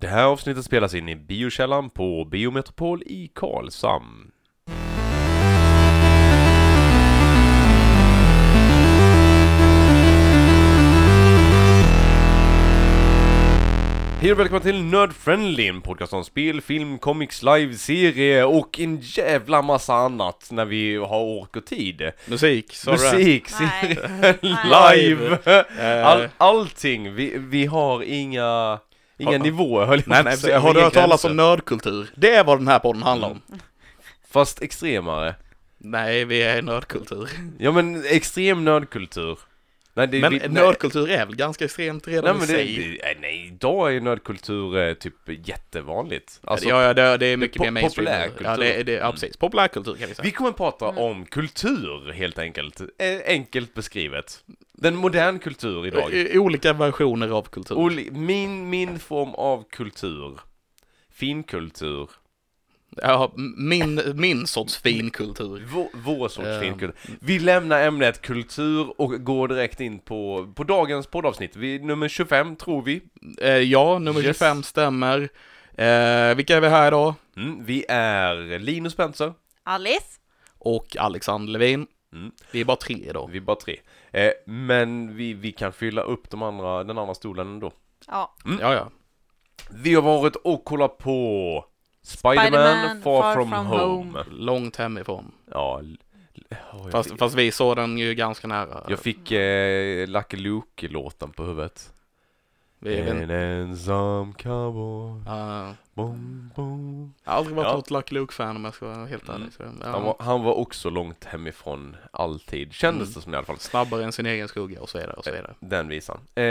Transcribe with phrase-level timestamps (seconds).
[0.00, 4.30] Det här avsnittet spelas in i biokällan på Biometropol i Karlshamn.
[14.20, 18.98] Hej och välkomna till Nerd Friendly, en podcast om spel, film, comics, live-serie och en
[19.02, 22.10] jävla massa annat när vi har ork och tid.
[22.26, 23.12] Musik, sa det?
[23.12, 23.98] Musik, Nej.
[25.04, 25.38] live,
[25.78, 27.14] Eh, All, allting.
[27.14, 28.78] Vi, vi har inga,
[29.18, 32.10] inga Har- nivåer höll jag nej, nej, säga, har du hört talas om nördkultur?
[32.16, 33.42] Det är vad den här podden handlar om.
[34.30, 35.34] Fast extremare.
[35.78, 37.28] Nej, vi är nördkultur.
[37.58, 39.38] Ja men extrem nördkultur.
[39.98, 42.76] Nej, det, Men vi, nej, nördkultur är väl ganska extremt nej, redan men i sig?
[42.76, 45.14] det, nej, nej, idag är nördkultur eh, typ
[45.48, 46.40] jättevanligt.
[46.44, 48.06] Alltså, ja, ja, det, det är mycket mer mainstream.
[48.06, 48.44] populärkultur.
[48.44, 49.12] Ja, det, det, ja, Mm.
[49.12, 49.36] precis.
[49.36, 50.24] Populärkultur kan vi säga.
[50.24, 50.98] Vi kommer att prata Mm.
[51.02, 52.80] om kultur helt enkelt.
[52.80, 52.86] Eh,
[53.26, 54.44] enkelt beskrivet.
[54.72, 56.12] Den modern kultur idag.
[56.12, 57.74] I- Olika versioner av kultur.
[57.74, 60.40] Oli- min, min form av kultur.
[61.12, 62.10] Finkultur.
[62.96, 65.66] Ja, min, min sorts finkultur.
[65.72, 66.60] Vår, vår sorts Ehm.
[66.60, 66.94] finkultur.
[67.20, 71.56] Vi lämnar ämnet kultur och går direkt in på, på dagens poddavsnitt.
[71.56, 73.00] Vi, nummer 25 tror vi.
[73.40, 74.36] Eh, ja, nummer Yes.
[74.38, 75.28] 25 stämmer.
[75.74, 77.14] Eh, vilka är vi här idag?
[77.36, 79.32] Mm, vi är Linus Spencer.
[79.62, 80.20] Alice?
[80.58, 81.86] Och Alexander Levin.
[82.12, 82.30] Mm.
[82.50, 83.28] Vi är bara tre idag.
[83.32, 83.76] Vi är bara tre.
[84.12, 87.72] Eh, men vi, vi kan fylla upp de andra, den andra stolen ändå.
[88.06, 88.34] Ja.
[88.44, 88.58] Mm.
[88.60, 88.90] Ja, ja.
[89.70, 91.64] Vi har varit och kollat på
[92.08, 94.24] Spider-Man Spider-Man Far, From, Home.
[94.30, 95.32] Långt hemifrån.
[95.52, 95.82] Ja,
[96.72, 98.84] oh, Fast, fick, fast vi såg den ju ganska nära.
[98.88, 101.92] jag fick eh, Lucky Luke-låten på huvudet.
[102.80, 105.22] Vi är En ensam cowboy.
[105.26, 105.74] Ja.
[105.94, 107.14] Bom, bom.
[107.24, 107.74] Jag har aldrig varit Ja.
[107.76, 109.40] något Lucky Luke-fan om jag ska vara helt Mm.
[109.42, 109.52] ärlig.
[109.54, 109.90] Så, ja.
[109.90, 112.72] Han, var, han var också långt hemifrån, alltid.
[112.72, 113.14] Kändes Mm.
[113.14, 113.58] det som i alla fall.
[113.58, 115.54] Snabbare än sin egen skugga och så vidare och så vidare.
[115.60, 116.20] Den visan.
[116.34, 116.44] Eh,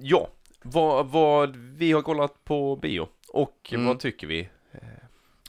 [0.00, 0.28] ja,
[0.62, 3.08] vad, vad vi har kollat på bio.
[3.28, 3.86] Och Mm.
[3.86, 4.48] vad tycker vi?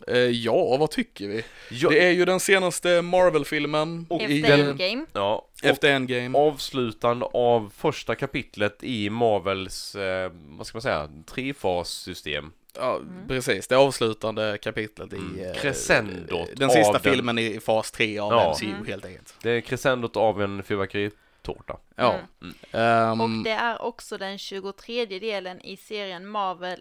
[0.08, 1.44] Eh, ja, vad tycker vi?
[1.72, 5.06] Ja, Det är ju den senaste Marvel-filmen Och i, Efter Endgame?
[5.14, 6.38] ja, och efter Endgame.
[6.40, 12.52] avslutande av första kapitlet i Marvels, eh, vad ska man säga, trefassystem.
[12.76, 13.28] Ja, Mm.
[13.28, 13.68] precis.
[13.68, 15.46] Det avslutande kapitlet i Mm.
[15.46, 18.50] eh, Crescendot den sista den- filmen i fas 3 av Ja.
[18.52, 18.86] MCU Mm.
[18.88, 19.36] helt enkelt.
[19.42, 21.78] Det är crescendot av en fyrverkeritårta.
[21.96, 22.16] Ja.
[22.42, 22.54] Mm.
[22.72, 26.80] Ehm, Och det är också den 23 delen i serien Marvel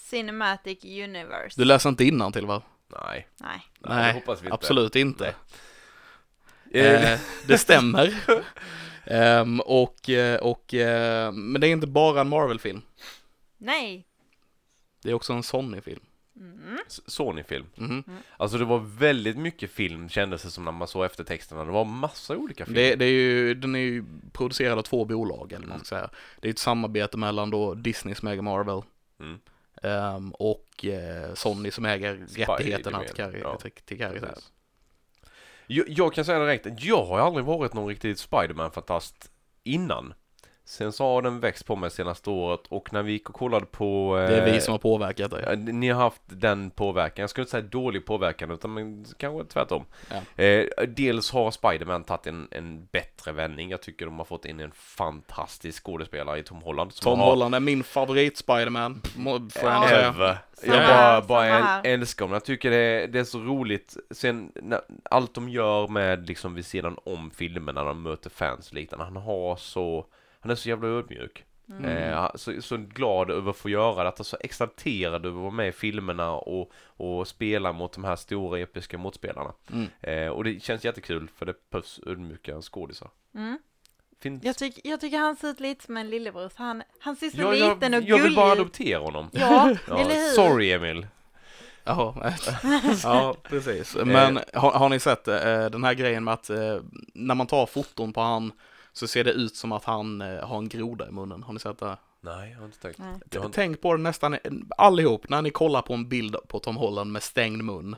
[0.00, 1.60] Cinematic Universe.
[1.60, 2.62] Du läser inte till va?
[2.88, 3.62] Nej, Nej.
[3.78, 4.54] nej, det hoppas vi inte.
[4.54, 5.34] Absolut inte.
[6.72, 8.14] Eh, Eh, det stämmer.
[9.04, 12.82] Ehm, och, eh, och, eh, men det är inte bara en Marvel-film.
[13.58, 14.06] Nej.
[15.02, 16.00] Det är också en Sony-film.
[16.36, 16.78] Mm.
[16.88, 17.66] Sony-film.
[17.74, 18.04] Mhm.
[18.36, 21.64] Alltså det var väldigt mycket film kändes det som när man såg eftertexterna.
[21.64, 22.80] Det var massa olika filmer.
[22.82, 26.10] Det, det är ju, den är ju producerad av två bolag, eller man ska säga.
[26.40, 28.82] Det är ett samarbete mellan då Disney som äger Marvel
[29.82, 33.56] Ehm, och eh, Sony som äger rättigheterna till, Carrie, ja.
[33.56, 33.98] till, till.
[33.98, 34.52] Precis.
[35.66, 39.30] Jag, jag kan säga direkt, jag har aldrig varit någon riktigt Spiderman-fantast
[39.62, 40.14] innan.
[40.64, 43.66] Sen så har den växt på mig senaste året och när vi gick och kollade
[43.66, 44.16] på...
[44.28, 45.42] Det är eh, vi som har påverkat det.
[45.46, 49.52] Ja, ni har haft den påverkan, jag skulle inte säga dålig påverkan utan men kanske
[49.52, 49.84] tvärtom.
[50.10, 50.44] Ja.
[50.44, 53.70] Eh, dels har Spiderman tagit en, en bättre vändning.
[53.70, 56.92] Jag tycker de har fått in en fantastisk skådespelare i Tom Holland.
[56.92, 59.02] som Tom har, Holland är min favorit Spiderman,
[59.50, 59.90] får jag.
[59.92, 60.38] Ever.
[60.66, 62.32] Bara, bara älskar honom.
[62.34, 63.96] Jag tycker det är, det är så roligt.
[64.10, 68.68] Sen när, allt de gör med liksom vid sidan om filmerna när de möter fans
[68.68, 69.04] och liknande.
[69.04, 70.06] Han har så,
[70.40, 71.44] han är så jävla ödmjuk.
[71.70, 71.84] Mm.
[71.84, 75.68] Eh, så, så glad över att få göra detta, så exalterad över att vara med
[75.68, 79.52] i filmerna och, och spela mot de här stora episka motspelarna.
[79.72, 79.88] Mm.
[80.00, 83.10] Eh, och det känns jättekul för det behövs ödmjuka skådisar.
[83.34, 83.58] Mm.
[84.20, 84.44] Finns...
[84.44, 86.52] Jag, tyck, jag tycker han ser ut lite som en lillebror.
[86.54, 89.30] Han, han ser så Ja, jag, liten och jag vill gullig bara adoptera honom.
[89.32, 90.32] Ja, Ja, eller hur?
[90.32, 91.06] sorry Emil.
[91.84, 93.96] Ja precis.
[94.04, 96.76] Men har, har ni sett eh, den här grejen med att eh,
[97.14, 98.52] när man tar foton på han
[99.00, 101.42] så ser det ut som att han eh, har en groda i munnen.
[101.42, 101.96] Har ni sett det?
[102.20, 102.98] Nej, jag har inte tänkt.
[102.98, 103.20] Nej.
[103.30, 103.56] Jag har inte...
[103.56, 104.36] Tänk på det nästan
[104.78, 107.96] allihop när ni kollar på en bild på Tom Holland med stängd mun.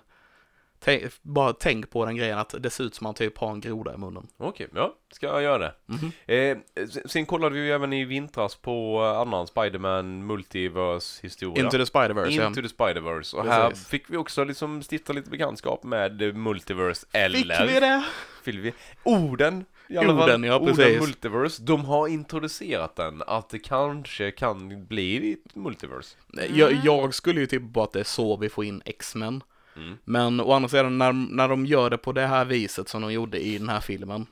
[0.84, 3.50] Tänk, bara tänk på den grejen att det ser ut som att han typ har
[3.50, 4.26] en groda i munnen.
[4.36, 5.74] Okej, ja, ska jag göra det.
[5.86, 6.12] Mhm.
[6.26, 6.58] Eh,
[7.06, 11.64] sen- kollade vi ju även i vintras på eh, annan Spiderman Multiverse historia.
[11.64, 12.46] Into the Spider-Verse, ja.
[12.46, 13.36] Into the Spider-Verse.
[13.36, 13.88] Och här Precis.
[13.88, 17.38] fick vi också liksom stifta lite bekantskap med eh, Multiverse eller...
[17.38, 18.04] Fick vi det?
[18.42, 18.72] Fick vi?
[19.02, 19.64] Orden!
[19.88, 20.22] I alla fall.
[20.22, 21.00] Orden, ja, Orden precis.
[21.00, 21.62] Multiverse.
[21.62, 26.16] De har introducerat den, att det kanske kan bli ett Multiverse.
[26.54, 29.42] Jag, jag skulle ju tippa på att det är så vi får in X-Men.
[29.76, 29.98] Mm.
[30.04, 33.12] Men å andra sidan, när, när de gör det på det här viset som de
[33.12, 34.26] gjorde i den här filmen,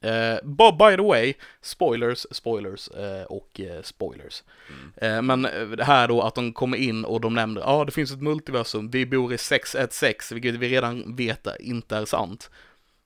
[0.00, 4.42] Eh, but by the way, spoilers, spoilers eh, och eh, spoilers.
[4.68, 4.92] Mm.
[4.96, 7.84] Eh, men eh, det här då att de kommer in och de nämner, ja ah,
[7.84, 12.50] det finns ett multiversum, vi bor i 616, vilket vi redan vet inte är sant.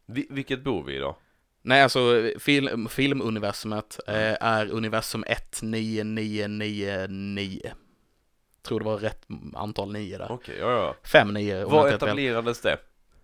[0.06, 1.16] Vi, vilket bor vi i då?
[1.62, 7.72] Nej, alltså film, filmuniversumet eh, är universum 19999.
[8.62, 10.32] Tror det var rätt antal nio där.
[10.32, 10.94] Okej, ja ja.
[11.04, 12.72] Fem nio Var etablerades det?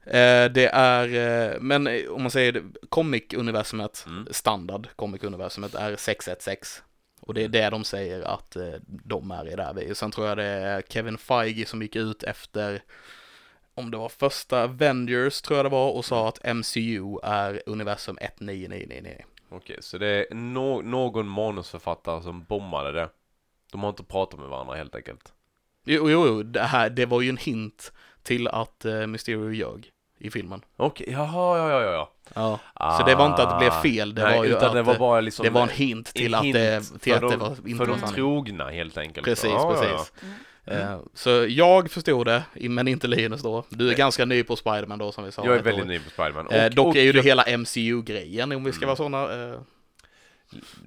[0.07, 1.09] Eh, det är,
[1.53, 4.27] eh, men eh, om man säger comic-universumet, Mm.
[4.31, 6.85] standard comic-universumet är 616.
[7.21, 9.95] Och det är det de säger att eh, de är i där vi.
[9.95, 12.83] Sen tror jag det är Kevin Feige som gick ut efter,
[13.77, 18.19] om det var första Avengers tror jag det var, och sa att MCU är universum
[18.21, 19.23] 19999.
[19.51, 23.09] Okej, så det är no någon manusförfattare som bommade det.
[23.73, 25.33] De har inte pratat med varandra helt enkelt.
[25.85, 27.93] Jo, jo, jo, det här, det var ju en hint
[28.23, 30.61] till att eh, Mysterio ljög i filmen.
[30.77, 32.11] Okej, jaha, ja, ja, ja, ja.
[32.75, 32.97] Ja.
[32.99, 34.29] Så det var inte att det blev fel, det Ah.
[34.29, 36.45] Nej, var ju att det var bara liksom det var en hint till en att
[36.45, 39.25] hint det, till att det de- var inte För de trogna helt enkelt.
[39.25, 40.13] Precis, Ja, ja, precis.
[40.23, 40.29] ja.
[40.67, 43.65] Eh, Så jag förstod det, men inte Linus då.
[43.69, 45.45] Du är ganska ny på Spiderman då som vi sa.
[45.45, 45.89] Jag är väldigt år.
[45.89, 46.49] ny på Spiderman.
[46.51, 48.87] Eh, dock och är ju det jag- hela MCU-grejen om vi ska Mm.
[48.87, 49.53] vara sådana.
[49.55, 49.61] Eh,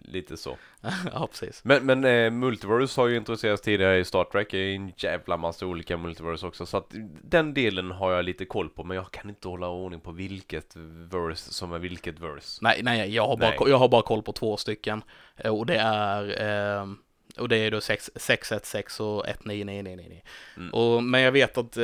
[0.04, 0.58] Lite så.
[1.14, 1.62] ja, precis.
[1.64, 4.48] Men, men eh, Multiverse har ju introducerats tidigare i Star Trek.
[4.52, 6.66] Det är en jävla massa olika Multiverse också.
[6.66, 8.84] Så att den delen har jag lite koll på.
[8.84, 10.76] Men jag kan inte hålla ordning på vilket
[11.12, 12.60] verse som är vilket verse.
[12.62, 13.58] Nej, nej, jag har bara, Nej.
[13.58, 15.02] ko- jag har bara koll på två stycken.
[15.38, 16.24] Eh, Och det är
[16.82, 16.86] eh,
[17.40, 20.22] och det är då 6- 616 och 19999.
[20.58, 20.70] Mm.
[20.70, 21.84] Och, men jag vet att eh,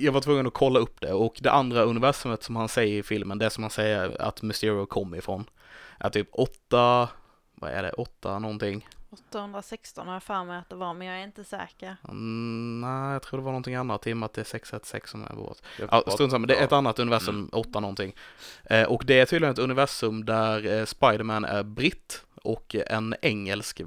[0.00, 3.02] jag var tvungen att kolla upp det och det andra universumet som han säger i
[3.02, 5.44] filmen, det som han säger att Mysterio kom ifrån,
[5.98, 7.08] är typ 8,
[7.54, 8.86] vad är det, 8 någonting?
[9.10, 11.96] 816 har jag för mig att det var, men jag är inte säker.
[12.08, 15.20] Mm, nej, jag tror det var någonting annat i och med att det är 616
[15.20, 15.58] som är vårt.
[15.78, 18.14] Jag Ja, strunt samma, det är ett annat universum, 8 någonting.
[18.64, 23.80] Eh, och det är tydligen ett universum där eh, Spiderman är britt och en engelsk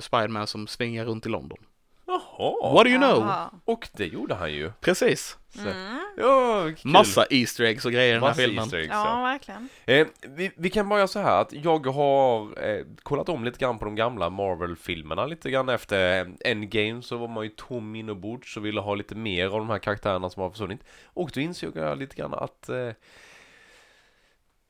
[0.00, 1.58] Spiderman som svingar runt i London.
[2.06, 2.72] Jaha.
[2.74, 3.22] What do you know?
[3.22, 3.50] Aha.
[3.64, 4.72] Och det gjorde han ju.
[4.80, 5.38] Precis.
[5.54, 6.00] Så, Mm.
[6.16, 6.90] Ja, kul.
[6.90, 8.58] Massa Easter eggs och grejer i den här Massa filmen.
[8.64, 9.22] Easter eggs, Ja, ja.
[9.22, 9.68] verkligen.
[9.86, 13.78] Eh, vi, vi kan börja så här att jag har eh, kollat om lite grann
[13.78, 18.56] på de gamla Marvel-filmerna lite grann efter eh, Endgame så var man ju tom inombords
[18.56, 20.80] och ville ha lite mer av de här karaktärerna som har försvunnit.
[21.04, 22.90] Och då insåg jag lite grann att eh,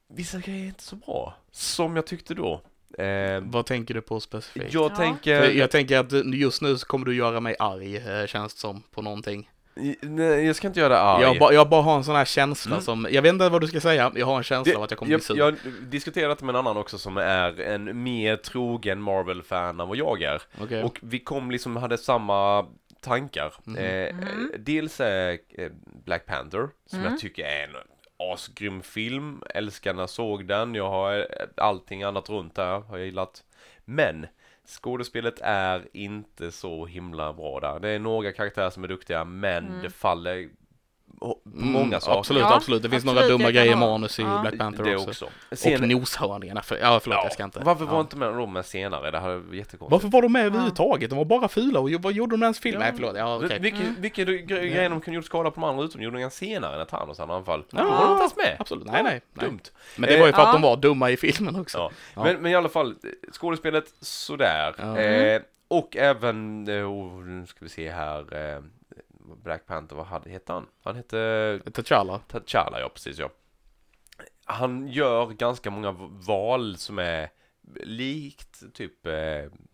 [0.09, 2.62] vissa grejer är inte så bra som jag tyckte då.
[2.99, 4.75] Eh, Vad tänker du på specifikt?
[4.75, 4.97] jag Ja.
[4.97, 5.41] tänker...
[5.41, 8.61] För jag tänker att just nu så kommer du göra mig arg, eh, känns det
[8.61, 9.51] som, på någonting.
[10.03, 11.23] Nej, jag ska inte göra det arg.
[11.23, 12.83] Jag, ba, jag bara har en sån här känsla Mm.
[12.85, 14.99] som, jag vet inte vad du ska säga, jag har en känsla av att jag
[14.99, 15.37] kommer bli sur.
[15.39, 19.97] jag, jag diskuterat med en annan också som är en mer trogen Marvel-fan än vad
[19.97, 20.43] jag är.
[20.61, 20.83] Okej.
[20.83, 22.67] Och vi kom liksom, hade samma
[23.01, 23.53] tankar.
[23.65, 23.77] Mhm.
[23.77, 24.53] Eh, Mhm.
[24.59, 25.69] Dels är eh,
[26.05, 27.11] Black Panther, som Mm.
[27.13, 27.71] jag tycker är en
[28.20, 29.43] asgrym film.
[29.55, 30.75] Älskar när jag såg den.
[30.75, 33.44] Jag har eh, allting annat runt där, har jag gillat.
[33.84, 34.26] Men
[34.67, 37.81] skådespelet är inte så himla bra där.
[37.81, 39.82] Det är några karaktärer som är duktiga, men Mm.
[39.82, 40.49] det faller
[41.20, 42.19] på Mm, många saker.
[42.19, 42.82] Absolut, Ja, absolut.
[42.82, 44.38] Det finns absolut, några dumma grejer i manus i ja.
[44.40, 45.11] Black Panther det också.
[45.11, 45.75] också.
[45.75, 47.61] Och noshörningarna, för, ja förlåt jag ska inte.
[47.64, 48.00] varför var ja.
[48.00, 49.11] inte med de med senare?
[49.11, 49.90] Det hade varit jättekonstigt.
[49.93, 51.11] Varför var de med överhuvudtaget?
[51.11, 52.75] De var bara fula och vad gjorde de ens film?
[52.75, 52.81] Ja.
[52.81, 53.58] Nej förlåt, ja okej.
[53.61, 53.94] Vilka, Mm.
[53.99, 57.34] vilka gre- grejer de kunde gjort skada på de andra utomjordingarna senare när Thanos hade
[57.34, 57.64] anfall?
[57.70, 57.78] Ja.
[57.78, 58.56] Ja, var de inte ens med?
[58.58, 59.20] Absolut, nej nej.
[59.32, 59.46] nej.
[59.49, 59.61] Dumt.
[59.96, 60.52] Men det var ju för att Ja.
[60.52, 61.78] de var dumma i filmen också.
[61.78, 61.90] Ja.
[62.14, 62.22] Ja.
[62.25, 62.94] Men, men i alla fall,
[63.32, 64.75] skådespelet sådär.
[64.78, 64.99] Ja.
[64.99, 68.19] Eh, och även, eh, oh, nu ska vi se här,
[68.55, 68.62] eh,
[69.37, 70.67] Black Panther, vad hade, hette han?
[70.82, 71.17] Han hette
[71.65, 72.20] T'Challa.
[72.29, 73.31] T'Challa, ja precis ja.
[74.44, 75.93] Han gör ganska många
[76.27, 77.29] val som är
[77.84, 79.13] likt typ eh,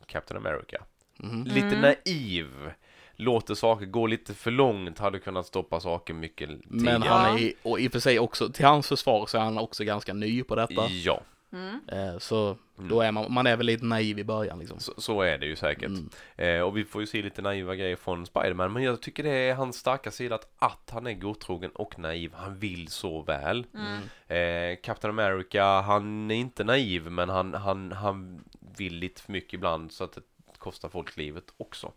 [0.07, 0.83] Captain America.
[1.19, 1.45] Mhm.
[1.45, 1.81] Lite Mm.
[1.81, 2.73] naiv.
[3.19, 6.99] Låter saker gå lite för långt, hade kunnat stoppa saker mycket tidigare.
[6.99, 9.59] Men han är, och i och för sig också, till hans försvar så är han
[9.59, 10.89] också ganska ny på detta.
[10.89, 11.21] Ja,
[11.53, 11.81] Mm.
[11.89, 12.89] Eh, Så Mm.
[12.89, 14.81] då är man, man är väl lite naiv i början liksom.
[14.81, 15.89] så, så är det ju säkert.
[15.89, 16.09] Mm.
[16.37, 18.73] Eh, och vi får ju se lite naiva grejer från Spiderman.
[18.73, 22.33] Men jag tycker det är hans starka sida att, att han är godtrogen och naiv.
[22.35, 23.67] Han vill så väl.
[23.75, 24.73] Mm.
[24.73, 28.45] Eh, Captain America, han är inte naiv men han, han, han
[28.77, 30.23] vill lite för mycket ibland så att det
[30.59, 31.93] kostar folk livet också.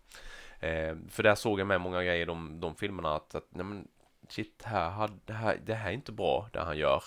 [0.60, 3.64] Eh, för där såg jag med många grejer i de, de filmerna att, att nej
[3.64, 3.88] men,
[4.28, 4.90] shit, här,
[5.32, 7.02] här, det här är inte bra det han gör.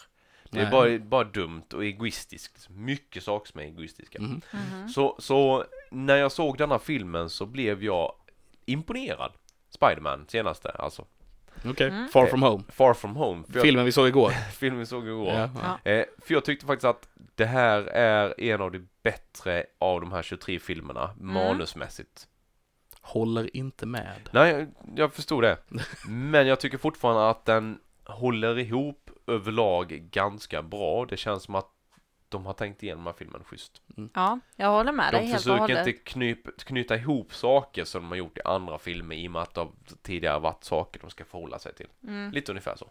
[0.53, 2.69] Det är bara, bara dumt och egoistiskt.
[2.69, 4.21] Mycket saker som är egoistiska.
[4.21, 4.41] Mhm.
[4.53, 4.89] Mhm.
[4.89, 8.13] Så, så när jag såg denna filmen så blev jag
[8.65, 9.31] imponerad.
[9.69, 11.05] Spiderman senaste, alltså
[11.65, 12.07] Okej, Mm.
[12.07, 12.63] Far From Home.
[12.69, 13.43] Far From Home.
[13.53, 14.29] Jag, Filmen vi såg igår.
[14.51, 15.33] filmen vi såg igår.
[15.33, 15.49] Ja.
[15.83, 15.91] Ja.
[15.91, 20.11] Eh, för jag tyckte faktiskt att det här är en av de bättre av de
[20.11, 22.27] här 23 filmerna manusmässigt.
[23.01, 24.29] Håller inte med.
[24.31, 25.57] Nej, jag, jag förstod det.
[26.07, 31.05] Men jag tycker fortfarande att den håller ihop överlag ganska bra.
[31.05, 31.69] Det känns som att
[32.29, 33.81] de har tänkt igenom den här filmen schysst.
[34.13, 35.87] Ja, jag håller med dig De helt och försöker hållet.
[35.87, 39.41] inte knyp, knyta ihop saker som de har gjort i andra filmer i och med
[39.41, 39.67] att det
[40.01, 41.87] tidigare varit saker de ska förhålla sig till.
[42.03, 42.31] Mm.
[42.31, 42.89] Lite ungefär så.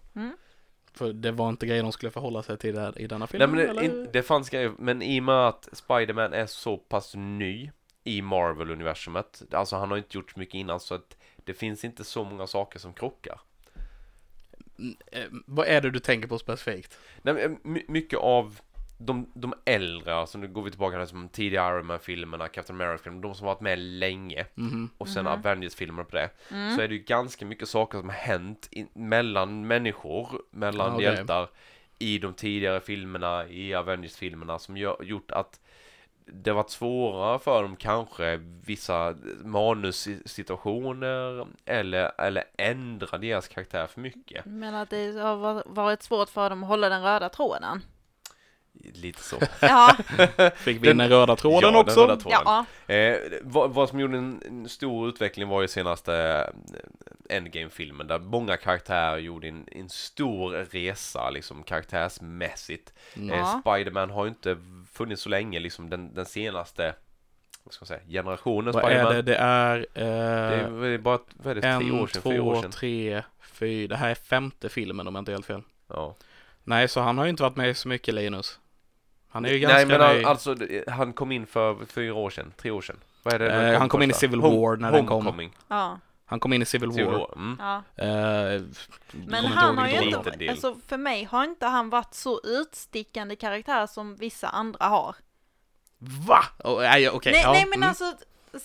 [0.95, 3.51] För det var inte grejer de skulle förhålla sig till där, i denna Nej filmen,
[3.51, 3.83] men det, eller?
[3.83, 7.71] in, det fanns grejer, men i och med att Spider-Man är så pass ny
[8.05, 12.05] i Marvel-universumet, alltså han har inte gjort så mycket innan så att det finns inte
[12.05, 13.41] så många saker som krockar.
[14.79, 16.99] Mm, eh, vad är det du tänker på specifikt?
[17.23, 18.61] Nej, my- mycket av
[18.99, 23.23] de, de äldre, alltså nu går vi tillbaka till som tidiga Iron Man-filmerna, Captain America-filmerna,
[23.23, 24.91] de som varit med länge Mhm.
[24.99, 25.33] och sen Mhm.
[25.33, 26.31] Avengers-filmer på det.
[26.50, 26.76] Mm.
[26.76, 30.95] Så är det ju ganska mycket saker som har hänt i, mellan människor, mellan Ah,
[30.95, 31.05] okej.
[31.05, 31.49] hjältar
[31.99, 35.61] i de tidigare filmerna, i Avengers-filmerna som gör, gjort att
[36.35, 38.37] det varit svårare för dem kanske
[38.67, 44.45] vissa manussituationer eller, eller ändra deras karaktär för mycket.
[44.45, 47.83] Men att det har va- varit svårt för dem att hålla den röda tråden.
[48.95, 49.37] Lite så.
[49.61, 49.97] Ja,
[50.57, 52.01] Fick vi in den röda tråden Ja, den också?
[52.03, 52.39] röda tråden.
[52.87, 52.95] ja.
[52.95, 56.15] Eh, vad, vad som gjorde en, stor utveckling var ju senaste
[57.29, 62.93] eh, Endgame-filmen där många karaktärer gjorde en, en stor resa liksom karaktärsmässigt.
[63.17, 63.31] Mm.
[63.31, 63.61] Eh, Ja.
[63.65, 64.57] Spiderman har ju inte
[64.92, 66.94] funnits så länge liksom den, den senaste
[67.64, 69.22] vad ska man säga, generationen Vad är det?
[69.22, 69.87] Det är...
[69.94, 72.62] Det Eh, är väl bara vad är det, tre en, år sedan, fyra år två,
[72.62, 72.70] sedan.
[72.70, 73.88] tre, fyra.
[73.88, 75.62] Det här är femte filmen om jag inte är helt fel.
[75.88, 76.14] Ja.
[76.64, 78.58] Nej, så han har ju inte varit med så mycket Linus.
[79.28, 80.22] Han är ju Nej ganska men ny.
[80.22, 82.96] al- alltså det- han kom in för fyra år sedan, tre år sedan.
[83.22, 83.68] Vad är det?
[83.72, 84.20] Eh, han kom in i första?
[84.20, 85.16] Civil Home- War när den kom.
[85.16, 85.52] Homecoming.
[85.68, 85.99] ja.
[86.33, 87.19] Han kom in i Civil Civil War.
[87.19, 87.33] War.
[87.37, 87.57] Mm.
[87.61, 87.77] ja.
[88.05, 88.62] Eh,
[89.12, 93.87] Men han har ju inte, alltså för mig har inte han varit så utstickande karaktär
[93.87, 95.17] som vissa andra har.
[95.99, 96.45] Va?
[96.65, 97.33] Oh, nej, okej.
[97.33, 98.15] nej, ja, nej men mm, alltså,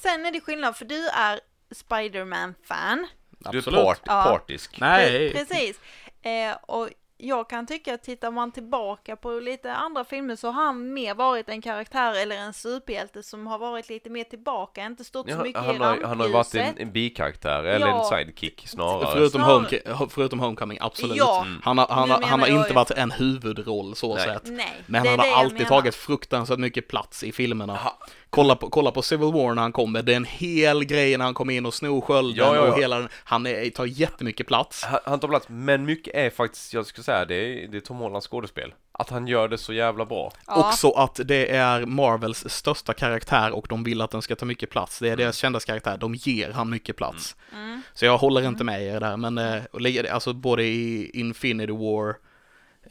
[0.02, 1.40] sen är det skillnad för du är
[1.72, 3.08] Spiderman-fan.
[3.52, 4.24] Du är part, Ja.
[4.24, 4.80] partisk.
[4.80, 5.30] Nej.
[5.30, 5.80] Pre- Precis.
[6.22, 10.64] Eh, och jag kan tycka att tittar man tillbaka på lite andra filmer så har
[10.66, 15.04] han mer varit en karaktär eller en superhjälte som har varit lite mer tillbaka, inte
[15.04, 16.80] stått så Ja, mycket i han, har, han har ju varit en, rampljuset.
[16.88, 18.00] en bikaraktär, eller Ja.
[18.00, 19.12] en sidekick snarare.
[19.14, 21.18] Förutom, Snarare- home, förutom Homecoming, absolut.
[21.18, 21.62] Ja, Mm.
[21.64, 24.24] Han har, han, har, han har inte ju- varit en huvudroll så Nej.
[24.24, 24.44] sett.
[24.46, 24.84] nej.
[24.86, 27.76] Men han har alltid tagit fruktansvärt mycket plats i filmerna.
[27.76, 27.98] Ha-
[28.30, 31.26] Kolla på, kolla på Civil War när han kommer, det är en hel grej när
[31.26, 32.72] han kommer in och snor skölden Ja, ja, ja.
[32.72, 34.84] och hela den, han är, tar jättemycket plats.
[34.84, 37.82] Han, han tar plats, men mycket är faktiskt, jag skulle säga, det är, det är
[37.82, 38.74] Tom Hollands skådespel.
[38.92, 40.32] Att han gör det så jävla bra.
[40.48, 40.70] Ja.
[40.70, 44.70] Också att det är Marvels största karaktär och de vill att den ska ta mycket
[44.70, 45.00] plats.
[45.00, 47.36] Det är deras kändaste karaktär, de ger han mycket plats.
[47.54, 47.82] Mm.
[47.94, 52.16] Så jag håller inte med er där, men eh, alltså både i Infinity War,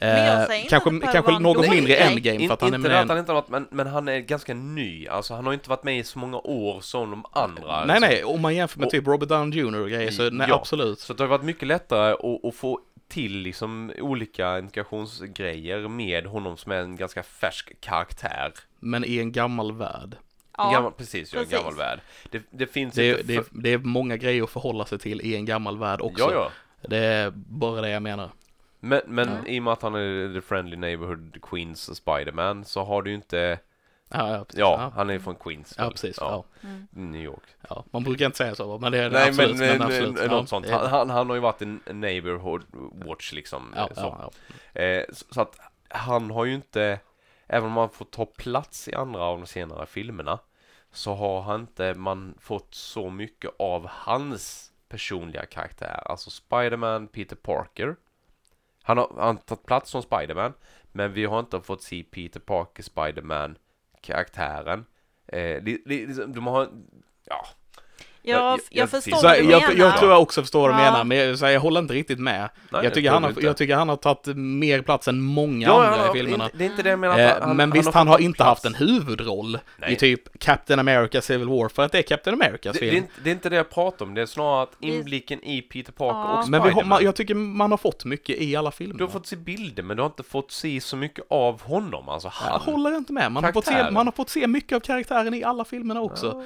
[0.01, 2.07] eh, inte kanske, att kanske något mindre grej.
[2.07, 3.09] endgame In, för att han är inte med att en...
[3.09, 5.07] han inte har varit, men, men han är ganska ny.
[5.07, 7.85] Alltså han har inte varit med i så många år som de andra.
[7.85, 7.99] Nej, alltså.
[8.07, 10.55] nej, om man jämför med Och- typ Robert Downey Jr och grejer så nej, Ja.
[10.55, 10.99] absolut.
[10.99, 16.57] Så det har varit mycket lättare att, att få till liksom olika integrationsgrejer med honom
[16.57, 18.51] som är en ganska färsk karaktär.
[18.79, 20.15] Men i en gammal värld.
[20.57, 20.67] Ja.
[20.67, 21.59] En gammal, precis, ja, en precis.
[21.59, 21.99] gammal värld.
[22.31, 23.21] Det, det finns Det, inte...
[23.21, 26.01] är- det, är- det är många grejer att förhålla sig till i en gammal värld
[26.01, 26.23] också.
[26.23, 26.51] ja, ja.
[26.89, 28.29] Det är bara det jag menar.
[28.79, 29.47] Men, men Ja.
[29.47, 33.15] i och med att han är the friendly neighborhood Queens Spiderman så har du ju
[33.15, 33.59] inte...
[34.09, 34.45] Ja, ja.
[34.53, 35.75] Ja, han är från Queens.
[35.77, 36.17] ja precis.
[36.19, 36.43] Ja.
[36.63, 36.87] Mm.
[36.91, 37.43] New York.
[37.69, 37.83] Ja.
[37.91, 39.57] Man brukar inte säga så, men det är det Nej, absolut.
[39.57, 40.13] men, men, absolut.
[40.15, 40.69] men Ja, något sånt.
[40.69, 42.63] Han, han, han har ju varit en neighborhood
[43.05, 43.73] watch liksom.
[43.75, 44.31] Ja, så.
[44.79, 46.99] Eh, så, så att han har ju inte,
[47.47, 50.39] även om han får ta plats i andra av de senare filmerna,
[50.91, 56.01] så har han inte man fått så mycket av hans personliga karaktär.
[56.05, 57.95] Alltså Spiderman, Peter Parker.
[58.87, 60.53] Han har, han har tagit plats som Spiderman,
[60.91, 63.57] men vi har inte fått se Peter Parker, Spiderman
[64.01, 64.85] karaktären.
[65.27, 66.69] Eh, det, det, liksom, de har,
[67.25, 67.45] ja,
[68.27, 69.73] jag, jag- jag, jag- förstår vad du jag, menar.
[69.77, 72.19] jag tror jag också förstår vad du menar, men jag, så jag håller inte riktigt
[72.19, 72.49] med.
[72.69, 73.41] nej, jag, tycker han har, inte.
[73.41, 76.49] jag tycker han har tagit mer plats än många Ja, andra han i filmerna.
[76.53, 77.19] Det är inte det jag menar.
[77.19, 78.47] Eh, men visst, han har inte plats.
[78.49, 79.93] haft en huvudroll Nej.
[79.93, 82.91] i typ Captain America Civil War för att det är Captain Americas Det, det, är
[82.91, 83.03] film.
[83.03, 85.91] inte, det är inte det jag pratar om, det är snarare att inblicken i Peter
[85.91, 86.41] Parker Ja.
[86.43, 86.89] och Men vi har, Spiderman.
[86.89, 88.95] man, jag tycker man har fått mycket i alla filmer.
[88.97, 92.09] Du har fått se bilder men du har inte fått se så mycket av honom,
[92.09, 92.61] alltså Jag han.
[92.61, 93.31] håller inte med.
[93.31, 96.25] Man har, fått se, man har fått se mycket av karaktären i alla filmerna också.
[96.27, 96.43] Ja.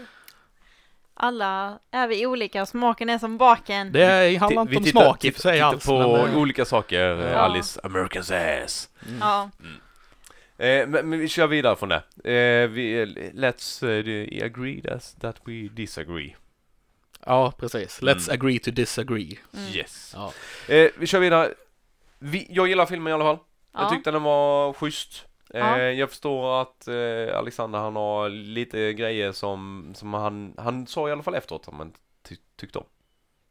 [1.13, 3.91] Alla är vi olika, smaken är som baken.
[3.91, 5.85] Det handlar inte om tittar- smak i och för sig tittar alls.
[5.85, 7.37] på men, eh, olika saker, eh, Ja.
[7.37, 8.89] Alice, American's ass.
[9.19, 9.49] Ja,
[10.57, 11.95] Eh, men, men vi kör vidare från det.
[12.33, 16.35] Eh, vi, let's eh, agree that, that we disagree.
[17.25, 18.01] ja, precis.
[18.01, 18.39] Let's Mm.
[18.41, 19.37] agree to disagree.
[19.53, 19.67] Mm.
[19.73, 20.11] Yes.
[20.15, 20.33] Ja.
[20.75, 21.53] Eh, vi kör vidare.
[22.19, 23.37] Vi, jag gillar filmen i alla fall.
[23.73, 23.89] Jag ja.
[23.89, 25.25] tyckte den var schysst.
[25.53, 25.81] Eh, Ja.
[25.81, 31.11] Jag förstår att eh, Alexander han har lite grejer som, som han, han sa i
[31.11, 31.93] alla fall efteråt att man
[32.23, 32.85] ty tyckte om.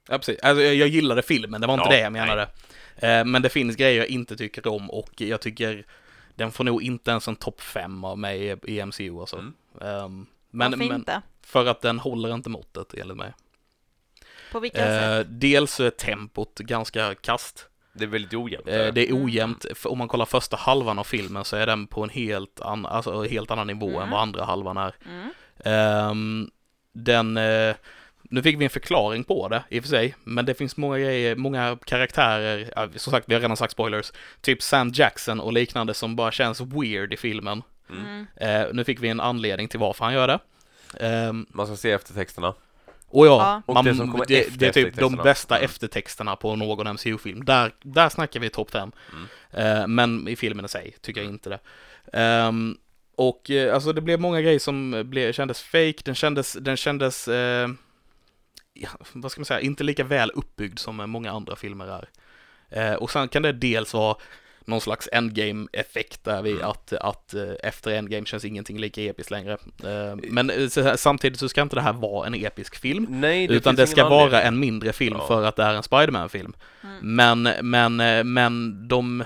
[0.08, 0.38] Ja, precis.
[0.42, 2.42] Alltså, jag, jag gillade filmen, det var inte Ja, det jag menade.
[2.96, 5.86] Eh, men det finns grejer jag inte tycker om och jag tycker
[6.34, 9.36] den får nog inte ens en topp 5 av mig i, MCU alltså.
[9.36, 9.54] Mm.
[9.80, 11.22] Ehm, men, Varför men inte?
[11.42, 13.32] för att den håller inte måttet enligt mig.
[14.52, 15.26] På vilka sätt?
[15.26, 17.69] Eh, dels så är tempot ganska kast.
[18.00, 18.68] Det är väldigt ojämnt.
[18.68, 19.24] Eh, det är Mm.
[19.24, 19.66] ojämnt.
[19.74, 22.86] För om man kollar första halvan av filmen så är den på en helt, an,
[22.86, 24.02] alltså, helt annan nivå Mm.
[24.02, 24.94] än vad andra halvan är.
[25.06, 25.30] Mm.
[25.64, 26.50] Ehm,
[26.92, 27.74] den, eh,
[28.22, 30.98] nu fick vi en förklaring på det i och för sig, men det finns många
[30.98, 35.94] grejer, många karaktärer, som sagt vi har redan sagt spoilers, typ Sam Jackson och liknande
[35.94, 37.62] som bara känns weird i filmen.
[37.90, 38.02] Mm.
[38.04, 38.26] Mm.
[38.62, 40.38] Eh, nu fick vi en anledning till varför han gör det.
[41.06, 42.54] Ehm, Man ska se eftertexterna.
[43.10, 43.62] Och ja, Ja.
[43.66, 45.64] Och man, det som kommer det, det är typ de bästa Mm.
[45.64, 47.44] eftertexterna på någon MCU-film.
[47.44, 48.92] Där, där snackar vi topp 5.
[49.12, 49.26] Mm.
[49.80, 51.58] Eh, men i filmen i sig tycker jag inte det.
[52.12, 52.76] Ehm,
[53.16, 57.28] och eh, alltså det blev många grejer som blev, kändes fake, den kändes, den kändes,
[57.28, 57.68] eh,
[58.74, 62.08] ja, vad ska man säga, inte lika väl uppbyggd som många andra filmer är.
[63.02, 64.16] Och sen kan det dels vara
[64.64, 66.64] någon slags endgame-effekt där vi Mm.
[66.64, 69.52] att, att eh, efter endgame känns ingenting lika episkt längre.
[69.84, 73.06] Eh, men eh, samtidigt så ska inte det här vara en episk film.
[73.08, 74.48] Nej, det Utan det ska vara anledning.
[74.48, 75.26] en mindre film Ja.
[75.26, 76.52] för att det är en Spiderman-film.
[76.82, 77.16] Mm.
[77.16, 79.24] Men, men, men de...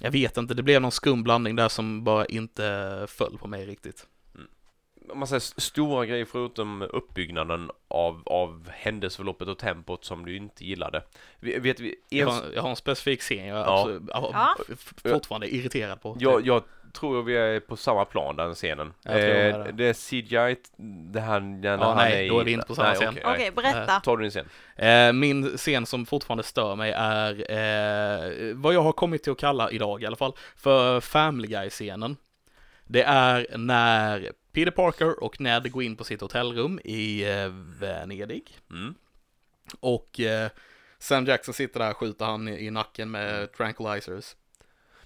[0.00, 3.66] Jag vet inte, det blev någon skum blandning där som bara inte föll på mig
[3.66, 4.06] riktigt.
[5.10, 10.36] Om man säger st- stora grejer förutom uppbyggnaden av, av händelseförloppet och tempot som du
[10.36, 11.02] inte gillade.
[11.40, 13.78] Vet vi, Jag har, jag har en specifik scen jag är Ja.
[13.80, 15.10] absolut, jag har Ja.
[15.10, 16.16] fortfarande irriterad på.
[16.20, 16.62] jag, jag
[16.92, 18.92] tror vi är på samma plan den scenen.
[19.04, 19.72] Är Eh, det.
[19.72, 20.56] det är CGI,
[21.12, 23.08] det här när Ja, han nej, är då är vi inte på samma nej, scen.
[23.08, 23.50] okej, Okej, nej.
[23.72, 24.00] berätta.
[24.00, 24.48] Tar du din scen?
[24.76, 29.38] Eh, min scen som fortfarande stör mig är eh, vad jag har kommit till att
[29.38, 32.16] kalla idag i alla fall för Family Guy-scenen.
[32.90, 37.48] Det är när Peter Parker och Ned går in på sitt hotellrum i eh,
[37.80, 38.58] Venedig.
[38.70, 38.94] Mm.
[39.80, 40.50] Och eh,
[40.98, 44.34] Sam Jackson sitter där och skjuter han i, i nacken med tranquilizers.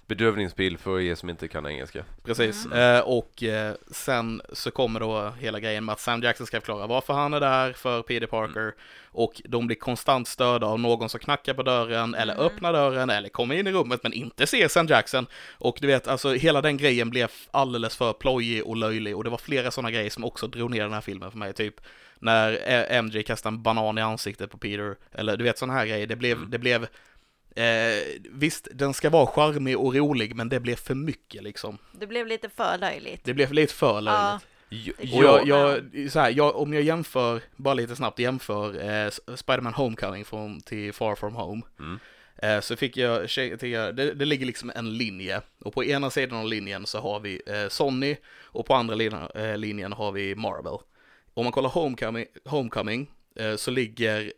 [0.07, 2.03] Bedövningspil för er som inte kan engelska.
[2.23, 2.65] Precis.
[2.65, 2.95] Mm.
[2.95, 6.87] Eh, och eh, sen så kommer då hela grejen med att Sam Jackson ska förklara
[6.87, 8.73] varför han är där för Peter Parker.
[9.15, 12.45] Och de blir konstant störda av någon som knackar på dörren eller Mm.
[12.45, 15.25] öppnar dörren eller kommer in i rummet men inte ser Sam Jackson.
[15.51, 19.29] Och du vet, alltså hela den grejen blev alldeles för plojig och löjlig och det
[19.29, 21.53] var flera sådana grejer som också drog ner den här filmen för mig.
[21.53, 21.75] Typ
[22.19, 22.59] när
[22.91, 24.95] eh, MJ kastar en banan i ansiktet på Peter.
[25.11, 26.07] Eller du vet sådana här grejer.
[26.07, 26.49] Det blev, Mm.
[26.51, 26.87] det blev
[27.55, 31.77] Eh, visst, den ska vara charmig och rolig, men det blev för mycket liksom.
[31.91, 33.23] Det blev lite för löjligt.
[33.23, 34.47] Det blev lite för löjligt.
[34.69, 35.41] Ja, Och Ja.
[35.45, 40.25] jag, jag, så här, jag, om jag jämför, bara lite snabbt jämför eh, Spider-Man Homecoming
[40.25, 41.61] från, till Far From Home.
[41.79, 41.99] Mm.
[42.37, 43.29] Eh, så fick jag,
[43.95, 45.41] det, det ligger liksom en linje.
[45.59, 49.27] Och på ena sidan av linjen så har vi eh, Sony och på andra linjen,
[49.35, 50.77] eh, linjen har vi Marvel.
[51.33, 54.33] Om man kollar Homecoming, Homecoming eh, så ligger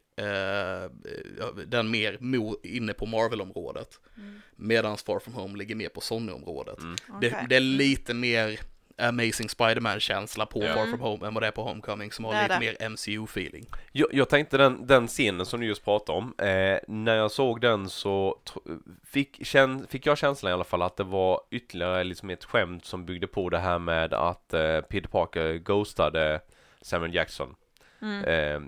[1.65, 2.17] den mer
[2.63, 3.99] inne på Marvel-området.
[4.17, 4.41] Mm.
[4.56, 6.80] Medan Far From Home ligger mer på Sony-området.
[6.80, 6.95] Mm.
[7.21, 7.45] Det, okej.
[7.49, 8.60] det är lite mer
[8.97, 10.73] Amazing Spider-Man-känsla på Ja.
[10.73, 12.60] Far From Home än vad det är på Homecoming som har Det lite det.
[12.60, 13.65] mer MCU-feeling.
[13.91, 17.62] Jag, jag tänkte den, den scenen som du just pratade om, eh, när jag såg
[17.62, 18.41] den så
[19.06, 22.86] fick, känn, fick jag känslan i alla fall att det var ytterligare liksom ett skämt
[22.86, 26.41] som byggde på det här med att eh, Peter Parker ghostade
[26.82, 27.56] Samuel Jackson.
[28.01, 28.23] Mm.
[28.23, 28.62] Eh,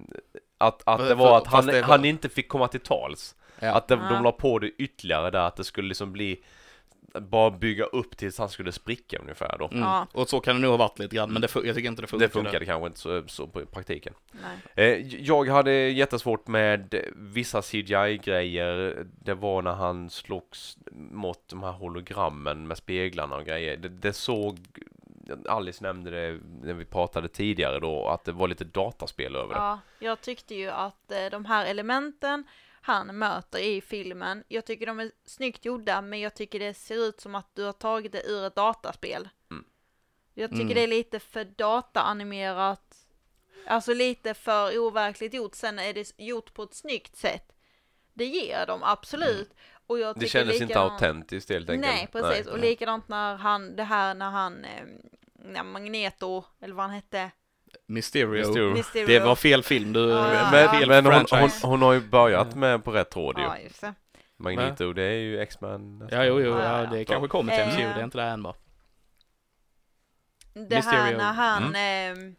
[0.57, 3.35] att, att det var att han, det var- han inte fick komma till tals.
[3.59, 3.73] Ja.
[3.75, 4.09] Att det, Ja.
[4.13, 6.43] de la på det ytterligare där, att det skulle liksom bli
[7.19, 9.65] bara bygga upp tills han skulle spricka ungefär då.
[9.67, 9.79] Mm.
[9.79, 10.07] Ja.
[10.13, 12.07] Och så kan det nog ha varit lite grann, men det, jag tycker inte det
[12.07, 12.27] funkar.
[12.27, 14.13] Det funkade kanske inte så, så på praktiken.
[14.75, 14.91] Nej.
[14.91, 19.05] Eh, jag hade jättesvårt med vissa CGI-grejer.
[19.23, 20.77] Det var när han slogs
[21.11, 23.77] mot de här hologrammen med speglarna och grejer.
[23.77, 24.59] Det, det såg,
[25.47, 29.59] Alice nämnde det när vi pratade tidigare då, att det var lite dataspel över det.
[29.59, 32.43] Ja, jag tyckte ju att eh, de här elementen
[32.81, 36.95] han möter i filmen, jag tycker de är snyggt gjorda, men jag tycker det ser
[36.95, 39.29] ut som att du har tagit det ur ett dataspel.
[39.51, 39.63] Mm.
[40.33, 40.75] Jag tycker Mm.
[40.75, 42.95] det är lite för dataanimerat,
[43.67, 45.55] alltså lite för overkligt gjort.
[45.55, 47.53] Sen är det gjort på ett snyggt sätt.
[48.13, 49.53] Det ger de absolut.
[49.87, 50.19] Och jag Mm.
[50.19, 51.93] Det kändes inte likadant- autentiskt helt enkelt.
[51.95, 52.47] Nej, precis.
[52.47, 52.69] och nej.
[52.69, 54.83] likadant när han, det här när han, eh,
[55.39, 57.31] när Magneto, eller vad han hette,
[57.87, 58.27] Mysterio.
[58.27, 58.73] Mysterio.
[58.73, 59.07] Mysterio.
[59.07, 60.09] Det var fel film, du.
[60.09, 60.49] Ja.
[60.51, 63.43] Men, fel men hon, hon, hon har ju börjat med på rätt tråd ju.
[63.43, 63.93] Ja, just det.
[64.37, 65.99] Magneto, det är ju X-Men.
[65.99, 66.19] nästan.
[66.19, 67.05] Ja, jo, jo, Ja, ja, ja, det ja.
[67.05, 67.67] kanske kommer till Eh.
[67.67, 68.53] MCU, det är inte det än bara.
[70.53, 71.17] Det här Mysterio.
[71.17, 72.33] när han eh,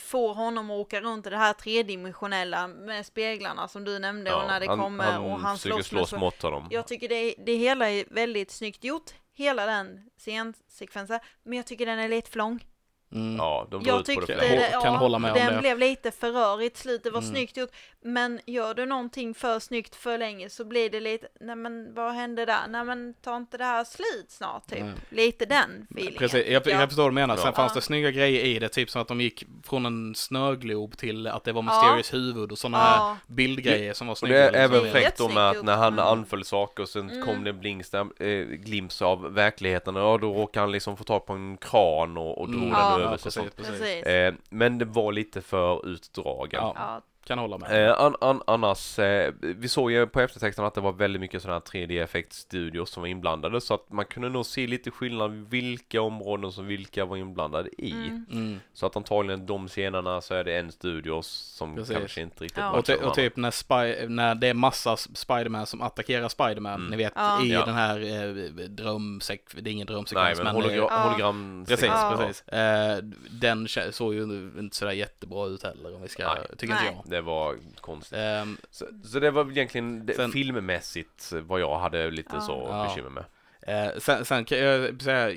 [0.00, 4.46] får honom att åka runt i det här tredimensionella med speglarna som du nämnde och
[4.46, 6.18] när det han, kommer han och han slåss med slåss så.
[6.18, 6.68] mot honom.
[6.70, 11.86] Jag tycker det, det hela är väldigt snyggt gjort, hela den scensekvensen, men jag tycker
[11.86, 12.64] den är lite för lång.
[13.12, 13.36] Mm.
[13.36, 14.56] Ja, de Jag det tyckte länge.
[14.56, 15.60] det, Jag kan ja, hålla med om den det.
[15.60, 17.30] blev lite för rörigt slut, det var Mm.
[17.30, 17.70] snyggt gjort.
[18.04, 22.12] Men gör du någonting för snyggt för länge så blir det lite, nej men vad
[22.14, 22.66] hände där?
[22.68, 24.78] Nej men ta inte det här slut snart typ.
[24.80, 24.94] Mm.
[25.10, 26.18] Lite den feelingen.
[26.18, 27.36] Precis, jag, jag förstår vad du menar.
[27.36, 27.52] Sen Ja.
[27.52, 27.80] fanns det Ja.
[27.82, 31.52] snygga grejer i det, typ som att de gick från en snöglob till att det
[31.52, 34.34] var Mysterious huvud och sådana här Ja, bildgrejer som var Och snygga.
[34.36, 34.60] det är liksom.
[34.76, 36.04] även Det fräckt då med att när han gjort.
[36.04, 37.26] anföll saker och sen Mm.
[37.26, 41.04] kom det en blinks där, eh, glimt av verkligheten och då råkade han liksom få
[41.04, 42.72] tag på en kran och, och drog Mm.
[42.72, 42.95] den Ja.
[43.00, 43.54] Över Ja, precis.
[43.56, 44.02] precis.
[44.02, 46.60] Eh, men det var lite för utdragen.
[46.62, 47.02] Ja.
[47.26, 47.88] Kan hålla med.
[47.88, 51.42] Eh, an, an, annars, eh, vi såg ju på eftertexten att det var väldigt mycket
[51.42, 56.02] sådana här 3D-effektstudios som var inblandade så att man kunde nog se lite skillnad vilka
[56.02, 57.92] områden som vilka var inblandade i.
[57.92, 58.26] Mm.
[58.32, 58.60] Mm.
[58.72, 61.96] Så att antagligen de scenerna så är det en studio som Precis.
[61.96, 62.72] kanske inte riktigt Ja.
[62.72, 66.74] matchar Och, ty- och typ när, Spy- när det är massa Spiderman som attackerar Spiderman,
[66.74, 66.90] Mm.
[66.90, 67.44] ni vet Ja.
[67.44, 67.64] i Ja.
[67.64, 69.42] den här eh, drömsek...
[69.60, 70.54] Det är ingen drömsekvens men men...
[70.54, 71.02] hologra eh, Ja.
[71.02, 72.14] hologram Precis, Ja.
[72.18, 72.48] precis.
[72.48, 72.96] Eh,
[73.30, 74.22] den såg ju
[74.58, 76.42] inte sådär jättebra ut heller om vi ska, Nej.
[76.58, 77.15] tycker inte jag.
[77.16, 78.18] Det var konstigt.
[78.18, 82.40] Ehm, Så, så det var egentligen det, Sen- filmmässigt vad jag hade lite Ja.
[82.40, 82.84] så Ja.
[82.88, 83.24] bekymmer med.
[83.68, 85.36] Eh, sen, sen kan jag säga,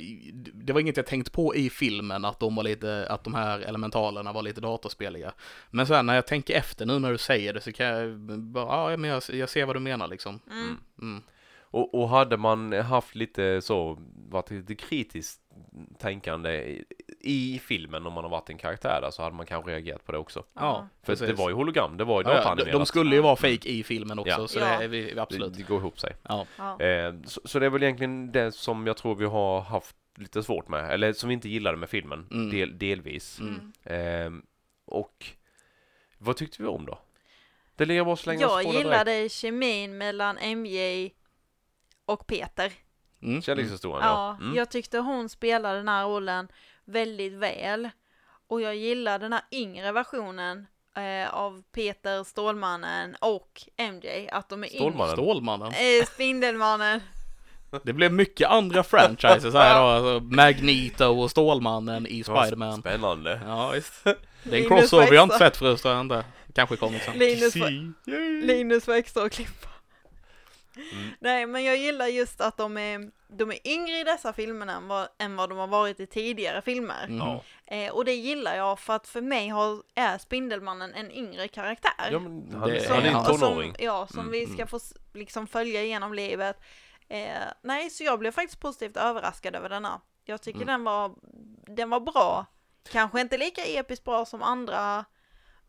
[0.53, 3.59] det var inget jag tänkt på i filmen att de var lite, att de här
[3.59, 5.31] elementalerna var lite datorspeliga.
[5.71, 8.91] Men sen när jag tänker efter nu när du säger det så kan jag bara,
[8.91, 10.39] ja men jag, jag ser vad du menar liksom.
[10.51, 10.77] mm.
[11.01, 11.23] Mm.
[11.71, 13.97] Och, och hade man haft lite så,
[14.29, 15.41] varit lite kritiskt
[15.99, 16.81] tänkande
[17.19, 20.11] i, filmen om man har varit en karaktär där så hade man kanske reagerat på
[20.11, 20.43] det också.
[20.53, 21.27] Ja, För precis.
[21.27, 23.69] det var ju hologram, det var ju Ja, ja, de, de skulle ju vara fake
[23.69, 24.47] i filmen också Ja.
[24.47, 24.65] så Ja.
[24.77, 25.53] det är vi, absolut.
[25.53, 26.15] Det, det går ihop sig.
[26.23, 26.45] Ja.
[26.57, 26.81] Ja.
[26.81, 30.43] Eh, så, så det är väl egentligen det som jag tror vi har haft lite
[30.43, 32.49] svårt med, eller som vi inte gillade med filmen, Mm.
[32.49, 33.39] del, delvis.
[33.39, 33.71] Mm.
[33.83, 34.35] Mm.
[34.35, 34.41] Eh,
[34.85, 35.25] och
[36.17, 36.99] vad tyckte vi om då?
[37.75, 38.77] Det ligger bara slänga Jag det direkt.
[38.77, 41.11] gillade kemin mellan MJ
[42.05, 42.71] och Peter.
[43.21, 43.41] Mm.
[43.41, 44.45] Kärlekshistorien, Ja, ja.
[44.45, 44.55] Mm.
[44.57, 46.47] jag tyckte hon spelade den här rollen
[46.89, 47.89] väldigt väl.
[48.47, 54.29] Och jag gillar den här yngre versionen eh, av Peter, Stålmannen och MJ.
[54.31, 54.77] Att de är yngre.
[54.77, 55.15] Stålmannen.
[55.15, 55.67] Stålmannen.
[55.67, 57.01] Eh, Spindelmannen.
[57.83, 62.79] Det blev mycket andra franchises här då, alltså Magneto och Stålmannen i Spiderman.
[62.79, 63.41] Spännande.
[63.45, 64.03] Ja, visst.
[64.43, 66.25] Det är en crossover jag inte sett förut, tror jag inte.
[66.53, 67.93] Kanske kommer sen.
[68.47, 69.68] Linus var extra att klippa.
[70.91, 71.09] Mm.
[71.19, 74.87] Nej, men jag gillar just att de är, de är yngre i dessa filmerna än
[74.87, 77.05] vad, än vad de har varit i tidigare filmer.
[77.09, 77.37] Mm.
[77.65, 82.09] Eh, och det gillar jag för att för mig har, är Spindelmannen en yngre karaktär.
[82.11, 83.75] ja, men han, Det- han är en och som, tonåring.
[83.79, 84.55] ja, som Mm, vi mm.
[84.55, 84.79] ska få
[85.13, 86.61] liksom följa genom livet.
[87.09, 90.01] Eh, nej, så jag blev faktiskt positivt överraskad över denna.
[90.25, 90.67] Jag tycker Mm.
[90.67, 91.15] den var,
[91.75, 92.45] den var bra.
[92.91, 95.05] Kanske inte lika episkt bra som andra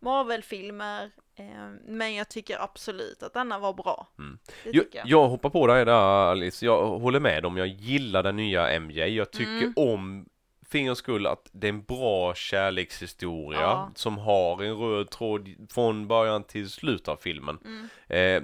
[0.01, 1.45] Marvel-filmer, eh,
[1.87, 4.07] men jag tycker absolut att denna var bra.
[4.19, 4.39] Mm.
[4.65, 5.07] Jag, jag.
[5.07, 5.93] jag hoppar på dig där
[6.31, 9.73] Alice, jag håller med om, jag gillar den nya MJ, jag tycker Mm.
[9.77, 10.27] om
[10.73, 13.91] gångs skull att det är en bra kärlekshistoria Ja.
[13.95, 17.59] som har en röd tråd från början till slut av filmen.
[17.65, 17.89] Mm.
[18.09, 18.43] Eh,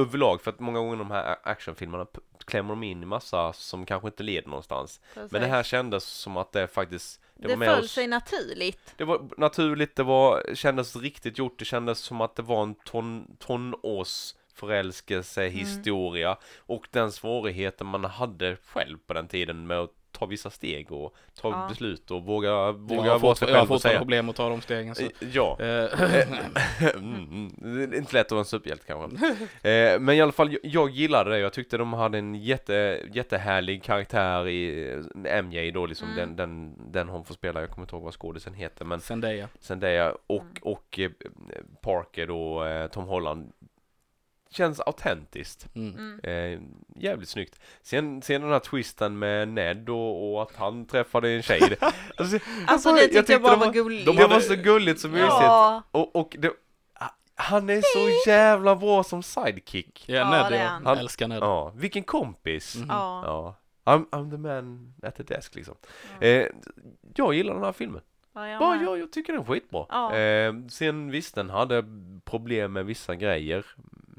[0.00, 2.06] överlag, för att många gånger de här actionfilmerna
[2.44, 5.00] klämmer de in i massa som kanske inte leder någonstans.
[5.14, 5.48] Men det Precis.
[5.48, 8.94] här kändes som att det faktiskt det, det föll sig naturligt.
[8.96, 12.74] Det var naturligt, det var, kändes riktigt gjort, det kändes som att det var en
[12.74, 20.26] ton, tonårsförälskelse historia och den svårigheten man hade själv på den tiden med att ta
[20.26, 21.66] vissa steg och ta Ja.
[21.68, 23.98] beslut och våga, Jag våga har, vara fått, sig jag har själv och fortfarande säga
[23.98, 24.94] problem att ta de stegen.
[24.94, 25.02] Så.
[25.32, 26.00] Ja, Eh,
[26.96, 27.14] mm,
[27.60, 27.88] mm.
[27.88, 29.26] det är inte lätt att vara en superhjälte kanske
[29.70, 33.00] eh, Men i alla fall, jag, jag gillade det, jag tyckte de hade en jätte,
[33.12, 34.92] jättehärlig karaktär i
[35.24, 36.16] eh, MJ då liksom, Mm.
[36.16, 39.48] den, den, den hon får spela, jag kommer inte ihåg vad skådisen heter men Zendaya.
[39.60, 40.52] Zendaya och, Mm.
[40.62, 41.10] och eh,
[41.80, 43.52] Parker då, eh, Tom Holland
[44.54, 45.94] Känns autentiskt Mm.
[45.94, 46.20] Mm.
[46.54, 46.60] eh,
[47.02, 51.42] Jävligt snyggt Sen, sen den här twisten med Ned och, och att han träffade en
[51.42, 51.82] tjej det-
[52.16, 54.06] alltså, Alltså det tyckte jag, tyckte bara de var var- gulligt.
[54.06, 56.50] de var så gulligt så mysigt Ja, och, och det,
[57.34, 60.66] han är så jävla bra som sidekick Ja, Ned ja.
[60.66, 60.86] han.
[60.86, 61.38] Han älskar Ned.
[61.42, 62.86] Ja, vilken kompis Mhm.
[62.88, 63.22] ja.
[63.84, 65.74] Ja I'm, I'm the man at the desk liksom
[66.20, 66.26] Ja.
[66.26, 66.46] eh,
[67.16, 68.00] Jag gillar den här filmen
[68.36, 69.86] Ja, jag Bara jag, jag tycker den är skitbra.
[69.88, 70.16] Ja.
[70.16, 71.84] Eh, sen visst, den hade
[72.24, 73.64] problem med vissa grejer.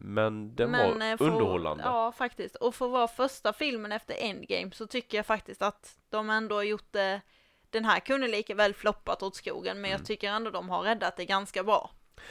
[0.08, 1.84] Men den Men, var eh, för- underhållande.
[1.84, 2.56] Ja, faktiskt.
[2.56, 6.56] Och för att vara första filmen efter Endgame så tycker jag faktiskt att de ändå
[6.56, 7.22] har gjort det.
[7.70, 10.00] Den här kunde lika väl floppat åt skogen, men Mm.
[10.00, 11.90] jag tycker ändå de har räddat det ganska bra.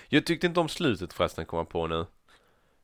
[0.08, 2.00] Jag tyckte inte om slutet förresten, kommer jag på nu.
[2.00, 2.06] Eh,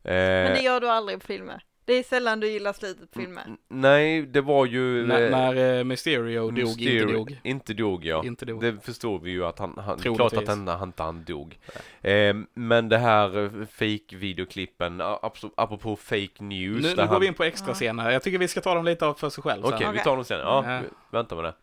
[0.03, 1.65] Men det gör du aldrig på filmer.
[1.91, 3.43] Det är sällan du gillar slutet på filmer.
[3.47, 5.07] n- Nej, det var ju...
[5.07, 7.41] När, eh, när eh, Mysterio dog, Mysterio- inte dog.
[7.45, 8.25] Inte dog, ja.
[8.25, 8.61] Inte dog.
[8.61, 11.59] Det förstod vi ju att han, han klart att han, han han dog.
[12.01, 16.83] Eh, men det här eh, fake videoklippen, a- abso- apropå fake news.
[16.83, 18.11] Nu, nu går vi in på extra scener.
[18.11, 19.93] Jag tycker vi ska ta dem lite för sig själv Okej, sen.
[19.93, 20.41] vi tar dem sen.
[20.41, 21.55] Ja, vi- vänta med det.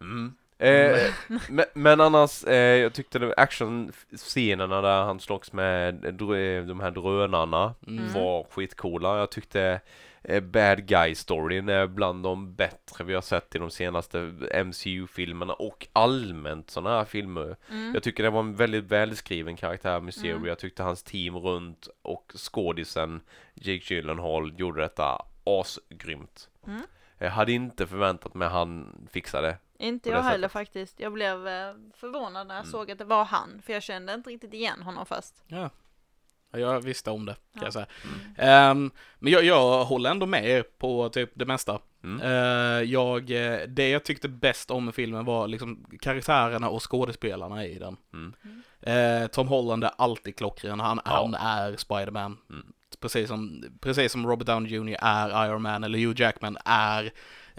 [0.00, 0.34] Mm.
[0.58, 1.10] Eh,
[1.48, 6.90] men, men annars, eh, jag tyckte det actionscenerna där han slogs med dr- de här
[6.90, 8.12] drönarna Mm.
[8.12, 9.18] var skitcoola.
[9.18, 9.80] Jag tyckte
[10.22, 14.18] eh, Bad Guy-storyn är bland de bättre vi har sett i de senaste
[14.64, 17.56] MCU-filmerna och allmänt sådana här filmer.
[17.70, 17.94] Mm.
[17.94, 20.36] Jag tycker det var en väldigt välskriven karaktär, Mysterio.
[20.36, 20.48] Mm.
[20.48, 23.20] Jag tyckte hans team runt och skådisen
[23.54, 26.48] Jake Gyllenhaal gjorde detta asgrymt.
[26.66, 26.82] Mm.
[27.18, 29.56] Jag hade inte förväntat mig att han fixade.
[29.78, 30.52] Inte jag heller sättet.
[30.52, 31.00] faktiskt.
[31.00, 32.72] Jag blev eh, förvånad när jag Mm.
[32.72, 33.62] såg att det var han.
[33.66, 35.34] För jag kände inte riktigt igen honom först.
[35.46, 35.70] Ja.
[36.52, 37.64] Ja, Jag visste om det, kan Ja.
[37.64, 37.86] jag säga.
[38.36, 41.78] Ehm, men jag, jag håller ändå med er på typ det mesta.
[42.04, 42.20] Mm.
[42.20, 47.64] Eh, jag, eh, det jag tyckte bäst om i filmen var liksom karaktärerna och skådespelarna
[47.66, 47.96] i den.
[48.12, 48.34] Mm.
[48.80, 51.10] Eh, Tom Holland är alltid klockren, han, Ja.
[51.10, 52.38] han är Spiderman.
[52.50, 52.72] Mm.
[53.00, 57.10] Precis, som, precis som Robert Downey Jr är Iron Man, eller Hugh Jackman är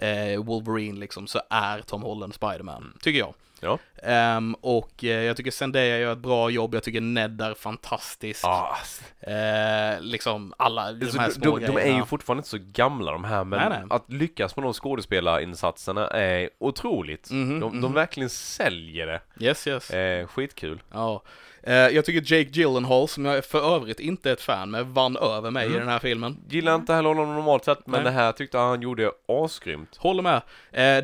[0.01, 3.33] Eh, Wolverine liksom, så är Tom Holland Spiderman, tycker jag.
[3.61, 3.77] Ja.
[4.03, 8.45] Ehm, och eh, jag tycker Zendaya gör ett bra jobb, jag tycker Ned är fantastisk.
[8.45, 8.77] Ah,
[9.21, 13.11] Eh, liksom alla de alltså, här små de, de är ju fortfarande inte så gamla
[13.11, 13.87] de här men Nej, nej.
[13.89, 17.31] att lyckas med de skådespelarinsatserna är otroligt.
[17.31, 17.93] Mhm, de, de mhm.
[17.93, 19.21] verkligen säljer det.
[19.39, 19.89] Yes, yes.
[19.91, 20.81] Eh, skitkul.
[20.91, 21.21] Ja.
[21.63, 25.51] Jag tycker Jake Gyllenhaal, som jag för övrigt inte är ett fan med, vann över
[25.51, 25.75] mig Mm.
[25.75, 26.37] i den här filmen.
[26.49, 28.03] Gillar inte heller honom normalt sett men Nej.
[28.03, 29.97] det här tyckte han gjorde asgrymt.
[29.97, 30.41] Håller med.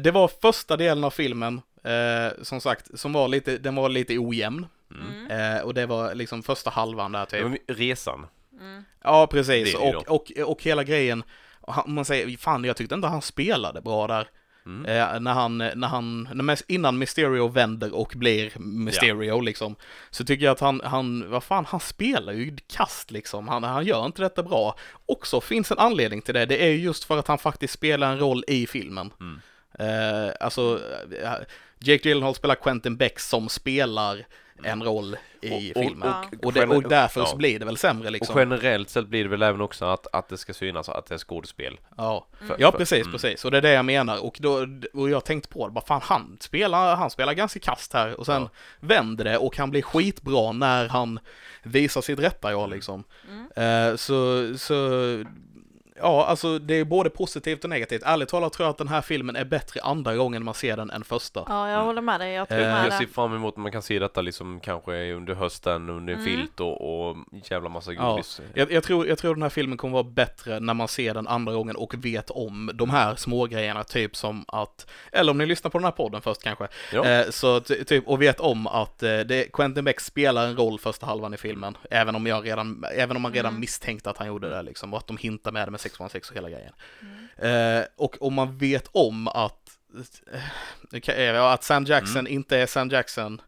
[0.04, 4.18] Det var första delen av filmen, eh, som sagt, som var lite, den var lite
[4.18, 4.68] ojämn.
[4.92, 5.56] Mm.
[5.58, 7.62] Eh, och det var liksom första halvan där typ.
[7.68, 8.28] Resan.
[8.62, 8.84] Mm.
[9.04, 9.76] Ja, precis.
[9.76, 11.24] Och, och, och hela grejen,
[11.68, 14.28] han- man säger, fan jag tyckte inte han spelade bra där.
[14.66, 14.86] Mm.
[14.86, 19.76] Eh, när han, när han, när, innan Mysterio vänder och blir Mysterio liksom.
[20.10, 23.48] Så tycker jag att han, han, vad fan, han spelar ju kast liksom.
[23.48, 24.76] Han, han gör inte detta bra.
[25.06, 26.46] Också finns en anledning till det.
[26.46, 29.14] Det är ju just för att han faktiskt spelar en roll i filmen.
[29.20, 29.42] Mm.
[29.80, 30.80] Eh, alltså,
[31.24, 31.32] eh,
[31.80, 34.26] Jake Gyllenhaal spelar Quentin Beck som spelar
[34.64, 36.10] en roll i Och- och- filmen.
[36.10, 37.36] och- Och, det, och därför ja.
[37.36, 38.40] blir det väl sämre Och liksom.
[38.40, 41.20] generellt sett blir det väl även också att, att det ska synas att det är
[41.20, 41.80] skådespel.
[41.98, 43.12] Ja, För- ja precis, mm.
[43.12, 43.46] precis.
[43.46, 44.26] Och det är det jag menar.
[44.26, 47.94] Och, då, och jag tänkte på det, bara fan han spelar, han spelar ganska kast
[47.94, 48.20] här.
[48.20, 48.50] Och sen Ja.
[48.80, 51.20] vänder det och han blir skitbra när han
[51.64, 53.04] visar sitt rätta jag liksom.
[53.30, 53.90] Mm.
[53.92, 54.74] Eh, så, så,
[56.00, 58.02] ja alltså det är både positivt och negativt.
[58.06, 60.90] Ärligt talat tror jag att den här filmen är bättre andra gången man ser den
[60.92, 61.44] än första.
[61.48, 62.34] Ja, jag håller med dig.
[62.34, 63.08] Jag tror Eh, med Jag ser det.
[63.14, 66.26] fram emot att man kan se detta liksom kanske under hösten under en Mm.
[66.38, 67.18] filt och, och
[67.50, 68.12] jävla massa Ja.
[68.12, 68.42] godis.
[68.54, 71.28] Jag, jag, tror, jag tror den här filmen kommer vara bättre när man ser den
[71.28, 75.46] andra gången och vet om de här små grejerna typ som att, eller om ni
[75.46, 77.06] lyssnar på den här podden först kanske, Ja.
[77.06, 80.80] eh, så ty- typ, och vet om att eh, det, Quentin Beck spelar en roll
[80.80, 83.60] första halvan i filmen, även om jag redan, även om man redan Mm.
[83.62, 86.38] misstänkte att han gjorde det liksom, och att de hintar med det med 616 och
[86.38, 86.74] hela grejen.
[87.38, 87.78] Mm.
[87.80, 89.58] Eh, och om man vet om att,
[90.94, 92.34] eh, eh, att Sam Jackson Mm.
[92.34, 93.42] inte är Sam Jackson,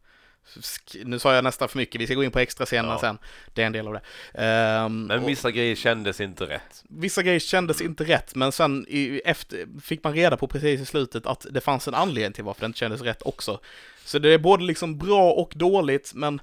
[1.03, 2.99] nu sa jag nästan för mycket, vi ska gå in på extra scenerna Ja.
[2.99, 3.17] sen,
[3.53, 4.01] det är en del av det.
[4.33, 6.83] Ehm, Men och- vissa grejer kändes inte rätt.
[6.89, 10.85] vissa grejer kändes inte rätt, men sen i, efter, fick man reda på precis i
[10.85, 13.59] slutet att det fanns en anledning till varför det inte kändes rätt också.
[14.05, 16.41] Så det är både liksom bra och dåligt, men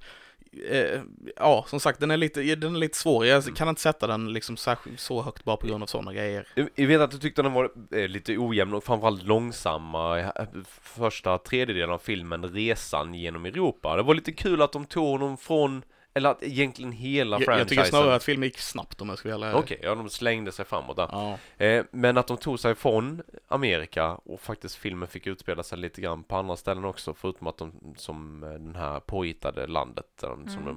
[0.70, 1.00] eh,
[1.36, 3.26] ja, som sagt, den är lite, den är lite svår.
[3.26, 6.48] Jag kan inte sätta den liksom särskilt så högt bara på grund av sådana grejer.
[6.54, 10.46] Jag jag vet att du tyckte den var eh, lite ojämn och framförallt långsamma eh,
[10.82, 13.96] första tredjedelen av filmen Resan genom Europa.
[13.96, 15.82] Det var lite kul att de tog honom från,
[16.14, 17.68] eller att egentligen hela Jag, jag franchisen.
[17.68, 19.54] tycker snarare att filmen gick snabbt om jag ska vara.
[19.56, 21.08] Okej, ja de slängde sig framåt där.
[21.12, 21.38] Ja.
[21.64, 26.00] Eh, men att de tog sig från Amerika och faktiskt filmen fick utspela sig lite
[26.00, 30.28] grann på andra ställen också förutom att de som eh, den här påhittade landet där
[30.28, 30.74] de, som Mm.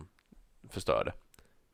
[0.62, 1.13] de förstörde.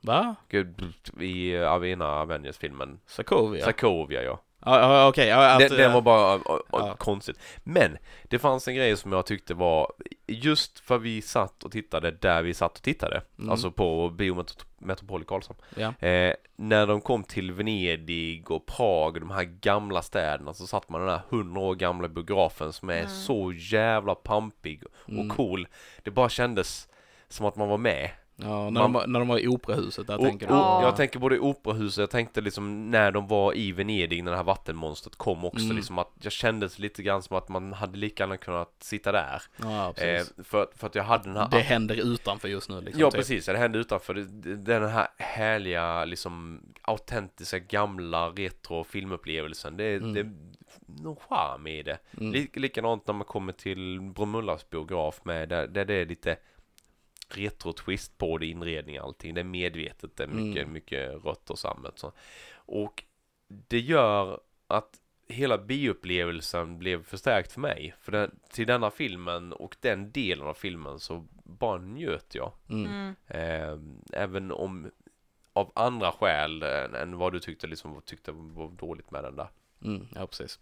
[0.01, 0.35] Va?
[0.49, 2.99] Gud, I Avena Avengers-filmen.
[3.05, 3.65] Sokovia?
[3.65, 4.39] Sokovia ja.
[4.65, 5.31] Ja, ja okej.
[5.31, 6.39] Att, Den, den var bara ä,
[6.71, 6.95] ja.
[6.97, 7.39] konstigt.
[7.63, 9.91] Men det fanns en grej som jag tyckte var
[10.27, 13.21] just för vi satt och tittade där vi satt och tittade.
[13.39, 13.49] Mm.
[13.51, 15.59] Alltså på Biometropol i Karlshamn.
[15.77, 16.07] Ja.
[16.07, 21.01] Eh, när de kom till Venedig och Prag, de här gamla städerna, så satt man
[21.01, 23.09] i den här hundra år gamla biografen som är Mm.
[23.09, 25.29] så jävla pampig och Mm.
[25.29, 25.67] cool.
[26.03, 26.87] Det bara kändes
[27.29, 28.09] som att man var med.
[28.35, 30.53] Ja, när, Man- de, var- när de var i operahuset där Och, tänker du?
[30.53, 30.81] Ja.
[30.83, 34.37] Jag tänker både i operahuset, jag tänkte liksom när de var i Venedig, när det
[34.37, 35.75] här vattenmonstret kom också, Mm.
[35.77, 39.41] liksom att jag kändes lite grann som att man hade lika gärna kunnat sitta där.
[39.57, 43.01] Ja, Eh, för, för att jag hade den här det händer utanför just nu liksom.
[43.01, 43.17] Ja typ.
[43.19, 44.13] precis, det hände utanför.
[44.55, 49.77] Den här härliga, liksom autentiska, gamla retro filmupplevelsen.
[49.77, 50.13] Det, Mm.
[50.13, 50.29] det
[50.85, 51.97] någon charm i det.
[52.19, 52.31] Mm.
[52.31, 56.35] Lik, likadant när man kommer till Bromullas biograf med, där, där det är lite
[57.29, 59.33] retro-twist på det, inredning och allting.
[59.33, 60.73] Det är medvetet, det är mycket, Mm.
[60.73, 61.99] mycket rött och sammet.
[61.99, 62.11] Så.
[62.55, 63.03] Och
[63.47, 67.95] det gör att hela bioupplevelsen blev förstärkt för mig.
[68.01, 72.51] För den, till denna filmen och den delen av filmen så bara njöt jag.
[72.69, 72.85] Mm.
[72.85, 73.15] Mm.
[73.27, 73.79] Eh,
[74.21, 74.91] även om
[75.53, 79.47] av andra skäl än, än vad du tyckte liksom tyckte var dåligt med den där.
[79.85, 80.59] Mm, ja, precis.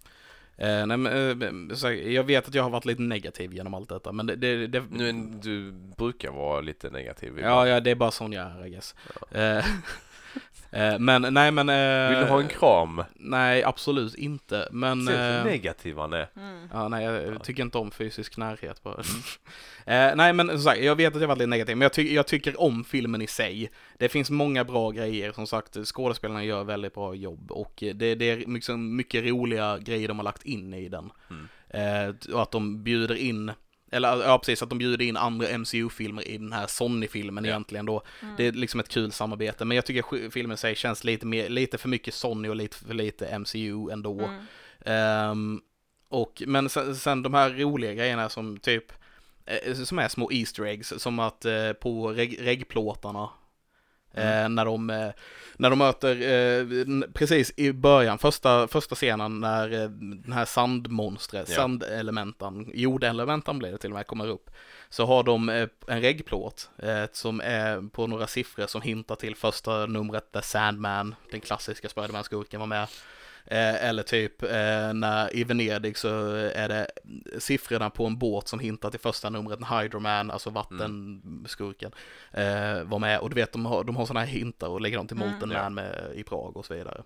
[0.58, 4.12] Eh, nej, men, eh, jag vet att jag har varit lite negativ genom allt detta,
[4.12, 5.12] men det, det, det Nu,
[5.42, 7.40] du brukar vara lite negativ.
[7.40, 8.96] ja, ja, det är bara sån jag är, I guess.
[9.32, 9.66] Eh, eh,
[11.00, 11.70] men, nej, men...
[11.70, 13.04] eh, Vill du ha en kram?
[13.16, 15.06] Nej, absolut inte, men...
[15.08, 16.28] Se hur eh, negativ han är.
[16.38, 16.68] Mm.
[16.74, 17.40] Ja, nej, jag Ja.
[17.40, 18.96] tycker inte om fysisk närhet bara.
[19.86, 22.14] eh, nej, men som sagt, jag vet att jag varit lite negativ, men jag, ty-
[22.16, 23.72] jag tycker om filmen i sig.
[23.98, 28.16] Det finns många bra grejer, som sagt, skådespelarna gör väldigt bra jobb och eh, det,
[28.16, 31.10] det är mycket, mycket roliga grejer de har lagt in i den.
[31.30, 31.48] Mm.
[32.10, 33.52] Eh, och att de bjuder in
[33.92, 37.50] eller ja, precis, att de bjuder in andra MCU-filmer i den här Sony-filmen Ja.
[37.50, 38.04] egentligen då.
[38.22, 38.34] Mm.
[38.38, 41.78] Det är liksom ett kul samarbete, men jag tycker filmen sig känns lite, mer, lite
[41.78, 44.22] för mycket Sony och lite för lite MCU ändå.
[44.22, 44.46] Mm.
[44.86, 45.62] Ehm,
[46.10, 48.86] och, men sen, sen de här roliga grejerna som typ,
[49.46, 53.30] eh, som är små Easter eggs, som att eh, på reg, reggplåtarna,
[54.14, 55.10] eh, när, de, eh,
[55.58, 59.70] när de möter, eh, precis i början, första, första scenen när
[60.24, 61.56] den här sandmonstret, Ja.
[61.56, 64.50] sandelementan, jordelementan blir det till och med, kommer upp,
[64.90, 65.50] så har de
[65.88, 66.70] en reggplåt
[67.12, 72.60] som är på några siffror som hintar till första numret där Sandman, den klassiska Spiderman-skurken,
[72.60, 72.88] var med.
[73.46, 76.88] Eh, eller typ eh, när i Venedig så är det
[77.40, 81.92] siffrorna på en båt som hintar till första numret, när Hydroman, alltså vattenskurken,
[82.32, 83.20] eh, var med.
[83.20, 85.30] Och du vet, de har, de har sådana här hintar och lägger dem till Mm.
[85.30, 85.64] Molten Ja.
[85.64, 87.04] Man med, i Prag och så vidare.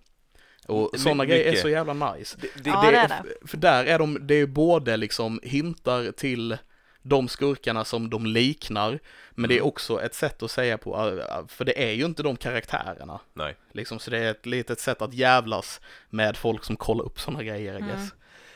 [0.67, 2.37] Och My- sådana grejer är så jävla nice.
[2.41, 3.47] Det, det, Ja, det, är det.
[3.47, 6.57] För där är de, det är både liksom hintar till
[7.07, 8.99] de skurkarna som de liknar,
[9.31, 9.67] men det är Mm.
[9.67, 10.95] också ett sätt att säga på,
[11.29, 13.19] äh, för det är ju inte de karaktärerna.
[13.33, 13.55] Nej.
[13.71, 17.43] Liksom, så det är ett litet sätt att jävlas med folk som kollar upp sådana
[17.43, 17.89] grejer, I Mm.
[17.89, 18.13] guess.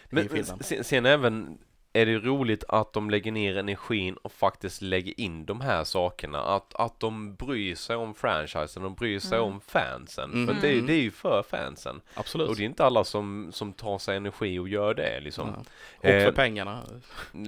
[0.09, 0.63] Men, i men filmen.
[0.63, 1.57] sen, sen även
[2.01, 6.39] är det roligt att de lägger ner energin och faktiskt lägger in de här sakerna.
[6.41, 9.51] Att, att de bryr sig om franchisen, de bryr sig Mm.
[9.53, 10.31] om fansen.
[10.33, 10.47] Mm.
[10.47, 12.01] För det, det är ju för fansen.
[12.13, 12.49] Absolut.
[12.49, 15.47] Och det är inte alla som, som tar sig energi och gör det liksom.
[15.55, 15.59] ja.
[15.97, 16.79] Och för Eh, pengarna.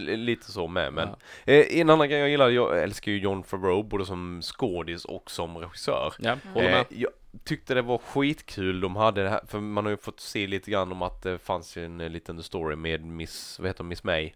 [0.07, 1.09] Lite så med, men
[1.45, 1.53] Ja.
[1.53, 5.31] eh, en annan grej jag gillar, jag älskar ju John Favreau både som skådis och
[5.31, 6.13] som regissör.
[6.19, 6.85] Ja, håller Eh, med.
[6.89, 7.11] jag
[7.43, 10.71] tyckte det var skitkul de hade det här, för man har ju fått se lite
[10.71, 14.03] grann om att det fanns ju en eh, liten story med Miss, vad heter Miss
[14.03, 14.31] May?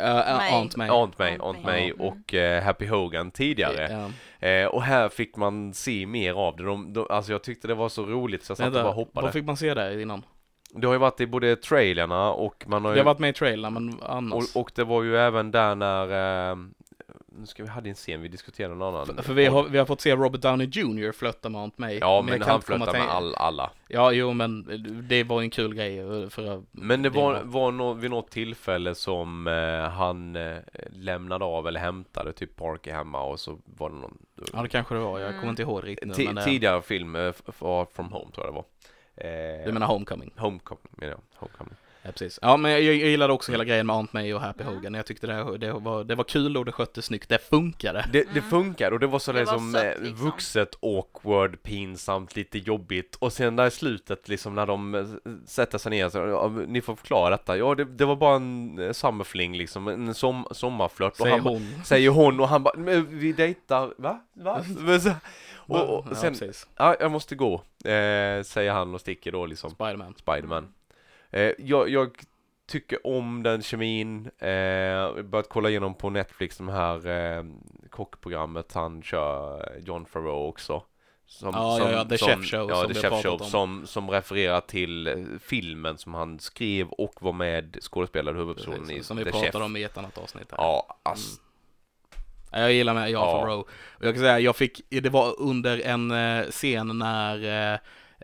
[0.00, 0.50] Uh, May.
[0.52, 0.88] Aunt May.
[0.88, 4.10] Aunt May, Aunt och eh, Happy Hogan tidigare.
[4.40, 6.64] Eh, och här fick man se mer av det.
[6.64, 9.24] De, de, alltså jag tyckte det var så roligt så jag satt och bara hoppade.
[9.24, 10.22] vad fick man se där innan?
[10.76, 13.32] Det har ju varit i både trailerna och man har ju har varit med i
[13.32, 14.56] trailern, men annars.
[14.56, 16.56] Och, och det var ju även där när, eh,
[17.38, 19.06] nu ska vi hade en scen, vi diskuterade en annan.
[19.06, 21.12] För, för vi har, vi har fått se Robert Downey Jr.
[21.12, 21.98] flörta med Aunt May.
[21.98, 23.70] Ja men han flörtade med all, alla.
[23.88, 24.66] Ja, jo, men
[25.08, 28.30] det var en kul grej eh, för Men det var, var- var nå, vid något
[28.30, 30.56] tillfälle som eh, han eh,
[30.90, 34.18] lämnade av eller hämtade typ Parker hemma och så var det någon
[34.52, 35.18] Ja, det kanske det var.
[35.18, 35.40] Jag Mm.
[35.40, 38.46] kommer inte ihåg riktigt nu, ti- men eh, tidigare film, eh, Far from home tror
[38.46, 38.64] jag det var.
[39.60, 40.32] Eh, du menar Homecoming?
[40.36, 41.20] Homecoming menar jag.
[41.34, 41.74] Homecoming.
[42.06, 42.38] Ja, precis.
[42.42, 44.74] Ja, men jag, jag gillade också hela grejen med Aunt May och Happy Mm.
[44.74, 44.94] Hogan.
[44.94, 47.28] Jag tyckte det, det, var, det var kul och det sköttes snyggt.
[47.28, 48.04] Det funkade.
[48.12, 48.50] Det, det Mm.
[48.50, 50.26] funkar och det var så Det var liksom, sött, eh, liksom.
[50.26, 55.04] vuxet, awkward, pinsamt, lite jobbigt och sen där i slutet liksom när de eh,
[55.46, 57.56] sätter sig ner så, ja, ni får förklara detta.
[57.56, 61.44] Ja, det, det var bara en eh, summerfling liksom, en som, sommarflört och Säger han,
[61.44, 61.68] ba- hon.
[61.84, 62.74] säger hon och han bara,
[63.08, 64.20] vi dejtar, va?
[64.32, 64.64] Va?
[65.66, 66.66] Och, och, ja, sen, precis.
[66.76, 69.70] ja, jag måste gå, eh, säger han och sticker då liksom.
[69.70, 70.14] Spiderman.
[70.18, 70.68] Spiderman.
[71.34, 72.10] Eh, jag, jag
[72.66, 74.26] tycker om den kemin.
[74.38, 77.06] Eh, börjat kolla igenom på Netflix de här
[77.38, 77.44] eh,
[77.90, 80.82] kockprogrammet han kör, eh, John Favreau också.
[81.26, 83.38] Som, Ja, ja, ja, The som, Chef Show Ja, som The Chef Show om.
[83.48, 88.86] som, som refererar till eh, filmen som han skrev och var med skådespelare huvudpersonen i
[88.86, 89.62] Precis, som vi The pratade Chef.
[89.62, 90.58] om i ett annat avsnitt här.
[90.58, 91.40] Ja, ass,
[92.50, 93.54] Ja, Jag gillar med Jan Ja.
[93.54, 93.68] Och
[94.00, 97.74] jag kan säga, jag fick, det var under en eh, scen när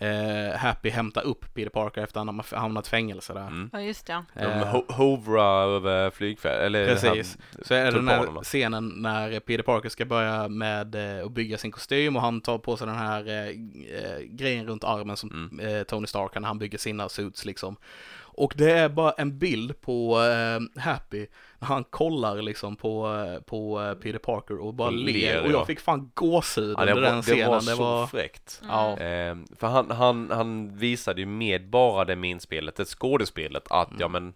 [0.00, 3.46] eh, Happy hämtar upp Peter Parker efter att han har hamnat i fängelse där.
[3.46, 3.70] mm.
[3.72, 4.24] Ja, just det.
[4.34, 7.38] De Eh, ho- hovrar över flygfält, eller Precis.
[7.54, 11.32] han- Så är det den här scenen när Peter Parker ska börja med eh, att
[11.32, 15.16] bygga sin kostym och han tar på sig den här eh, eh, grejen runt armen
[15.16, 15.66] som Mm.
[15.76, 17.76] eh, Tony Stark har när han bygger sina suits liksom.
[18.32, 21.26] Och det är bara en bild på eh, Happy
[21.58, 25.12] när han kollar liksom på, eh, på eh, Peter Parker och bara Och ler.
[25.12, 25.52] ler, Och ja.
[25.52, 27.38] jag fick fan gåshud Ja, under var, den scenen.
[27.40, 28.62] det var det så var, fräckt.
[28.68, 28.98] ja.
[28.98, 34.00] Eh, för han, han, han visade ju med bara det minspelet, det skådespelet, att Mm.
[34.00, 34.34] ja men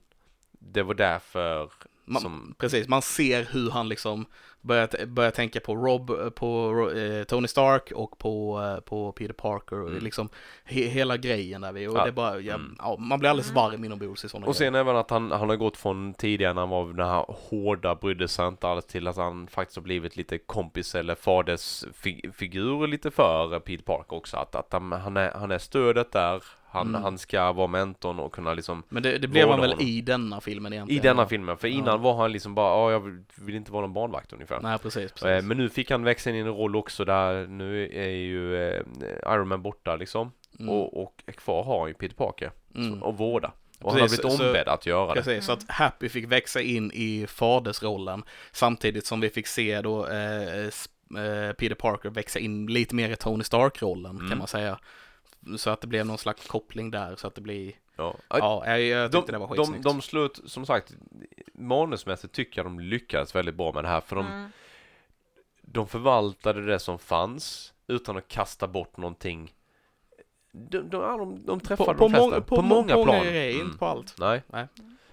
[0.58, 1.70] det var därför
[2.06, 4.26] Man, som, Precis, man ser hur han liksom
[4.60, 9.80] börjar, börjar tänka på Rob, på eh, Tony Stark och på, eh, på Peter Parker
[9.82, 10.04] och Mm.
[10.04, 10.28] liksom
[10.64, 12.04] he, hela grejen där vi och Ja.
[12.04, 12.76] det bara, ja, Mm.
[12.78, 15.56] ja, man blir alldeles varm inombords i sådana och sen även att han, han har
[15.56, 19.16] gått från tidigare när han var den här hårda, brydde sig inte alls till att
[19.16, 24.36] han faktiskt har blivit lite kompis eller fadersfigur lite för Peter Parker också.
[24.36, 26.42] Att, att han, han, är, han är stödet där,
[26.74, 27.02] han, Mm.
[27.02, 29.86] han ska vara mentorn och kunna liksom Men det, det blev han väl honom.
[29.86, 31.02] i denna filmen I egentligen?
[31.02, 31.26] denna ja.
[31.26, 31.74] filmen, för Ja.
[31.78, 33.00] innan var han liksom bara, ja jag
[33.36, 34.60] vill, inte vara någon barnvakt ungefär.
[34.62, 35.12] Nej, precis.
[35.12, 35.26] precis.
[35.28, 38.56] Eh, Men nu fick han växa in i en roll också där nu är ju
[38.68, 38.82] eh,
[39.28, 40.32] Iron Man borta liksom.
[40.58, 40.70] Mm.
[40.70, 43.02] Och, och kvar har ju Peter Parker Mm.
[43.02, 43.52] och vårda.
[43.80, 45.22] Och han har Precis, blivit så- ombedd att göra det.
[45.22, 48.22] Precis, så att Happy fick växa in i fadersrollen
[48.52, 53.16] samtidigt som vi fick se då eh, eh, Peter Parker växa in lite mer i
[53.16, 54.28] Tony Stark-rollen Mm.
[54.28, 54.78] kan man säga.
[55.58, 58.14] Så att det blev någon slags koppling där så att det blir, Ja.
[58.28, 59.84] ja, jag, jag tyckte De, det var de, skitsnyggt.
[59.84, 60.94] de slut, som sagt,
[61.54, 64.00] manusmässigt tycker jag de lyckades väldigt bra med det här.
[64.00, 64.50] För de, Mm.
[65.62, 69.52] de förvaltade det som fanns utan att kasta bort någonting.
[70.52, 72.28] De, de, de, de träffade på, de flesta.
[72.30, 73.24] många, på, många på plan.
[73.24, 73.66] grejer, Mm.
[73.66, 74.14] inte på allt.
[74.18, 74.42] Nej.
[74.46, 74.66] Nej.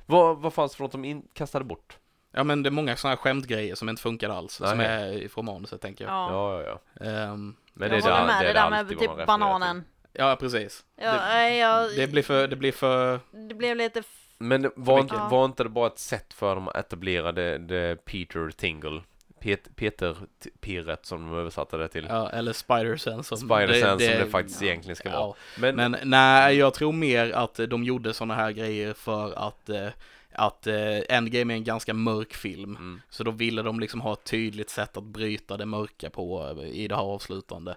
[0.05, 1.97] Vad, vad fanns för något de in, kastade bort?
[2.31, 5.23] Ja men det är många sådana här skämtgrejer som inte funkar alls, som Nej.
[5.23, 6.13] är från manuset tänker jag.
[6.13, 7.05] Ja, Ja, ja, ja.
[7.05, 9.83] Ehm, Men jag det är håller det, med det, det är där med typ bananen.
[10.13, 10.83] Ja precis.
[10.95, 14.03] Ja, det, jag, det, blir för, det blir för, det blev lite...
[14.37, 15.27] Men var inte, Ja.
[15.31, 19.01] var inte det bara ett sätt för dem att etablera det, det Peter Tingle?
[19.39, 20.15] Pet, Peter
[20.59, 22.05] Pirret som de översatte det till.
[22.09, 23.23] ja, eller Spider-Sense.
[23.23, 25.19] som- Spider-Sense som det faktiskt egentligen ska vara.
[25.19, 29.69] Ja, Men, Men nej, jag tror mer att de gjorde sådana här grejer för att,
[29.69, 29.87] eh,
[30.33, 32.75] att eh, Endgame är en ganska mörk film.
[32.75, 36.55] mm, Så då ville de liksom ha ett tydligt sätt att bryta det mörka på
[36.61, 37.75] eh, i det här avslutande.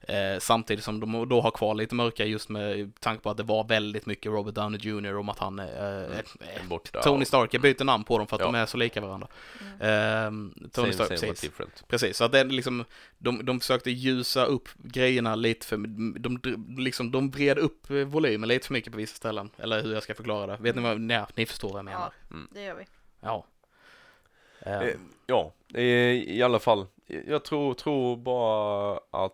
[0.00, 3.42] Eh, samtidigt som de då har kvar lite mörka just med tanke på att det
[3.42, 5.16] var väldigt mycket Robert Downey Jr.
[5.16, 7.02] om att han eh, eh, borta.
[7.02, 8.46] Tony Stark, jag byter namn på dem för att Ja.
[8.46, 9.28] de är så lika varandra.
[9.60, 9.80] Mm.
[9.80, 11.40] Ehm, Tony Same, Stark, same precis.
[11.50, 11.84] different.
[11.88, 12.84] Precis, så att det är liksom,
[13.18, 15.76] de, de försökte ljusa upp grejerna lite för,
[16.18, 16.40] de,
[16.78, 20.02] liksom, de vred upp eh, volymen lite för mycket på vissa ställen, eller hur jag
[20.02, 20.62] ska förklara det.
[20.62, 22.12] Vet ni vad, nej, ni förstår vad jag menar.
[22.30, 22.84] Ja, det gör vi.
[23.20, 23.46] Ja.
[24.60, 24.94] Ehm, Eh,
[25.26, 26.86] ja, eh, i alla fall.
[27.26, 29.32] Jag tror, tror bara att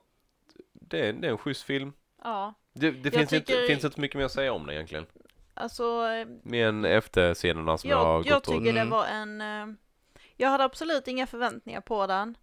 [0.93, 1.93] det är, det är en schysst film.
[2.25, 5.07] Ja, Det, det finns, inte, tycker- finns inte mycket mer att säga om det egentligen.
[5.55, 6.03] alltså...
[6.43, 8.45] Mer än efter scenerna som jag, har Jag, gått jag och...
[8.45, 8.91] tycker det Mm.
[8.91, 9.41] var en...
[9.41, 9.67] eh,
[10.37, 12.37] Jag hade absolut inga förväntningar på den.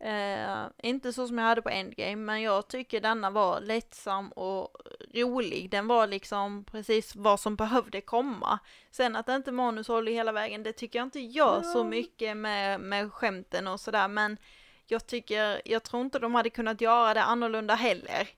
[0.00, 4.70] Eh, inte så som jag hade på Endgame, men jag tycker denna var lättsam och
[5.14, 5.70] rolig.
[5.70, 8.58] Den var liksom precis vad som behövde komma.
[8.90, 12.80] Sen att inte manus håller hela vägen, det tycker jag inte gör så mycket med,
[12.80, 14.36] med skämten och sådär, men
[14.90, 18.28] jag tycker, jag tror inte de hade kunnat göra det annorlunda heller.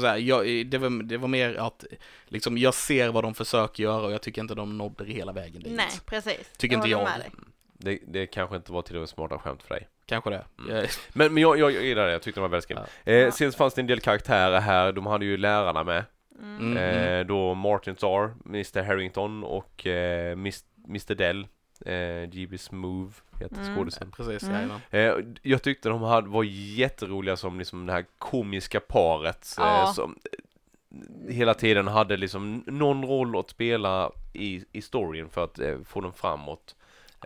[0.00, 1.84] så här, jag, det, var, det var mer att,
[2.26, 5.32] liksom, jag ser vad de försöker göra och jag tycker inte de nådde det hela
[5.32, 5.72] vägen dit.
[5.72, 6.52] Nej, precis.
[6.58, 7.04] Tycker inte jag.
[7.04, 7.30] med dig.
[7.78, 9.88] Det, det kanske inte var till och med smarta skämt för dig.
[10.06, 10.44] Kanske det.
[10.58, 10.76] Mm.
[10.76, 12.78] Jag- Men, men jag, jag, jag gillade det, jag tyckte det var väldigt kul.
[13.04, 13.12] Ja.
[13.12, 13.30] Eh, Ja.
[13.30, 16.04] Sen fanns det en del karaktärer här, de hade ju lärarna med.
[16.42, 16.76] Mm.
[16.76, 21.46] Eh, då Martin Starr, Mr Harrington och eh, Mr Dell.
[21.82, 23.76] Eh, GB Smooth heter Mm.
[23.76, 24.10] skådisen.
[24.12, 24.70] Precis, Mm.
[24.90, 29.82] Eh, jag tyckte de hade, var jätteroliga som liksom det här komiska paret Ja.
[29.82, 35.44] eh, som eh, hela tiden hade liksom någon roll att spela i, i storyn för
[35.44, 36.74] att eh, få den framåt.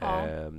[0.01, 0.27] Ja.
[0.27, 0.51] Eh,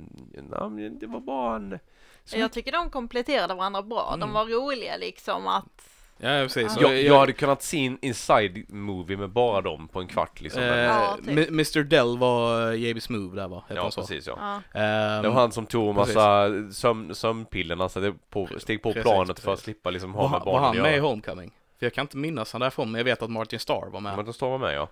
[1.00, 1.78] det var bara en...
[2.24, 4.08] så Jag tycker de kompletterade varandra bra.
[4.10, 4.32] De Mm.
[4.34, 5.88] var roliga liksom att...
[6.24, 6.76] Ja, precis.
[6.80, 6.86] Ja.
[6.86, 10.40] Och jag, jag hade kunnat se en inside movie med bara dem på en kvart
[10.40, 10.62] liksom.
[10.62, 11.28] Eh, Ja, typ.
[11.28, 13.62] M- Mr Dell var JB Smooth där va?
[13.68, 14.00] Hette ja, han så?
[14.00, 14.38] precis ja.
[14.72, 14.80] Ja.
[14.80, 18.92] Ehm, Det var han som tog en massa sömn, sömnpiller, alltså det på, steg på
[18.92, 19.64] Precis, planet för att precis.
[19.64, 21.00] slippa liksom ha var, med var barnen han att med i.
[21.00, 21.52] Homecoming?
[21.78, 24.24] För jag kan inte minnas han därifrån, men jag vet att Martin Starr var med.
[24.24, 24.88] Då står man med ja.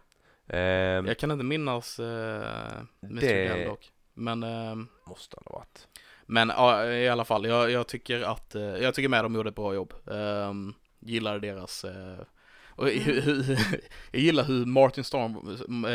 [0.57, 3.91] Ehm, Jag kan inte minnas uh, Mr Det- Dell dock.
[4.15, 5.87] Men, ehm, måste han ha varit.
[6.27, 9.49] men ja, i alla fall, jag, jag tycker att, eh, jag tycker med de gjorde
[9.49, 9.95] ett bra jobb.
[10.05, 12.19] Um, gillade deras, eh,
[12.71, 13.59] och hur-
[14.11, 15.35] jag gillar hur Martin Starr,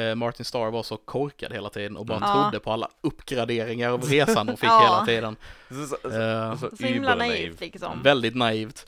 [0.09, 2.29] eh, Martin Starr var så korkad hela tiden och bara Mm.
[2.29, 2.43] Ja.
[2.43, 4.81] trodde på alla uppgraderingar av resan de fick Ja.
[4.83, 5.35] hela tiden.
[5.69, 8.01] Så, så, så, Eh, så Så himla naivt liksom.
[8.03, 8.87] väldigt naivt.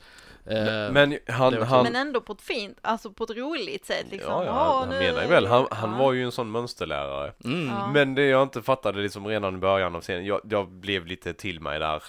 [0.92, 4.32] Men, han, han, Men ändå på ett fint, alltså på ett roligt sätt liksom.
[4.32, 5.98] ja, ja, han nu- menar ju väl, han, han ja.
[5.98, 7.32] var ju en sån mönsterlärare.
[7.44, 7.66] mm.
[7.66, 7.90] Ja.
[7.92, 11.34] Men det jag inte fattade liksom redan i början av scenen, jag, jag blev lite
[11.34, 12.02] till mig där,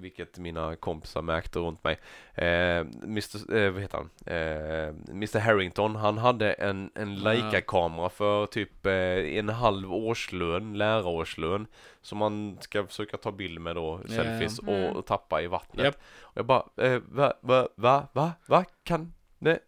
[0.00, 2.00] vilket mina kompisar märkte runt mig.
[2.36, 4.10] Eh, Mr, eh, vad heter han?
[4.26, 7.14] Eh, Mr Harrington, han hade en, en.
[7.14, 8.92] Leica-kamera för typ eh,
[9.38, 11.66] en halv årslön, lärarårslön,
[12.02, 14.74] som man ska försöka ta bild med då, selfies, Mm.
[14.84, 15.84] och, och tappa i vattnet.
[15.84, 15.96] Japp.
[16.22, 19.58] Och jag bara, eh, va, va, va, va, va, kan det?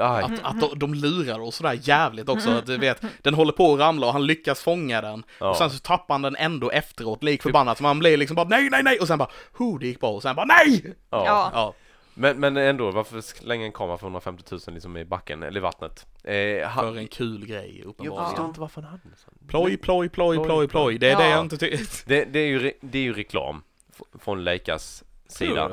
[0.00, 0.24] Aj.
[0.24, 3.74] Att, att de, de lurar och sådär jävligt också, att du vet, den håller på
[3.74, 5.22] att ramla och han lyckas fånga den.
[5.38, 5.50] Ja.
[5.50, 8.48] Och sen så tappar han den ändå efteråt, lik förbannat, så man blir liksom bara
[8.48, 10.94] nej, nej, nej, och sen bara, ho, det gick bra, och sen bara nej!
[11.10, 11.24] Ja.
[11.26, 11.50] Ja.
[11.54, 11.74] Ja,
[12.14, 15.62] Men, men ändå, varför slänga en kamera för 150 000 liksom i backen, eller i
[15.62, 16.06] vattnet?
[16.24, 18.26] Eh, han, för en kul grej jag uppenbarligen.
[18.26, 18.48] förstår Ja.
[18.48, 19.34] inte varför han hade en sån.
[19.48, 21.18] Ploj, ploj, ploj, Ploj, ploj, det är Ja.
[21.18, 21.80] det jag inte tycker.
[22.06, 23.62] Det, det, är ju, det är ju reklam
[24.20, 25.70] från Leicas sida.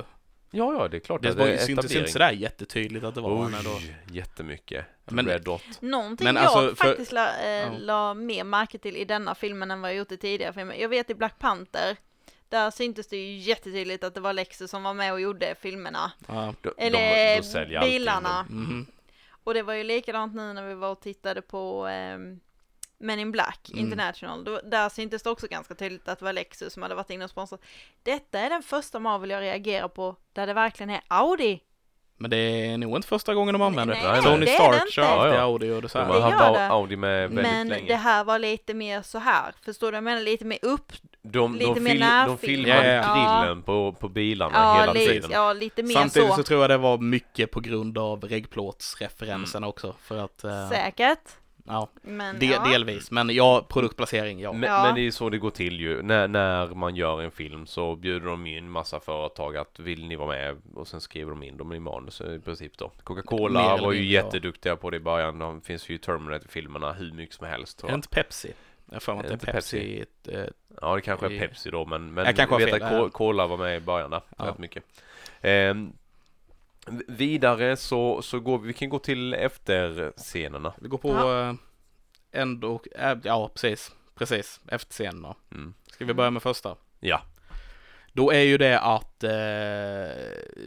[0.51, 3.21] Ja, ja, det är klart Det att var det syntes inte sådär jättetydligt att det
[3.21, 3.69] var han då.
[3.75, 4.85] Oj, jättemycket.
[5.05, 5.63] Men- Red Dot.
[5.81, 7.69] Någonting Men jag alltså, för- faktiskt la, eh, Ja.
[7.79, 10.75] la mer märke till i denna filmen än vad jag gjort i tidigare filmer.
[10.75, 11.97] Jag vet i Black Panther,
[12.49, 16.11] där syntes det ju jättetydligt att det var Lexus som var med och gjorde filmerna.
[16.27, 16.53] Ja.
[16.61, 18.45] De, Eller de, de bilarna.
[18.49, 18.85] Mhm.
[19.43, 22.39] Och det var ju likadant nu när vi var och tittade på ehm,
[22.99, 23.85] Men in Black Mm.
[23.85, 24.43] International.
[24.43, 27.23] Då, där syntes det också ganska tydligt att det var Lexus som hade varit inne
[27.23, 27.61] och sponsrat.
[28.03, 31.59] Detta är den första Marvel jag reagerar på där det verkligen är Audi.
[32.19, 34.11] Men det är nog inte första gången de använder Nej, det.
[34.11, 35.41] nej, Tony det är Stark kör alltid Ja, ja.
[35.41, 36.19] Audi och det så De här.
[36.19, 36.71] har Det haft.
[36.71, 37.87] Audi med väldigt Men länge.
[37.87, 39.53] det här var lite mer så här.
[39.65, 39.97] Förstår du?
[39.97, 40.91] Jag menar lite mer upp.
[41.21, 43.41] de, lite de, mer fil, de filmade Ja, ja.
[43.41, 45.29] grillen på, på bilarna Ja, hela li, tiden.
[45.33, 46.35] ja, lite mer Samtidigt så.
[46.35, 46.43] så.
[46.43, 49.95] tror jag det var mycket på grund av reggplåtsreferenserna också.
[50.01, 51.19] För att, eh, Säkert.
[51.67, 52.63] Ja, Men de, ja.
[52.63, 53.11] delvis.
[53.11, 54.53] Men ja, produktplacering, ja.
[54.53, 54.83] Men, Ja.
[54.83, 56.01] men det är ju så det går till ju.
[56.01, 60.15] När, när man gör en film så bjuder de in massa företag att vill ni
[60.15, 60.57] vara med?
[60.75, 62.91] Och sen skriver de in dem i manus i princip då.
[63.03, 64.23] Coca-Cola var ju mindre, ja.
[64.23, 65.39] jätteduktiga på det i början.
[65.39, 67.97] De finns ju i Terminator-filmerna hur mycket som helst tror jag.
[67.97, 68.53] inte Pepsi?
[68.91, 70.05] Jag är Inte Pepsi.
[70.27, 70.39] eh,
[70.81, 73.47] Ja det kanske är i- Pepsi då men, men Jag kanske vet fel, att Cola
[73.47, 74.45] var med i början där, Ja.
[74.45, 74.83] rätt mycket.
[75.41, 75.73] V-
[77.07, 80.73] vidare så, så går vi, vi kan gå till efterscenerna.
[80.81, 81.49] Vi går på Ja.
[81.49, 81.53] eh,
[82.31, 85.35] ändå, äh, ja precis, precis, efter scenen då.
[85.51, 85.73] Mm.
[85.91, 86.75] Ska vi börja med första?
[86.99, 87.21] Ja.
[88.13, 89.31] Då är ju det att eh,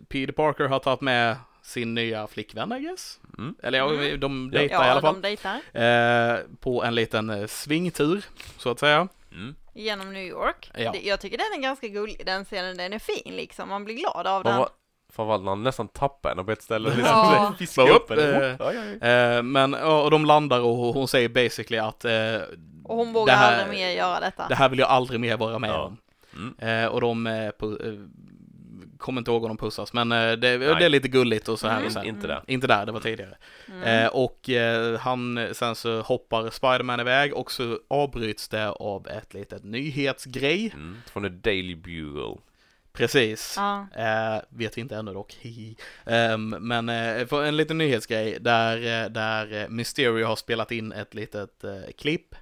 [0.08, 3.20] Peter Parker har tagit med sin nya flickvän, I guess.
[3.38, 3.54] Mm.
[3.62, 4.20] Eller ja, Mm.
[4.20, 4.58] de Ja.
[4.58, 5.14] dejtar i alla Ja, fall.
[5.14, 5.60] de dejtar.
[5.72, 8.24] Eh, på en liten eh, svingtur,
[8.56, 9.08] så att säga.
[9.32, 9.54] Mm.
[9.74, 10.70] Genom New York.
[10.78, 10.94] Ja.
[11.02, 13.68] Jag tycker den är ganska gullig, den scenen, den är fin liksom.
[13.68, 14.52] Man blir glad av den.
[14.52, 14.68] Vad var-
[15.12, 16.88] Framförallt när han nästan tappade henne på ett ställe.
[16.88, 17.54] Liksom, Ja.
[17.58, 18.56] Fiska Bara upp henne.
[19.00, 19.36] eh.
[19.36, 22.12] Eh, men och de landar och hon säger basically att eh,
[22.84, 24.48] Och hon vågar här- aldrig mer göra detta.
[24.48, 25.82] det här vill jag aldrig mer vara med Ja.
[25.84, 25.96] om.
[26.58, 26.84] Mm.
[26.84, 27.52] Eh, och de eh, eh,
[28.98, 30.54] kommer inte ihåg om de pussas, men det, det
[30.84, 31.74] är lite gulligt och så här.
[31.76, 31.86] Mm.
[31.86, 32.06] Och så här.
[32.06, 32.42] Inte där.
[32.46, 33.36] Inte där, det var tidigare.
[33.68, 33.82] Mm.
[34.04, 39.34] Eh, och eh, han, sen så hoppar Spiderman iväg och så avbryts det av ett
[39.34, 40.70] litet nyhetsgrej.
[40.74, 40.96] Mm.
[41.12, 42.36] Från The Daily Bugle.
[42.92, 43.54] Precis.
[43.56, 43.86] Ja.
[43.96, 45.36] Eh, vet vi inte ännu dock.
[46.06, 51.14] Ehm, men eh, en liten nyhetsgrej där, eh, där eh, Mysterio har spelat in ett
[51.14, 52.34] litet eh, klipp.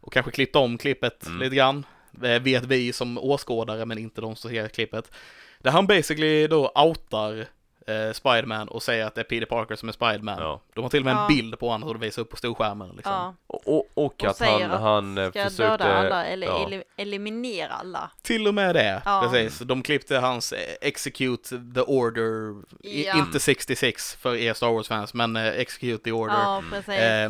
[0.00, 1.38] Och kanske klippt om klippet Mm.
[1.40, 1.86] lite grann.
[2.22, 5.10] Eh, vet vi som åskådare men inte de som ser klippet.
[5.58, 7.46] Där han basically då outar
[7.88, 10.38] eh, Spiderman och säger att det är Peter Parker som är Spiderman.
[10.38, 10.60] Ja.
[10.74, 11.28] De har till och med en Ja.
[11.28, 12.88] bild på honom och de visar upp på storskärmen.
[12.96, 13.12] Liksom.
[13.12, 13.34] ja.
[13.46, 15.62] Och, och, och att säger han, att han eh, Ska försökte...
[15.86, 16.66] döda alla eller ja.
[16.68, 18.10] eli- eliminera alla.
[18.22, 19.28] Till och med det, Ja.
[19.32, 19.58] precis.
[19.58, 23.18] De klippte hans eh, Execute the Order, i, Ja.
[23.18, 26.34] inte 66 för er Star Wars-fans, men eh, Execute the Order.
[26.34, 26.88] Ja, precis.
[26.94, 27.28] eh,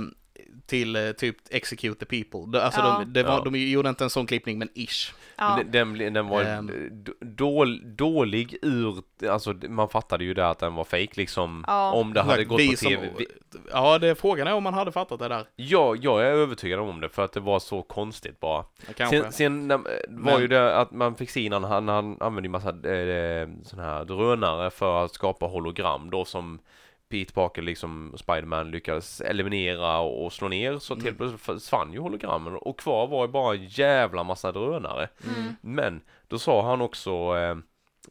[0.69, 2.53] till eh, typ Execute the People.
[2.53, 2.99] De, alltså Ja.
[2.99, 3.43] de, det var, Ja.
[3.45, 5.13] de gjorde inte en sån klippning, men ish.
[5.39, 5.59] ja.
[5.67, 6.67] Den, den, var Ehm.
[6.91, 11.65] d- dål, dålig ur, alltså man fattade ju där att den var fake liksom.
[11.67, 11.93] Ja.
[11.93, 13.11] Om det hade gått på som- tv.
[13.19, 13.27] Vi,
[13.73, 15.45] Ja, det, frågan är om man hade fattat det där.
[15.57, 18.65] ja, jag är övertygad om det för att det var så konstigt bara.
[19.11, 22.47] Sen, sen när- var Men- ju det att man fick se innan han, han använde
[22.47, 26.59] ju massa eh, sådana här drönare för att skapa hologram då som
[27.09, 31.05] Pete Parker liksom Spiderman lyckades eliminera och, slå ner så Mm.
[31.05, 35.09] helt plötsligt försvann ju hologrammen och kvar var ju bara en jävla massa drönare.
[35.37, 35.53] Mm.
[35.61, 37.57] Men då sa han också eh,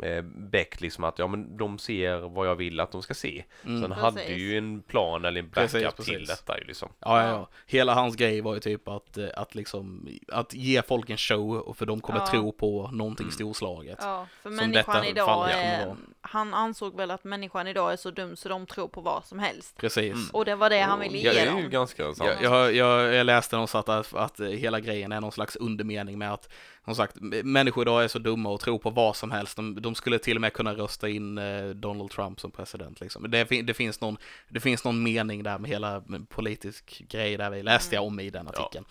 [0.03, 3.43] eh, Beck liksom att ja men de ser vad jag vill att de ska se.
[3.65, 3.81] Mm.
[3.81, 4.29] Så han Precis.
[4.29, 6.27] hade ju en plan eller en backup Precis, till precis.
[6.29, 6.89] detta ju liksom.
[6.99, 7.49] Ja, ja, ja.
[7.65, 11.55] Hela hans grej var ju typ att, eh, att liksom, att ge folk en show,
[11.55, 12.27] och för de kommer Ja.
[12.27, 13.31] tro på någonting Mm.
[13.33, 13.97] storslaget.
[14.01, 15.97] Ja, för Som människan idag, vara.
[16.21, 19.39] han ansåg väl att människan idag är så dum så de tror på vad som
[19.39, 19.77] helst.
[19.77, 20.13] Precis.
[20.13, 20.27] Mm.
[20.33, 21.69] Och det var det han ville ge är ju dem.
[21.69, 22.03] ganska.
[22.03, 26.33] Jag, jag, jag, jag läste någonstans att, att hela grejen är någon slags undermening med
[26.33, 26.49] att,
[26.87, 29.55] som sagt, människor idag är så dumma och tror på vad som helst.
[29.55, 32.99] De, de skulle till och med kunna rösta in eh, Donald Trump som president.
[33.01, 33.31] Liksom.
[33.31, 34.17] Det, det, finns någon,
[34.49, 38.29] det finns någon mening där med hela politisk grej där vi läste jag om i
[38.29, 38.85] den artikeln.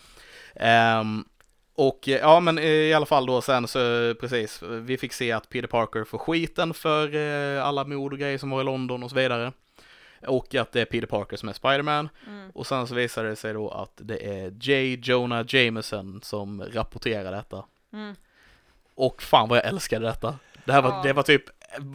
[0.54, 1.24] Ehm,
[1.74, 5.32] och eh, ja, men eh, i alla fall då sen så precis, vi fick se
[5.32, 9.02] att Peter Parker får skiten för eh, alla mord och grejer som var i London
[9.02, 9.52] och så vidare.
[10.26, 12.08] Och att det är Peter Parker som är Spiderman.
[12.26, 12.50] Mm.
[12.50, 15.00] Och sen så visar det sig då att det är J.
[15.02, 17.64] Jonah Jameson som rapporterar detta.
[17.96, 18.14] Mm.
[18.94, 20.38] Och fan vad jag älskade detta.
[20.64, 21.02] Det här var, Ja.
[21.02, 21.42] det var typ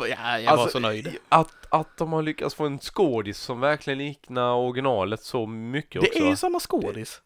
[0.10, 1.16] ja, jag var Alltså, så nöjd.
[1.30, 6.08] Att, att de har lyckats få en skådis som verkligen liknar originalet så mycket Det
[6.08, 6.20] också.
[6.24, 7.22] är ju samma skådis.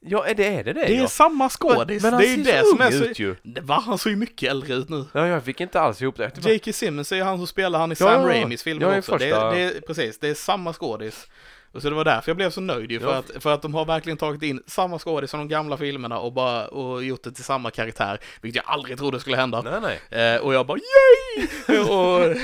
[0.00, 1.08] Ja, är det är det det Det är ja.
[1.08, 2.02] samma skådis.
[2.02, 3.04] Men han det är ser ju det som är så...
[3.04, 3.36] ut ju.
[3.42, 5.04] Det var han så ju mycket äldre ut nu.
[5.12, 6.30] Ja, jag fick inte alls ihop det.
[6.34, 6.40] det.
[6.44, 6.72] var- J.K.
[6.72, 8.26] Simmons är ju han som spelar han i Ja, Sam.
[8.26, 9.12] Raimis filmer Ja, också.
[9.12, 11.26] första- Det, det är, precis, det är samma skådis.
[11.72, 13.14] Och så det var därför jag blev så nöjd ju, för, Ja.
[13.16, 16.32] att, för att de har verkligen tagit in samma skådis som de gamla filmerna och
[16.32, 19.62] bara och gjort det till samma karaktär, vilket jag aldrig trodde skulle hända.
[19.80, 20.34] Nej, nej.
[20.34, 21.78] Eh, och jag bara yay!
[21.90, 22.36] och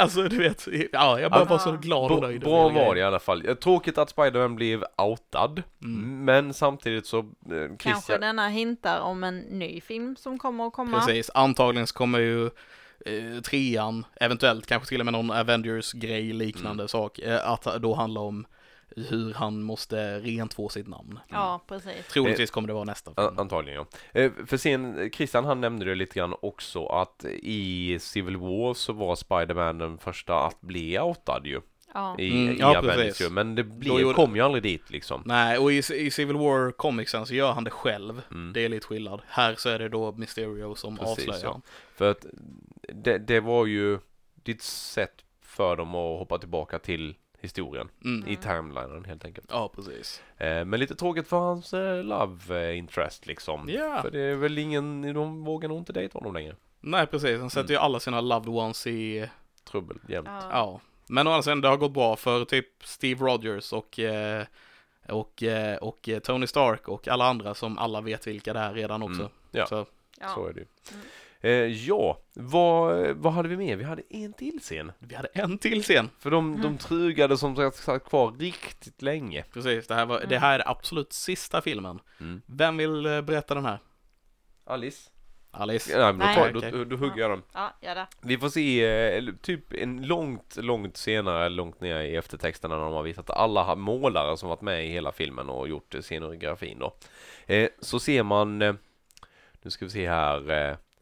[0.00, 2.40] alltså du vet, ja jag bara var så glad och nöjd.
[2.40, 3.46] bra var det i alla fall.
[3.48, 5.62] Eh, Tråkigt att Spider-Man blev outad.
[5.82, 6.24] Mm.
[6.24, 7.18] Men samtidigt så...
[7.18, 7.24] Eh,
[7.78, 10.98] Kanske denna hintar om en ny film som kommer att komma.
[11.00, 12.44] Precis, antagligen så kommer ju
[13.06, 16.88] eh, trean, eventuellt kanske till och med någon Avengers-grej liknande Mm.
[16.88, 18.46] sak, eh, att då handla om
[18.96, 21.18] hur han måste rentvå sitt namn.
[21.28, 22.06] Ja, precis.
[22.12, 23.38] Troligtvis kommer det vara nästa film.
[23.38, 24.20] Antagligen ja.
[24.20, 28.92] Eh, För sen, Christian han nämnde det lite grann också att i Civil War så
[28.92, 31.60] var Spider-Man den första att bli outad ju.
[31.94, 32.18] Ja.
[32.18, 33.30] I, Mm, i ja, Avengers ju.
[33.30, 35.22] Men det blev, gjorde- kom ju aldrig dit liksom.
[35.26, 38.22] Nej, och i, i Civil War comicsen så gör han det själv.
[38.30, 38.52] Mm.
[38.52, 39.20] Det är lite skillnad.
[39.28, 41.60] Här så är det då Mysterio som Precis, avslöjar ja.
[41.94, 42.26] För att
[42.94, 43.98] det, det var ju
[44.34, 47.14] ditt sätt för dem att hoppa tillbaka till
[47.46, 47.88] historien.
[48.04, 48.28] Mm.
[48.28, 49.46] I timelinen helt enkelt.
[49.50, 50.22] Ja, precis.
[50.36, 53.68] Eh, men lite tråkigt för hans eh, love eh, interest liksom.
[53.68, 54.02] Ja.
[54.02, 56.56] För det är väl ingen, de vågar nog inte dejta honom längre.
[56.80, 57.30] Nej, precis.
[57.30, 57.50] Han Mm.
[57.50, 59.28] sätter ju alla sina loved ones i,
[59.64, 60.28] Trubbel jämt.
[60.30, 60.48] Ja.
[60.52, 60.80] ja.
[61.06, 64.44] Men å andra sidan, det har gått bra för typ Steve Rogers och eh,
[65.08, 65.42] och,
[65.80, 69.20] och Tony Stark och alla andra som alla vet vilka det är redan också.
[69.20, 69.32] Mm.
[69.50, 69.66] Ja.
[69.66, 69.86] Så,
[70.20, 70.28] Ja.
[70.34, 70.66] Så är det ju.
[70.92, 71.06] Mm.
[71.40, 73.76] Eh, ja, vad, vad hade vi mer?
[73.76, 74.92] Vi hade en till scen.
[74.98, 76.10] vi hade en till scen.
[76.18, 76.62] För de, Mm.
[76.62, 79.44] de trugade som sagt kvar riktigt länge.
[79.52, 82.00] Precis, det här, var, det här är absolut sista filmen.
[82.20, 82.42] Mm.
[82.46, 83.78] Vem vill eh, berätta den här?
[84.64, 85.10] Alice?
[85.50, 85.92] Alice?
[85.98, 86.34] Ja, men då, Nej.
[86.36, 87.42] tar, då, då, då hugger jag den.
[87.54, 88.06] Ja, ja det.
[88.22, 88.84] Vi får se
[89.16, 93.74] eh, typ en långt, långt senare, långt ner i eftertexterna när de har visat alla
[93.74, 96.94] målare som varit med i hela filmen och gjort scenografin då.
[97.46, 98.74] Eh, så ser man, eh,
[99.62, 100.50] nu ska vi se här,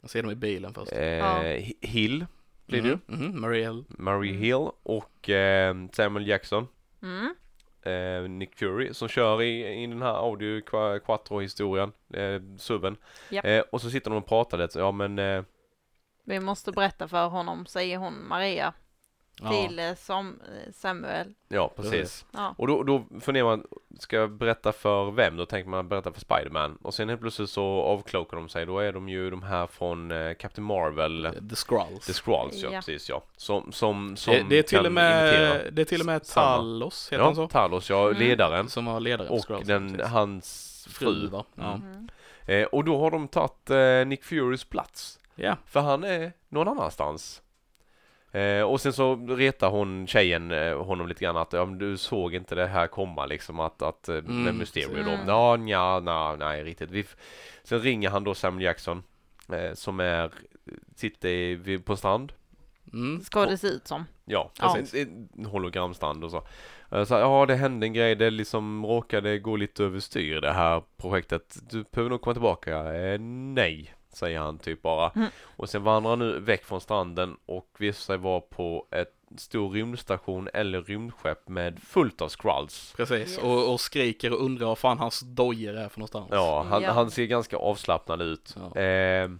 [0.04, 0.92] Jag ser dem i bilen först.
[0.92, 1.42] eh, Ja.
[1.42, 2.26] Hi- Hill
[2.66, 2.98] blir det ju.
[3.06, 3.84] Mhm, mhm, Marielle.
[3.88, 4.42] Marie Mm.
[4.42, 6.68] Hill och eh, Samuel Jackson.
[7.02, 7.34] Mm.
[7.82, 12.96] eh, Nick Fury som kör i, i den här Audio Qua- Quattro historien, eh, suven.
[13.30, 13.44] Japp.
[13.44, 15.42] Eh, och så sitter de och pratar lite, ja men eh,
[16.24, 18.72] Vi måste berätta för honom, säger hon Maria.
[19.36, 21.34] Till eh, som eh, Samuel.
[21.48, 22.26] ja precis.
[22.32, 22.54] Ja.
[22.58, 23.66] Och då, då funderar man,
[23.98, 25.36] ska jag berätta för vem?
[25.36, 26.78] Då tänker man berätta för Spiderman.
[26.82, 30.10] Och sen helt plötsligt så avklokar de sig, då är de ju de här från
[30.10, 32.06] eh, Captain Marvel, The Skrulls.
[32.06, 32.76] The Skrulls ja, Ja.
[32.78, 33.22] precis ja.
[33.36, 36.24] Som, som, som det, det, är till och med, det är till och med.
[36.24, 37.48] Talos, heter han Ja, så?
[37.48, 38.18] Talos ja, Mm.
[38.18, 38.68] ledaren.
[38.68, 39.66] Som var ledare för Och Skrulls.
[39.66, 41.26] den, hans fru fru.
[41.28, 41.44] va?
[41.54, 41.74] Ja.
[41.74, 42.08] Mm.
[42.46, 45.18] Eh, och då har de tagit eh, Nick Furys plats.
[45.34, 45.56] ja.
[45.66, 47.42] För han är någon annanstans.
[48.40, 51.96] Eh, och sen så retar hon tjejen eh, honom lite grann att ja, men du
[51.96, 55.04] såg inte det här komma liksom att, att eh, med Mm, Mysterio precis.
[55.06, 55.32] då.
[55.32, 56.90] Ja, nja, na, nej riktigt.
[56.90, 57.04] Vi,
[57.62, 59.02] sen ringer han då Samuel Jackson
[59.52, 60.30] eh, som är,
[60.96, 62.32] sitter i- vid- på strand.
[62.92, 63.20] Mm.
[63.22, 64.04] Ska det se ut som.
[64.24, 64.74] Ja, Ja.
[64.76, 65.06] precis.
[65.36, 66.46] En hologramstrand och så.
[66.92, 70.82] Eh, Så ja, det hände en grej, det liksom råkade gå lite överstyr det här
[70.96, 71.56] projektet.
[71.70, 72.94] Du behöver nog komma tillbaka.
[72.94, 75.10] Eh, nej, säger han typ bara.
[75.10, 75.28] Mm.
[75.56, 79.70] Och sen vandrar han nu väck från stranden och visar sig vara på ett stor
[79.70, 82.94] rymdstation eller rymdskepp med fullt av skrulls.
[82.96, 83.38] Precis, Yes.
[83.38, 86.28] och, och skriker och undrar vad fan hans dojor är för någonstans.
[86.30, 86.92] Ja, han, Ja.
[86.92, 88.56] han ser ganska avslappnad ut.
[88.74, 88.80] Ja.
[88.80, 89.30] Eh,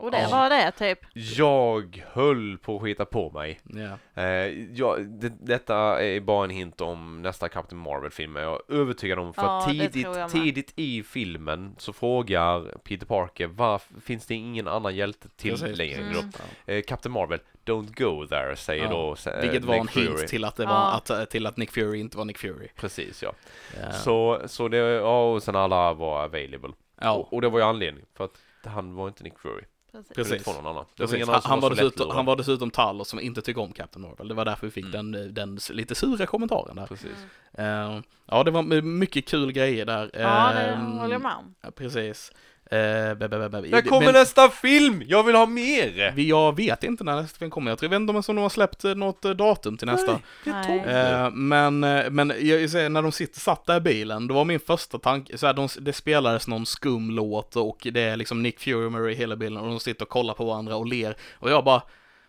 [0.00, 0.28] Och det Ja.
[0.30, 0.98] var det typ.
[1.14, 3.60] jag höll på att skita på mig.
[3.64, 4.22] Ja.
[4.22, 4.24] Eh,
[4.72, 9.34] ja, det, detta är bara en hint om nästa Captain Marvel-film är jag övertygad om.
[9.34, 10.42] För Ja, det tidigt, tror jag med.
[10.44, 15.78] tidigt i filmen så frågar Peter Parker varför finns det ingen annan hjälte till Precis,
[15.78, 16.00] längre?
[16.00, 16.12] Mm.
[16.66, 16.72] Då?
[16.72, 20.06] Eh, Captain Marvel, don't go there, säger Ja, då eh, Vilket var Nick en Fury.
[20.18, 20.92] hint till att det var, Ja.
[20.96, 22.68] att, eh, till att Nick Fury inte var Nick Fury.
[22.76, 23.32] Precis, ja.
[23.80, 23.92] Ja.
[23.92, 26.70] Så, så det, ja, och sen alla var available.
[27.00, 27.12] ja.
[27.12, 29.62] Och, och det var ju anledning, för att han var inte Nick Fury.
[29.92, 30.12] Precis.
[30.14, 30.44] Precis.
[30.44, 30.74] Få någon annan.
[30.74, 31.16] Det var Precis.
[31.16, 34.28] ingen Han, han, var dessutom, han var dessutom Talos som inte tycker om Captain Marvel.
[34.28, 35.12] Det var därför vi fick Mm.
[35.12, 36.86] den, den s- lite sura kommentaren där.
[36.86, 37.10] Precis.
[37.54, 37.96] Mm.
[37.96, 40.10] Eh, ja, det var mycket kul grejer där.
[40.14, 41.54] Ja, det Ehm, håller jag med om.
[41.60, 42.32] ja, Precis.
[42.72, 43.68] Uh, be, be, be, be.
[43.68, 45.02] När kommer Men nästa film?
[45.06, 46.12] Jag vill ha mer!
[46.14, 47.70] vi, jag vet inte när nästa film kommer.
[47.70, 50.18] Jag tror inte om de har släppt eh, något eh, datum till nästa.
[50.44, 50.78] Nej.
[50.86, 54.44] Eh, men, eh, men jag säger, när de sitter, satt där i bilen, då var
[54.44, 58.42] min första tanke, så här, de, det spelades någon skum låt och det är liksom
[58.42, 61.16] Nick Fury och Mary hela bilen och de sitter och kollar på varandra och ler.
[61.34, 61.82] Och jag bara,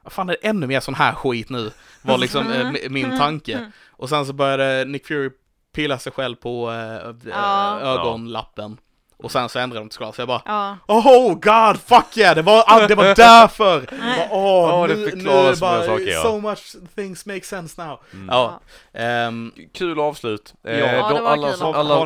[0.04, 1.72] vad fan är det ännu mer sån här skit nu?
[2.02, 3.72] Var liksom eh, mi- min tanke.
[3.90, 5.30] Och sen så började Nick Fury
[5.76, 7.80] pilla sig själv på eh, Ja.
[7.80, 8.78] ögonlappen.
[9.24, 10.78] Och sen så ändrade de till Skrull, så jag bara Ja.
[10.88, 13.90] Oh god, fuck yeah, det var, ah, det var därför!
[14.32, 16.22] Åh, Ja, det nu, förklarar nu så många bara, saker, ja.
[16.24, 18.00] So much things make sense now.
[18.14, 18.28] Mm.
[18.32, 18.60] Ja.
[18.94, 20.54] ehm, Kul avslut.
[20.68, 21.58] Eh, Ja, det de, alla kul.
[21.58, 22.06] som, har, alla, har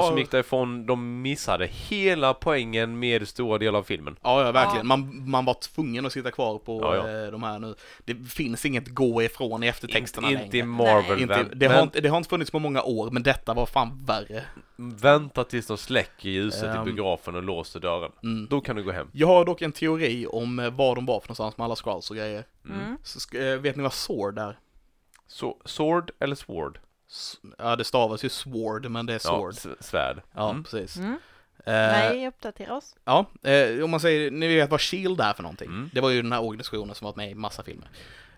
[0.00, 4.16] har, som gick därifrån, de missade hela poängen med stora delar av filmen.
[4.22, 4.86] Ja, ja verkligen.
[4.90, 4.96] Ja.
[4.96, 7.24] Man, man var tvungen att sitta kvar på Ja, ja.
[7.24, 7.74] eh, de här nu.
[8.04, 10.72] Det finns inget gå ifrån i eftertexterna Inte, inte i längre.
[10.72, 11.20] Marvel.
[11.22, 13.66] Inte, det, har men inte, det har inte funnits på många år, men detta var
[13.66, 14.42] fan värre.
[14.76, 16.82] vänta tills de släcker ljuset Ehm.
[16.82, 18.12] i biografen och låser dörren.
[18.22, 18.46] Mm.
[18.50, 19.08] Då kan du gå hem.
[19.12, 22.10] Jag har dock en teori om eh, var de var för någonstans med alla scrolls
[22.10, 22.44] och grejer.
[22.68, 22.96] Mm.
[23.02, 24.58] Så, sk- eh, vet ni vad sword är?
[25.26, 26.78] Så, sword eller sword?
[27.10, 29.52] S- Ja, det stavas ju sword, men det är Ja, sword.
[29.52, 30.22] s- svärd.
[30.34, 30.64] Ja, Mm.
[30.64, 30.96] precis.
[30.96, 31.10] Mm.
[31.66, 32.94] Eh, Nej, uppdatera oss.
[33.04, 35.68] Ja, eh, om man säger, ni vet vad Shield är för någonting.
[35.68, 35.90] Mm.
[35.94, 37.88] Det var ju den här organisationen som varit med i massa filmer.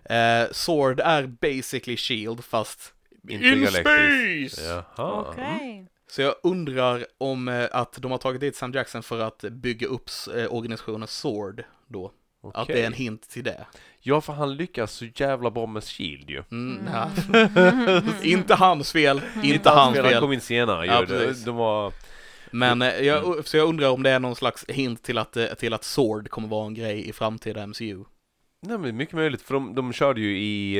[0.03, 2.93] Eh, Sword är basically Shield fast
[3.29, 4.83] in space!
[4.97, 5.25] Jaha.
[5.29, 5.87] Okej.
[6.11, 9.87] Så jag undrar om eh, att de har tagit dit Sam Jackson för att bygga
[9.87, 12.11] upp eh, organisationen Sword då.
[12.53, 12.75] Att Okej.
[12.75, 13.65] det är en hint till det.
[13.99, 16.43] Ja, för han lyckas så jävla bra med Shield ju.
[16.51, 16.93] Mm, Mm.
[16.93, 18.01] ja.
[18.23, 20.19] inte hans fel, inte Han hans fel.
[20.19, 21.05] kom in senare Ja, ju.
[21.05, 21.43] De, precis.
[21.45, 21.93] de var...
[22.51, 23.05] Men eh, Mm.
[23.05, 26.29] jag, så jag undrar om det är någon slags hint till att, till att Sword
[26.29, 28.03] kommer vara en grej i framtida MCU.
[28.67, 30.77] Nej men mycket möjligt, för de, de körde ju i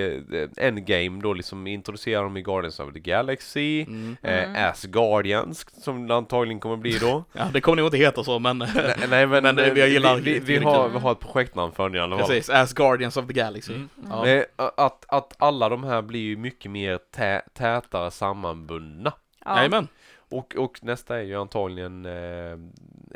[0.57, 4.17] eh, Endgame då liksom introducerade de i Guardians of the Galaxy, Mm.
[4.21, 4.55] Mm.
[4.55, 7.23] eh, Asgardians som det antagligen kommer bli då.
[7.33, 9.89] Ja, det kommer nog inte heta så, men nej, nej men, Men, eh, eh, jag
[9.89, 12.27] gillar- vi, vi, har, vi har ett projektnamn för den i alla fall.
[12.27, 13.73] precis, As Guardians of the Galaxy.
[13.73, 13.89] Mm.
[14.09, 14.27] Ja.
[14.27, 19.13] Eh, att, att alla de här blir ju mycket mer tä, tätare sammanbundna.
[19.45, 19.57] Ja.
[19.57, 19.87] Jajamän.
[20.31, 22.57] Och, och nästa är ju antagligen eh,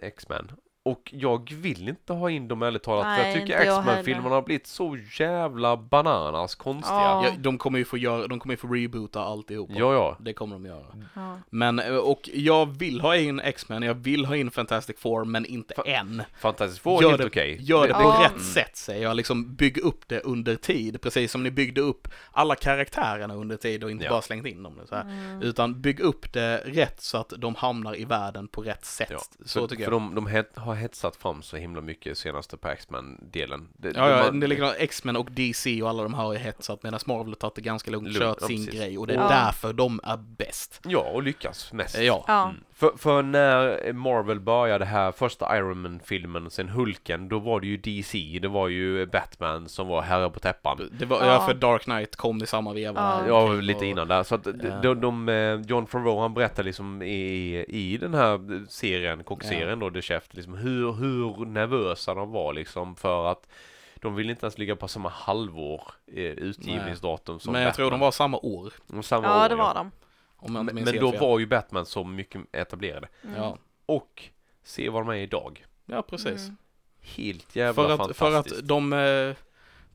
[0.01, 0.51] X-Men.
[0.83, 3.77] Och jag vill inte ha in dem ärligt talat, för Nej, jag tycker inte jag
[3.79, 6.95] X-Men-filmerna har blivit så jävla bananas konstiga.
[6.99, 7.25] Ja.
[7.25, 9.73] Ja, de kommer ju få göra, de kommer ju få reboota alltihopa.
[9.75, 10.17] Ja, ja.
[10.19, 10.85] Det kommer de göra.
[11.15, 11.39] Ja.
[11.49, 15.45] Men, eh, och jag vill ha in X-Men, jag vill ha in Fantastic Four, men
[15.45, 16.23] inte Fa- än.
[16.39, 17.57] Fantastic Four är Gör helt det, okej.
[17.61, 18.29] gör det på Ja.
[18.35, 22.07] rätt sätt säger jag, liksom bygg upp det under tid, precis som ni byggde upp
[22.31, 24.09] alla karaktärerna under tid och inte Ja.
[24.11, 24.79] bara slängt in dem.
[24.89, 25.01] Så här.
[25.03, 25.41] Mm.
[25.41, 29.07] Utan bygg upp det rätt så att de hamnar i världen på rätt sätt.
[29.11, 30.01] Ja, Så för, tycker för jag.
[30.01, 33.67] de, de het, har hetsat fram så himla mycket senaste på X-Men-delen.
[33.77, 36.23] Det- Ja, de ja, har- det är likadant X-Men och DC och alla de här
[36.23, 38.79] har ju hetsat medan Marvel har tagit det ganska lugnt, kört ja, sin precis.
[38.79, 39.27] grej och det är Ja.
[39.29, 40.79] därför de är bäst.
[40.83, 41.97] ja, och lyckas mest.
[41.97, 42.23] Ja.
[42.27, 42.43] Ja.
[42.49, 42.55] Mm.
[42.79, 47.77] För, för när Marvel började här, första Iron Man-filmen, sen Hulken, då var det ju
[47.77, 50.89] DC, det var ju Batman som var herre på täppan.
[50.99, 51.25] Det var, ja.
[51.25, 51.39] Ja.
[51.47, 53.23] för Dark Knight kom i samma veva.
[53.27, 53.47] Ja.
[53.47, 54.23] Ja, lite innan där.
[54.23, 54.79] Så att Ja.
[54.81, 59.91] de, de, eh, John Favreau han berättar liksom i, i den här serien, kockserien då,
[59.91, 63.47] The Chef, liksom hur, hur nervösa de var liksom för att
[63.95, 65.81] de ville inte ens ligga på samma halvår
[66.13, 67.99] eh, utgivningsdatum som Men jag tror de Batman.
[67.99, 68.73] var samma år.
[69.01, 69.91] Samma ja, år, det var de.
[70.39, 71.19] Om jag inte Men, men då fel.
[71.19, 73.07] var ju Batman så mycket etablerade.
[73.23, 73.35] Mm.
[73.35, 74.23] Ja, Och
[74.63, 75.65] se vad de är idag.
[75.85, 76.43] ja precis.
[76.43, 76.57] Mm.
[77.01, 78.61] Helt jävla För att, för fantastiskt.
[78.61, 79.35] att de eh,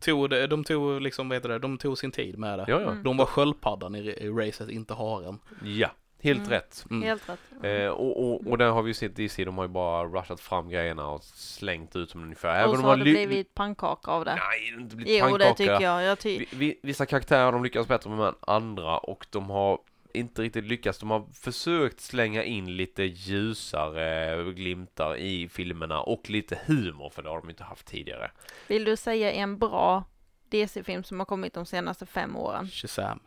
[0.01, 2.65] tog, det- de tog liksom, vad heter det, de tog sin tid med det.
[2.69, 2.91] Ja, ja.
[2.91, 3.03] Mm.
[3.03, 5.39] De var sköldpaddan i, i racet, inte haren.
[5.65, 5.89] Ja,
[6.23, 6.51] helt Mm.
[6.51, 6.87] rätt.
[6.91, 7.03] Mm.
[7.03, 7.65] Helt rätt.
[7.65, 10.41] Eh, och, och, och där har vi ju sett DC, de har ju bara rushat
[10.41, 12.65] fram grejerna och slängt ut dem ungefär.
[12.65, 14.35] och om så de har det blivit pannkaka av det.
[14.35, 15.55] Nej, det har inte blivit Jo, det pannkaka.
[15.55, 16.03] tycker jag.
[16.03, 19.51] jag ty- Vi, vi, vissa karaktärer har de lyckats bättre med än andra och de
[19.51, 19.79] har
[20.15, 20.99] inte riktigt lyckats.
[20.99, 27.29] De har försökt slänga in lite ljusare glimtar i filmerna och lite humor för det
[27.29, 28.31] har de inte haft tidigare.
[28.69, 30.05] Vill du säga en bra
[30.49, 32.69] DC-film som har kommit de senaste fem åren?
[32.69, 33.21] Shazam.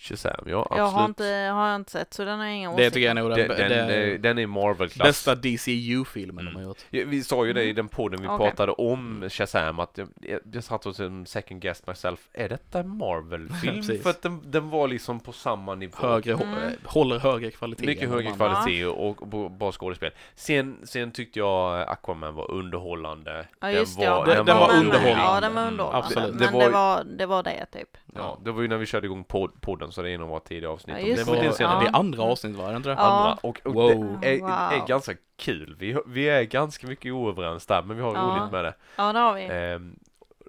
[0.00, 0.78] Shazam, ja absolut.
[0.78, 1.24] Jag har inte,
[1.54, 2.90] har jag inte sett, så den har jag inga Det åsikter.
[2.90, 5.08] tycker jag är nog den, den, den, det- den är Marvel-klass.
[5.08, 6.54] bästa DCU-filmen Mm.
[6.54, 6.78] de har gjort.
[6.90, 7.76] Ja, Vi sa ju det i Mm.
[7.76, 8.38] den podden vi Okej.
[8.50, 12.80] pratade om Shazam att jag, jag, jag satt och som second guest myself, är detta
[12.80, 13.82] en Marvel-film?
[14.02, 15.96] För att den, den var liksom på samma nivå.
[16.00, 16.54] Högre, Mm.
[16.54, 17.86] eh, håller högre kvalitet.
[17.86, 20.10] Mycket högre kvalitet och, och b- bra skådespel.
[20.34, 23.46] Sen, sen tyckte jag Aquaman var underhållande.
[23.60, 24.34] Ja just den det, var, ja.
[24.34, 25.22] Den- den var Men- underhållande.
[25.22, 26.06] Ja, den var Mm, underhållande.
[26.06, 26.28] absolut.
[26.28, 27.96] Men Det det var det, var, det typ.
[28.14, 30.28] Ja, det var ju när vi körde igång pod, podden så det är en av
[30.28, 30.96] våra tidiga avsnitt.
[30.98, 31.38] Ja, om just Det det.
[31.38, 31.52] var, Ja.
[31.52, 31.80] senare.
[31.84, 32.96] det är andra avsnitt var det inte det?
[32.96, 33.38] Andra.
[33.42, 34.18] Och, och Wow.
[34.20, 34.50] det är, Wow.
[34.50, 35.76] är ganska kul.
[35.78, 38.20] Vi, vi är ganska mycket oöverens där, men vi har Ja.
[38.20, 38.74] roligt med det.
[38.96, 39.42] Ja, det har vi.
[39.50, 39.96] Ehm,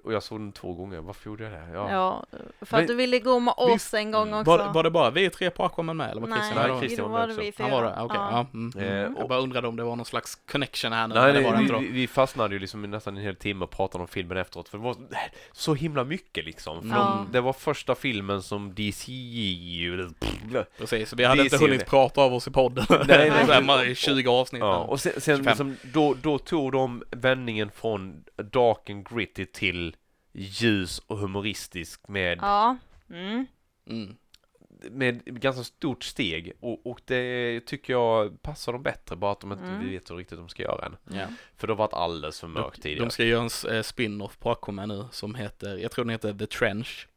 [0.04, 1.00] och jag såg den två gånger.
[1.00, 1.66] Varför gjorde jag det?
[1.72, 1.90] Ja.
[1.90, 2.24] Ja,
[2.60, 4.40] för Men- att du ville gå med oss Visst, en gång mm.
[4.40, 4.50] också.
[4.50, 6.70] Var, var det bara vi tre på Aquaman med eller var Christian Nej, med?
[6.70, 6.80] Nej?
[6.80, 7.62] Christian var var med också.
[7.62, 7.94] Han var det?
[8.00, 8.30] Okej, Ja.
[8.32, 8.46] ja.
[8.58, 8.72] Mm.
[8.78, 11.66] Eh, Jag och- bara undrade om det var någon slags connection här nu, Nej, nej
[11.68, 14.36] det vi, vi, fastnade ju liksom i nästan en hel timme och pratade om filmen
[14.36, 14.96] efteråt för det var
[15.52, 16.80] så himla mycket liksom.
[16.80, 17.26] Från, Ja.
[17.32, 19.12] Det var första filmen som DC...
[20.78, 22.84] Precis, så vi hade DC inte hunnit prata av oss i podden.
[22.90, 23.62] Nej, nej, Så här, nej.
[23.64, 24.60] man- i 20 avsnitt.
[24.60, 25.44] Ja, och sen, sen 25.
[25.46, 29.96] liksom, då, då tog de vändningen från dark and gritty till
[30.40, 32.76] ljus och humoristisk med Ja.
[33.10, 33.46] Mm.
[33.90, 34.16] Mm.
[34.90, 39.52] med ganska stort steg och, och det tycker jag passar dem bättre bara att de
[39.52, 39.88] inte Mm.
[39.90, 40.96] vet hur riktigt de ska göra än.
[41.18, 41.26] Ja.
[41.56, 43.04] För det har varit alldeles för De, mörkt tidigare.
[43.04, 46.10] de ska göra en s- eh, spin-off på Aquaman nu som heter, jag tror den
[46.10, 47.08] heter The Trench.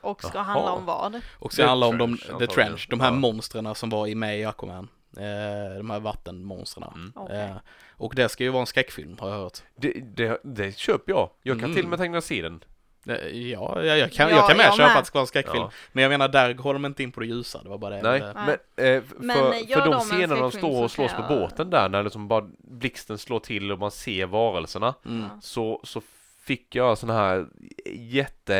[0.00, 0.42] Och ska Jaha.
[0.44, 1.20] handla om vad?
[1.38, 2.54] Och ska The handla om de, Trench, The antagligen.
[2.54, 3.14] Trench, de här Ja.
[3.14, 4.88] monstren som var i med i Aquaman.
[5.16, 6.90] Eh, de här vattenmonstren.
[6.94, 7.12] Mm.
[7.14, 7.36] Okej.
[7.40, 7.56] Eh,
[7.98, 9.58] och det ska ju vara en skräckfilm har jag hört.
[9.76, 11.30] Det, det, det köper jag.
[11.42, 11.74] Jag kan Mm.
[11.76, 12.64] till och med tänka sig den.
[13.08, 14.96] Eh, Ja, jag, jag, kan, Ja, jag kan med jag köpa med.
[14.98, 15.62] att det ska vara en skräckfilm.
[15.62, 15.70] Ja.
[15.92, 17.62] Men jag menar, där går de inte in på det ljusa.
[17.62, 18.02] Det var bara det.
[18.02, 18.48] Nej, men,
[18.86, 21.26] eh, f- Men, för, för de de en scenerna de står och så slås kan
[21.26, 25.24] på jag- båten där när liksom bara blixten slår till och man ser varelserna Mm.
[25.42, 26.02] Så, så
[26.44, 27.46] fick jag sån här
[27.94, 28.54] jätte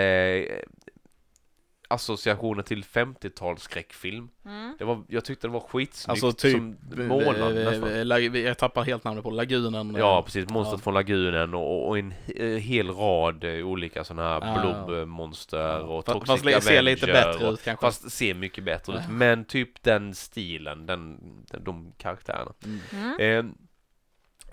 [1.89, 4.29] associationer till 50-tals skräckfilm.
[4.45, 4.75] Mm.
[4.79, 6.77] Det var, jag tyckte det var skitsnyggt Alltså typ, som
[7.09, 8.35] målad eh, nästan.
[8.35, 9.95] eh, jag tappar helt namnet på Lagunen.
[9.95, 10.49] eh, Ja, precis.
[10.51, 10.83] Monstret Ja.
[10.83, 14.85] från lagunen och, och en he- hel rad eh, olika sådana här Ja.
[14.87, 17.87] blobmonster och Fa- Toxic Fast det ser lite Avenger bättre och, ut kanske.
[17.87, 19.01] Fast ser mycket bättre ut.
[19.07, 19.13] Ja.
[19.13, 21.19] Men typ den stilen, den,
[21.51, 22.53] den, de karaktärerna.
[22.65, 22.81] Mm.
[23.21, 23.55] Mm.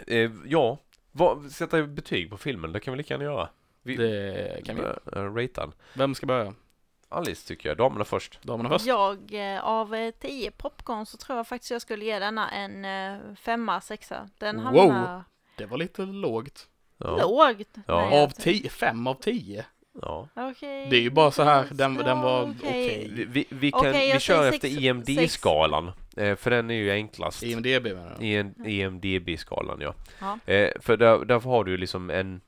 [0.08, 0.78] Eh, eh, ja,
[1.12, 3.50] vad, sätta betyg på filmen, det kan vi lika gärna göra.
[3.86, 4.82] Vi, Det kan vi.
[5.20, 5.72] uh, ratean.
[5.94, 6.54] Vem ska börja?
[7.14, 8.40] Alice tycker jag, damerna först.
[8.44, 8.86] Damerna först?
[8.86, 12.86] Jag, eh, av eh, 10 popcorn så tror jag faktiskt jag skulle ge denna en
[12.86, 14.30] eh, femma, sexa.
[14.38, 14.64] Den Wow.
[14.92, 15.24] hamnar
[15.58, 16.68] Det var lite lågt.
[16.98, 17.18] Ja.
[17.22, 17.68] lågt.
[17.88, 18.10] Ja.
[18.10, 19.66] Nej, Av tio, fem av tio.
[20.02, 20.28] ja.
[20.36, 20.88] Okej.
[20.90, 23.12] Det är ju bara så här, den, den var okej.
[23.14, 27.44] Vi, vi, vi, kan, Okej, vi kör efter IMD-skalan, eh, för den är ju enklast.
[27.44, 28.26] IMDB menar du?
[28.26, 29.94] I en IMDB-skalan ja.
[30.20, 30.54] Ja.
[30.54, 32.42] Eh, för där, därför har du ju liksom en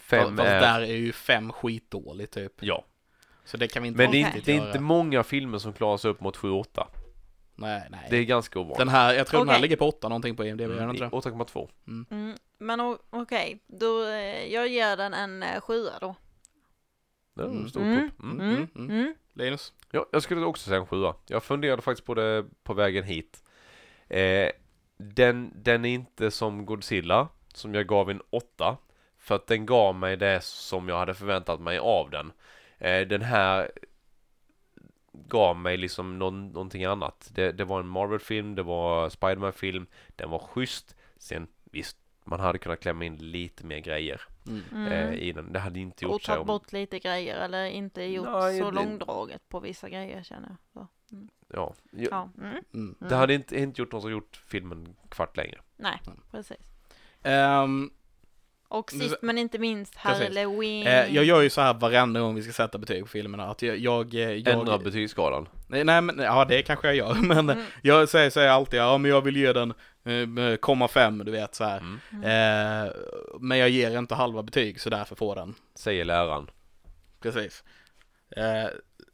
[0.00, 2.52] fem Fast är, där är ju fem skitdåligt typ.
[2.60, 2.84] Ja,
[3.44, 5.72] Så det kan vi inte men det är, inte, det är inte många filmer som
[5.72, 6.86] klarar sig upp mot 7-8.
[7.54, 8.06] Nej, nej.
[8.10, 8.78] Det är ganska ovanligt.
[8.78, 11.10] Den här, jag tror den här ligger på åtta någonting på IMDB, Mm, inte det?
[11.10, 11.68] 8,2.
[11.86, 16.14] Mm, men o- okej, då eh, jag ger den en eh, sjua då.
[17.34, 17.68] Det är en Mm.
[17.68, 18.10] stor Mm.
[18.10, 18.20] topp.
[18.22, 18.40] Mm.
[18.40, 18.90] Mm, mm.
[18.90, 19.14] Mm.
[19.34, 19.72] Linus?
[19.90, 21.14] Ja, jag skulle också säga en sjua.
[21.26, 23.44] Jag funderade faktiskt på det på vägen hit.
[24.08, 24.48] Eh,
[24.98, 28.76] den, den är inte som Godzilla, som jag gav en åtta.
[29.18, 32.32] För att den gav mig det som jag hade förväntat mig av den.
[32.84, 33.70] Eh, den här
[35.12, 37.30] gav mig liksom någon, någonting annat.
[37.34, 40.96] Det, det var en Marvel-film, det var Spiderman-film, den var schysst.
[41.16, 44.62] Sen visst, man hade kunnat klämma in lite mer grejer Mm.
[44.72, 44.86] Mm.
[44.92, 45.52] eh, i den.
[45.52, 46.46] Det hade inte gjort och sig ta om...
[46.46, 50.56] bort lite grejer eller inte gjort Nej, så det- långdraget på vissa grejer känner jag.
[50.72, 50.88] Så.
[51.48, 52.28] Ja, Ja.
[52.38, 52.64] Mm.
[52.74, 52.94] Mm.
[53.08, 55.60] Det hade inte, inte gjort något som gjort filmen kvart längre.
[55.76, 56.72] Nej, precis.
[57.22, 57.90] Ehm,
[58.72, 59.94] Och sist men inte minst.
[59.96, 60.86] Halloween.
[60.86, 63.62] eh, jag gör ju så här varenda gång vi ska sätta betyg på filmerna, att
[63.62, 63.78] jag...
[63.78, 65.48] jag, eh, jag Ändra betygsskalan.
[65.66, 67.64] nej, nej, men ja, det kanske jag gör, men Mm.
[67.82, 69.70] jag säger, säger alltid, ja men jag vill ge den
[70.38, 71.78] eh, komma fem, du vet så här.
[72.12, 72.84] Mm.
[72.86, 72.92] Eh,
[73.40, 75.54] men jag ger inte halva betyg, så därför får den.
[75.74, 76.50] Säger läraren.
[77.22, 77.64] Precis.
[78.36, 78.70] Eh,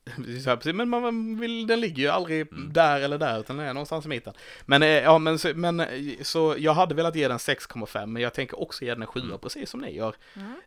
[0.44, 2.72] så här, men man- vill, den ligger ju aldrig Mm.
[2.72, 4.34] där eller där, utan den är någonstans i mitten.
[4.66, 5.86] Men, eh, ja, men, så, men eh,
[6.22, 9.20] så jag hade velat ge den 6,5, men jag tänker också ge den en 7,
[9.20, 9.38] Mm.
[9.38, 10.14] precis som ni gör.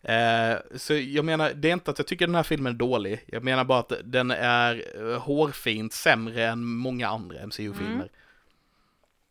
[0.04, 0.52] Mm.
[0.54, 3.24] Eh, så jag menar, det är inte att jag tycker den här filmen är dålig,
[3.28, 4.84] jag menar bara att den är
[5.14, 7.94] eh, hårfint sämre än många andra MCU-filmer.
[7.96, 8.10] Mm.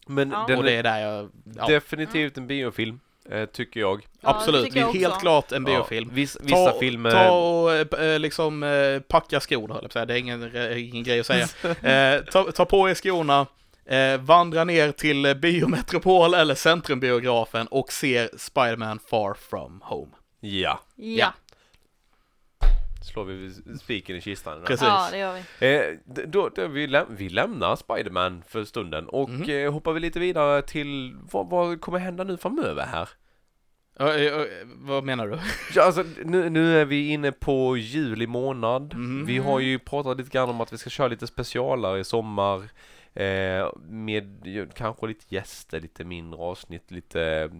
[0.06, 0.44] Men Ja.
[0.48, 3.00] den Och är det är där jag, ja, definitivt en biofilm,
[3.52, 4.06] tycker jag.
[4.20, 6.08] Ja, absolut, tycker det är jag helt klart en biofilm.
[6.08, 7.10] Ja, viss, vissa ta, filmer...
[7.10, 10.08] Ta och eh, liksom eh, packa skorna, höll jag.
[10.08, 11.46] Det är ingen, eh, ingen grej att säga.
[12.16, 13.46] Eh, ta, ta på er skorna,
[13.84, 20.12] eh, vandra ner till eh, Biometropol eller Centrumbiografen och ser Spider-Man Far From Home.
[20.40, 21.32] Ja, Ja,
[23.02, 24.58] slår vi spiken i kistan.
[24.58, 24.66] där.
[24.66, 24.86] Precis.
[24.86, 25.76] ja det gör vi.
[25.76, 30.18] Eh, då, då vi, läm vi lämnar Spiderman för stunden och eh, hoppar vi lite
[30.18, 33.08] vidare till vad, vad kommer hända nu framöver här?
[34.00, 35.38] Ja, eh, eh, vad menar du?
[35.74, 38.94] Ja, alltså, nu, nu är vi inne på juli månad.
[38.94, 39.26] Mhm.
[39.26, 42.68] Vi har ju pratat lite grann om att vi ska köra lite specialer i sommar.
[43.14, 44.42] Eh, med
[44.74, 47.50] kanske lite gäster, lite mindre avsnitt, lite eh,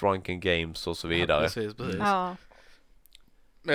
[0.00, 1.42] drunken games och så vidare.
[1.42, 2.00] Ja, precis, precis.
[2.00, 2.36] Ja.
[3.68, 3.74] Eh,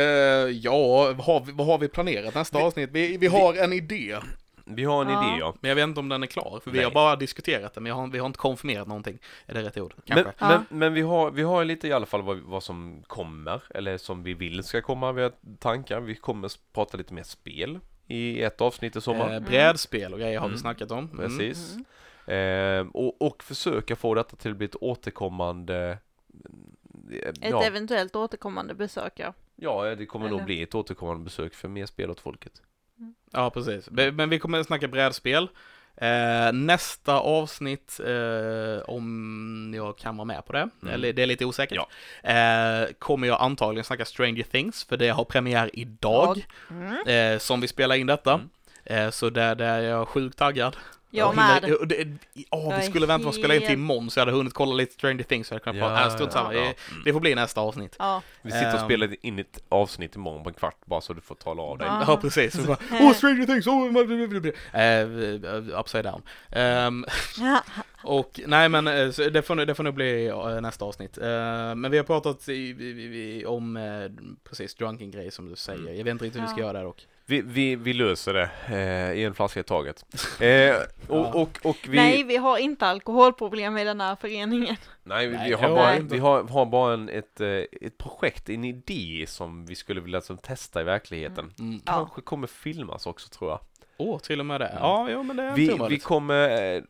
[0.50, 2.90] ja, vad har, vi, vad har vi planerat nästa avsnitt?
[2.94, 4.18] Vi, vi har en idé,
[4.70, 5.28] Vi har en Ja.
[5.30, 5.54] idé ja.
[5.62, 6.86] men jag vet inte om den är klar, för vi Nej.
[6.86, 9.20] har bara diskuterat den, men jag har, vi har inte konfirmerat någonting.
[9.46, 9.94] Är det rätt ord?
[9.98, 10.34] Men, Kanske.
[10.38, 10.48] Ja.
[10.70, 13.98] men, men vi har, vi har lite i alla fall vad, vad som kommer, eller
[13.98, 15.12] som vi vill ska komma.
[15.12, 16.00] Vi har tankar.
[16.00, 19.34] Vi kommer prata lite mer spel i ett avsnitt i sommar.
[19.34, 20.60] Eh, brädspel och grejer har vi Mm.
[20.62, 21.10] snackat om.
[21.14, 21.18] Mm.
[21.18, 21.74] Precis.
[21.74, 21.86] Mm.
[22.88, 25.98] Eh, och, och försöka få detta till att bli ett återkommande
[27.12, 29.34] eh, Ett ja, eventuellt återkommande besök ja.
[29.56, 32.62] ja, det kommer nog Eller- bli ett återkommande besök för mer spel åt folket.
[33.32, 33.90] Ja, precis.
[33.92, 35.48] Men vi kommer att snacka brädspel.
[36.02, 40.94] Eh, nästa avsnitt, eh, om jag kan vara med på det, Mm.
[40.94, 41.78] eller det är lite osäkert,
[42.24, 42.30] Ja.
[42.32, 47.08] eh, kommer jag antagligen snacka Stranger Things, för det har premiär idag, Mm.
[47.34, 48.34] eh, som vi spelar in detta.
[48.34, 48.50] Mm.
[48.86, 50.78] Eh, så där, där är jag sjukt taggad.
[51.10, 51.88] Jag hinner- med.
[51.90, 52.18] det-
[52.52, 54.74] Jag vi skulle vänta med att spela in till imorgon så jag hade hunnit kolla
[54.74, 56.24] lite Stranger Things så jag hade kunnat prata.
[56.24, 56.54] Äh, samma.
[56.54, 56.62] ja.
[56.62, 57.96] Det- Det får bli nästa avsnitt.
[58.00, 58.22] Ja.
[58.42, 58.86] Vi sitter och Ehm.
[58.86, 61.88] spelar in ett avsnitt imorgon på en kvart bara så du får tala av dig.
[61.88, 62.04] Ja.
[62.08, 62.54] Ja, precis.
[62.56, 63.68] Så bara, Åh, Stranger Things!
[63.68, 63.88] Oh,
[64.76, 66.22] uh, upside down.
[66.52, 67.06] Ehm,
[68.04, 70.32] och nej men eh, det, får, nog- det får nog bli
[70.62, 71.18] nästa avsnitt.
[71.18, 73.80] Eh, men vi har pratat i, i, i, om
[74.50, 75.80] precis drunken grej som du säger.
[75.80, 75.98] Mm.
[75.98, 76.66] Jag vet inte riktigt hur vi ska Ja.
[76.66, 77.08] göra där dock.
[77.30, 80.06] Vi, vi, vi löser det eh, i en flaska i taget.
[80.42, 80.76] Eh,
[81.08, 81.96] och, och, och vi...
[81.96, 84.76] Nej, vi har inte alkoholproblem i den här föreningen.
[85.04, 86.14] Nej, vi, vi, har, bara, inte.
[86.14, 87.48] vi har, har bara en, ett, eh,
[87.82, 91.54] ett projekt, en idé som vi skulle vilja som, testa i verkligheten.
[91.60, 91.82] Mm.
[91.86, 91.94] Ja.
[91.94, 93.60] Kanske kommer filmas också tror jag.
[93.98, 94.78] Åh, till och med det.
[94.80, 96.04] Ja, jo men det är inte Vi, vi omöjligt.
[96.04, 96.82] kommer eh,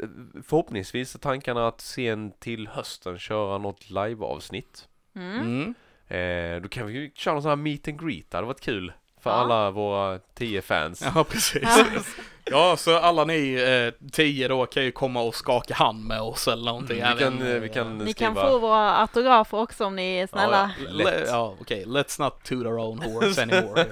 [0.44, 4.88] förhoppningsvis tankarna att sen till hösten köra något liveavsnitt.
[5.16, 5.40] Mm.
[5.40, 5.76] Mm.
[6.08, 8.62] Eh, då kan vi ju köra någon sån här meet and greet, det hade varit
[8.62, 8.94] kul.
[9.28, 9.40] För Ja.
[9.42, 11.04] alla våra tio fans.
[11.16, 11.64] Ja, precis.
[12.52, 12.70] Ja.
[12.70, 16.48] Ja, så alla ni eh, tio då kan ju komma och skaka hand med oss
[16.48, 17.00] eller någonting.
[17.00, 18.34] Mm, vi, kan, eh, vi eh, kan Ni skriva...
[18.36, 20.72] kan få våra autografer också om ni är snälla.
[20.86, 21.28] Ja, lätt.
[21.28, 21.86] Ja, okej.
[21.86, 23.86] Let's not toot our own horse anymore.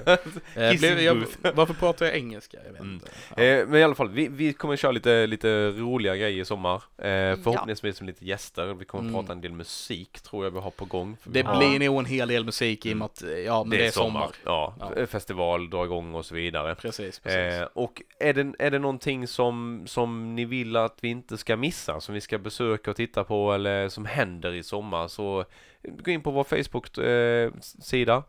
[0.54, 2.56] eh, blev, jag, varför pratar jag engelska?
[2.64, 2.94] Jag vet Mm.
[2.94, 3.08] inte.
[3.36, 3.42] Ja.
[3.42, 6.74] Eh, men i alla fall, vi, vi kommer köra lite, lite roliga grejer i sommar.
[6.98, 8.74] Eh, förhoppningsvis med lite gäster.
[8.74, 9.14] Vi kommer Mm.
[9.14, 11.16] prata en del musik tror jag vi har på gång.
[11.24, 13.86] Det har- blir nog en hel del musik i och med att, ja men det,
[13.86, 14.28] är sommar.
[14.44, 15.06] Ja, Ja.
[15.06, 16.74] festival drar igång och så vidare.
[16.74, 17.38] Precis, precis.
[17.60, 21.56] Eh, och är det, är det någonting som, som ni vill att vi inte ska
[21.56, 25.44] missa, som vi ska besöka och titta på eller som händer i sommar så
[25.82, 28.22] gå in på vår Facebook-sida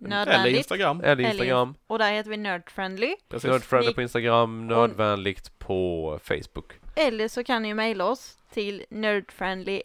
[0.00, 0.56] eller Nödvändigt.
[0.56, 1.00] Instagram.
[1.00, 1.74] eller Instagram.
[1.86, 3.14] Och där heter vi Nerdfriendly.
[3.28, 3.50] Precis.
[3.50, 6.72] Nördfriendly på Instagram, Nördvänligt på Facebook.
[6.96, 9.82] Eller så kan ni mejla oss till nerdfriendly1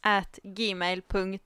[0.00, 1.38] at gmail.com.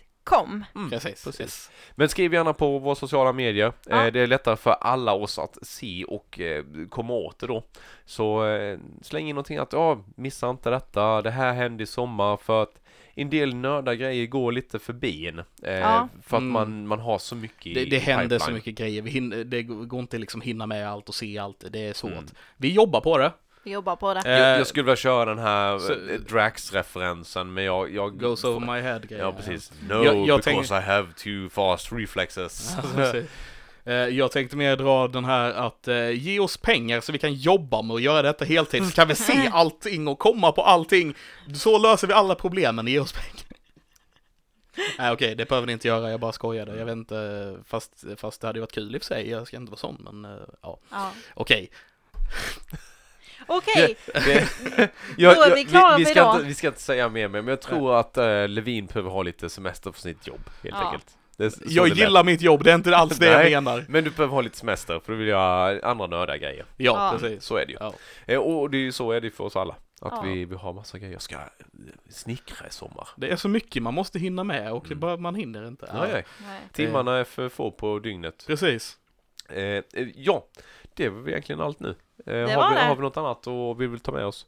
[0.91, 1.25] Precis.
[1.25, 1.71] precis.
[1.95, 3.73] Men skriv gärna på våra sociala medier.
[3.87, 4.07] Ja.
[4.07, 7.65] Eh, det är lättare för alla oss att se och eh, komma åt det då.
[8.05, 11.23] Så eh, släng in någonting att ja, missa inte detta.
[11.23, 12.81] Det här hände i sommar för att
[13.17, 15.43] en del nörda grejer går lite förbi en.
[15.63, 16.09] Ja.
[16.23, 16.53] För att Mm.
[16.53, 19.03] man, man har så mycket Det, det händer så mycket grejer.
[19.03, 21.65] Vi hinner, det går inte liksom hinna med allt och se allt.
[21.71, 22.13] Det är svårt.
[22.13, 22.25] Mm.
[22.57, 23.33] Vi jobbar på det.
[23.65, 24.21] Vi jobbar på det.
[24.21, 27.95] Eh, Jag, jag skulle vilja köra den här så- eh, Drax-referensen men jag...
[27.95, 29.23] jag Goes over my head grejer.
[29.25, 29.73] Ja precis.
[29.89, 32.77] No, Jag- jag because I have too fast reflexes.
[32.97, 33.13] Ja.
[33.87, 37.35] Eh, Jag tänkte mer dra den här att eh, ge oss pengar så vi kan
[37.35, 38.87] jobba med att göra detta heltid.
[38.87, 41.15] Så kan vi se allting och komma på allting.
[41.55, 42.87] Så löser vi alla problemen.
[42.87, 43.45] Ge oss pengar.
[44.99, 46.11] Nej okej, det behöver ni inte göra.
[46.11, 46.77] Jag bara skojade.
[46.79, 49.31] Jag vet inte, fast, fast det hade ju varit kul i och för sig.
[49.31, 50.79] Jag ska inte vara sån, men ja.
[50.91, 51.11] Ja.
[51.35, 51.71] Okej.
[53.47, 54.49] Okej, Det,
[55.19, 56.35] Då är vi klara vi, för ska idag.
[56.37, 59.49] inte, vi ska inte säga mer men jag tror att uh, Levin behöver ha lite
[59.51, 60.85] semester för sitt jobb helt Ja.
[60.87, 61.17] enkelt.
[61.67, 63.51] Jag gillar mitt jobb, det är inte alls det Nej.
[63.53, 63.79] jag menar.
[63.79, 63.89] lät.
[63.89, 66.65] Men du behöver ha lite semester för du vill göra andra nörda grejer.
[66.77, 67.19] Ja, Ja.
[67.19, 67.45] precis.
[67.45, 67.79] Så är det ju.
[67.81, 67.95] Ja.
[68.27, 69.75] Eh, och det är ju så är det för oss alla.
[70.01, 70.21] Att Ja.
[70.25, 71.13] vi, vi har massa grejer.
[71.13, 71.41] Jag ska eh,
[72.11, 73.09] snickra i sommar.
[73.17, 75.01] Det är så mycket man måste hinna med och det Mm.
[75.01, 75.91] bara, man hinner inte.
[75.95, 76.25] Nej, nej.
[76.47, 76.61] Nej.
[76.73, 78.45] Timmarna är för få på dygnet.
[78.47, 78.97] Precis.
[79.49, 79.83] Eh, eh,
[80.17, 80.47] ja,
[80.95, 81.95] det var egentligen allt nu.
[82.27, 82.81] Eh, har, vi, det.
[82.81, 84.47] har vi något annat och vi vill ta med oss?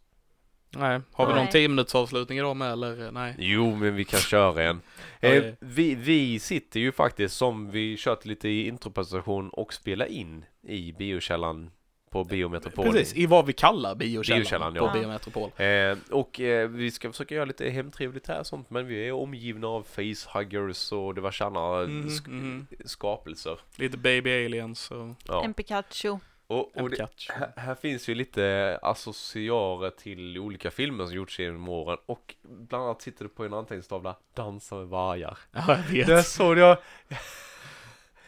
[0.71, 1.43] Nej, har vi Nej.
[1.43, 3.11] någon 10 minuters avslutning idag med eller?
[3.13, 3.35] Nej.
[3.39, 4.81] Jo, men vi kan köra en.
[5.21, 10.45] Eh, vi, vi sitter ju faktiskt som vi kört lite i intropresentation och spelar in
[10.63, 11.71] i biokällan
[12.11, 12.85] på Biometropol.
[12.93, 14.93] Precis, i vad vi kallar biokällan, Biokällan, på ja.
[14.93, 15.51] Biometropol.
[15.57, 19.13] Eh, och eh, vi ska försöka göra lite hemtrevligt här och sånt men vi är
[19.13, 22.67] omgivna av facehuggers och diverse andra Mhm, sk- mhm.
[22.85, 23.59] skapelser.
[23.77, 25.45] Lite baby aliens och Ja.
[25.45, 26.19] En Pikachu.
[26.49, 31.69] Och, och det, här, här finns ju lite associarer till olika filmer som gjorts genom
[31.69, 35.39] åren och bland annat sitter det på en anteckningstavla Dansa med vargar.
[35.53, 36.07] Ja, jag vet.
[36.07, 36.77] Där såg jag,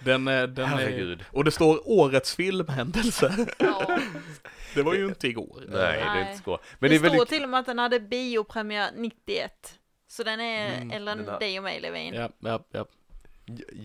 [0.01, 1.25] Den, är- den är, herregud.
[1.33, 3.47] och det står årets filmhändelse.
[3.59, 3.99] Ja.
[4.75, 5.63] Det var ju inte igår.
[5.69, 6.59] Nej, det är inte så.
[6.79, 7.29] Men det det är står väldigt...
[7.29, 9.79] till och med att den hade biopremiär 91.
[10.09, 12.15] Så den är Mm, äldre än dig och mig Levin.
[12.15, 12.85] Ja, ja, ja.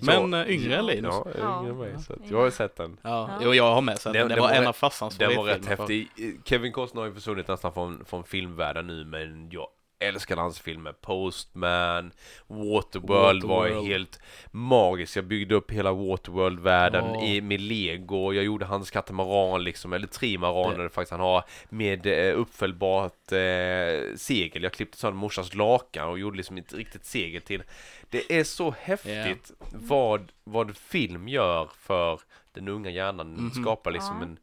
[0.01, 1.15] Ja, Men, eh, yngre än Linus.
[1.39, 1.93] Ja, yngre än mig.
[1.99, 2.27] Så att Ja.
[2.31, 2.97] jag har sett den.
[3.01, 3.39] Ja, Ja.
[3.41, 4.27] Jo, jag har med sett den.
[4.29, 6.07] Den- var en av farsans Den var rätt för- häftig.
[6.45, 9.67] Kevin Costner har ju försvunnit nästan från, från filmvärlden nu men jag
[10.03, 10.91] älskar hans filmer.
[10.91, 12.11] Postman,
[12.47, 13.87] Waterworld, var Waterworld.
[13.87, 14.19] helt
[14.51, 15.15] magiskt.
[15.15, 17.23] Jag byggde upp hela Waterworld-världen Ja.
[17.23, 18.33] i, med lego.
[18.33, 24.63] Jag gjorde hans katamaran liksom, eller trimaraner faktiskt han har med eh, uppfällbart eh, segel.
[24.63, 27.63] Jag klippte sönder morsans lakan och gjorde liksom ett riktigt segel till.
[28.09, 32.19] Det är så häftigt vad, vad film gör för
[32.53, 33.33] den unga hjärnan.
[33.33, 33.51] Mhm.
[33.51, 34.37] Skapar liksom en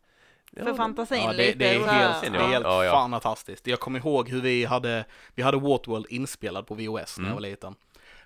[0.57, 1.59] För fantasin Ja, det, lite.
[1.59, 2.31] det är så helt, här.
[2.31, 2.93] det är helt Ja, ja.
[2.93, 3.67] fantastiskt.
[3.67, 7.35] Jag kommer ihåg hur vi hade, vi hade Waterworld inspelad på VHS när jag Mm.
[7.35, 7.75] var liten.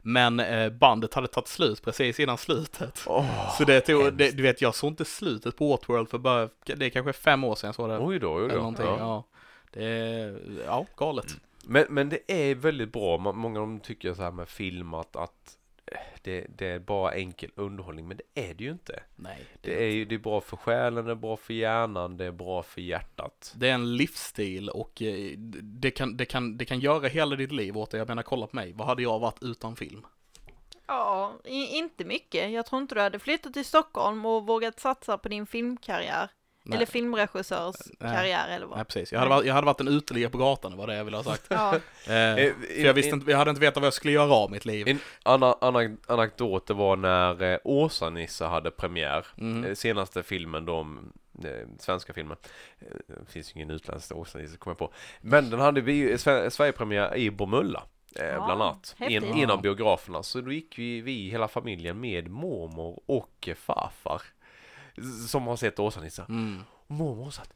[0.03, 3.05] Men eh, bandet hade tagit slut precis innan slutet.
[3.07, 6.49] Åh, Så det tog, det, du vet jag såg inte slutet på Waterworld för bara,
[6.65, 7.99] det är kanske fem år sedan jag såg det.
[7.99, 8.75] Oj då, oj då.
[8.79, 8.97] Ja.
[8.99, 9.25] Ja.
[9.73, 11.27] Det är, ja, galet.
[11.65, 12.19] Men, men det
[12.51, 13.19] är väldigt bra.
[13.19, 15.57] Många av dem tycker så här med film att, att
[16.23, 18.09] det, det är bara enkel underhållning.
[18.09, 19.03] Men det är det ju inte.
[19.17, 22.25] Nej, Det är ju det är bra för själen, det är bra för hjärnan, det
[22.25, 23.55] är bra för hjärtat.
[23.57, 27.53] Det är en livsstil och eh, det kan, det, kan, det kan göra hela ditt
[27.53, 27.99] liv åt dig.
[27.99, 28.73] Jag menar, kolla på mig.
[28.73, 30.07] Vad hade jag varit utan film?
[30.87, 32.51] Ja, inte mycket.
[32.53, 36.31] Jag tror inte du hade flyttat till Stockholm och vågat satsa på din filmkarriär.
[36.67, 36.77] Nej.
[36.77, 38.17] Eller filmregissörs Nej.
[38.17, 38.77] karriär eller vad.
[38.79, 39.13] Nej, precis.
[39.13, 41.17] Jag hade, varit, jag hade varit en uteliggare på gatan, det var det jag ville
[41.17, 41.45] ha sagt.
[41.49, 44.51] Ja, Eh, för jag visste inte, jag hade inte vetat vad jag skulle göra av
[44.51, 44.89] mitt liv.
[44.89, 45.55] En annan
[46.07, 49.27] anekdot det var när eh, Åsa-Nisse hade premiär.
[49.39, 49.65] Mm.
[49.65, 50.81] Eh, Senaste filmen då,
[51.45, 52.37] eh, svenska filmen.
[53.07, 54.93] Det finns ju ingen utländsk Åsa-Nisse kommer jag på.
[55.21, 57.83] Men den hade vi Sve- Sverigepremiär i Bromölla.
[58.17, 58.95] Ja, bland annat.
[58.99, 60.23] En, en av biograferna.
[60.23, 64.23] Så då gick vi, vi hela familjen med mormor och farfar.
[65.29, 66.25] Som har sett Åsa-Nisse.
[66.29, 66.63] Mm.
[66.87, 67.55] Och mormor sa att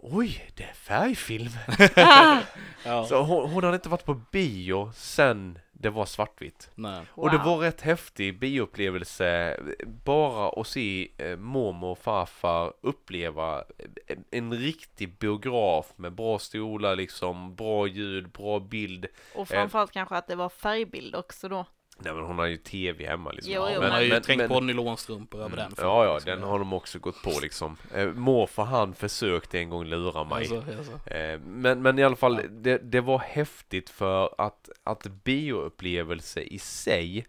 [0.00, 1.50] Oj, det är färgfilm.
[2.84, 3.04] Ja.
[3.06, 6.70] Så hon, hon hade inte varit på bio sen det var svartvitt.
[6.74, 7.02] Nej.
[7.10, 7.46] Och det Wow.
[7.46, 9.60] var rätt häftig bioupplevelse
[10.04, 13.64] bara att se eh, mormor och farfar uppleva
[14.06, 19.06] en, en riktig biograf med bra stolar liksom, bra ljud, bra bild.
[19.34, 21.66] och framförallt kanske att det var färgbild också då.
[22.00, 23.52] Nej men hon har ju tv hemma liksom.
[23.52, 25.72] Jo, jo, Man har ju men- trängt men- på nylonstrumpor över den.
[25.76, 26.30] Ja, ja, liksom.
[26.30, 27.76] den har de också gått på liksom.
[27.94, 30.38] Eh, morfar han försökte en gång lura mig.
[30.38, 31.10] Alltså, alltså.
[31.10, 32.48] Eh, Men, men i alla fall, Ja.
[32.50, 37.26] det, det var häftigt för att, att bioupplevelse i sig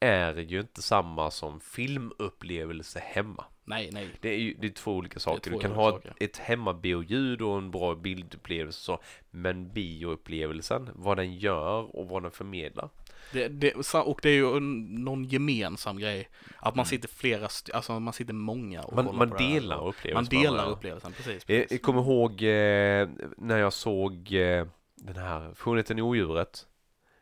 [0.00, 3.44] är ju inte samma som filmupplevelse hemma.
[3.64, 4.08] Nej, nej.
[4.20, 5.50] Det är ju det är två olika saker.
[5.50, 6.08] två Du kan ha saker.
[6.10, 8.98] ett, ett hemmabioljud och en bra bildupplevelse så,
[9.30, 12.88] men bioupplevelsen, vad den gör och vad den förmedlar.
[13.32, 16.28] Det, det, och det är ju någon gemensam grej.
[16.56, 16.86] Att man Mm.
[16.86, 20.14] sitter flera, alltså man sitter många och Man, man på det delar Och upplevelsen.
[20.34, 20.76] Man delar varandra.
[20.76, 21.32] upplevelsen, precis.
[21.32, 21.70] Jag, precis.
[21.70, 26.66] jag kommer ihåg eh, när jag såg eh, den här Skönheten i odjuret.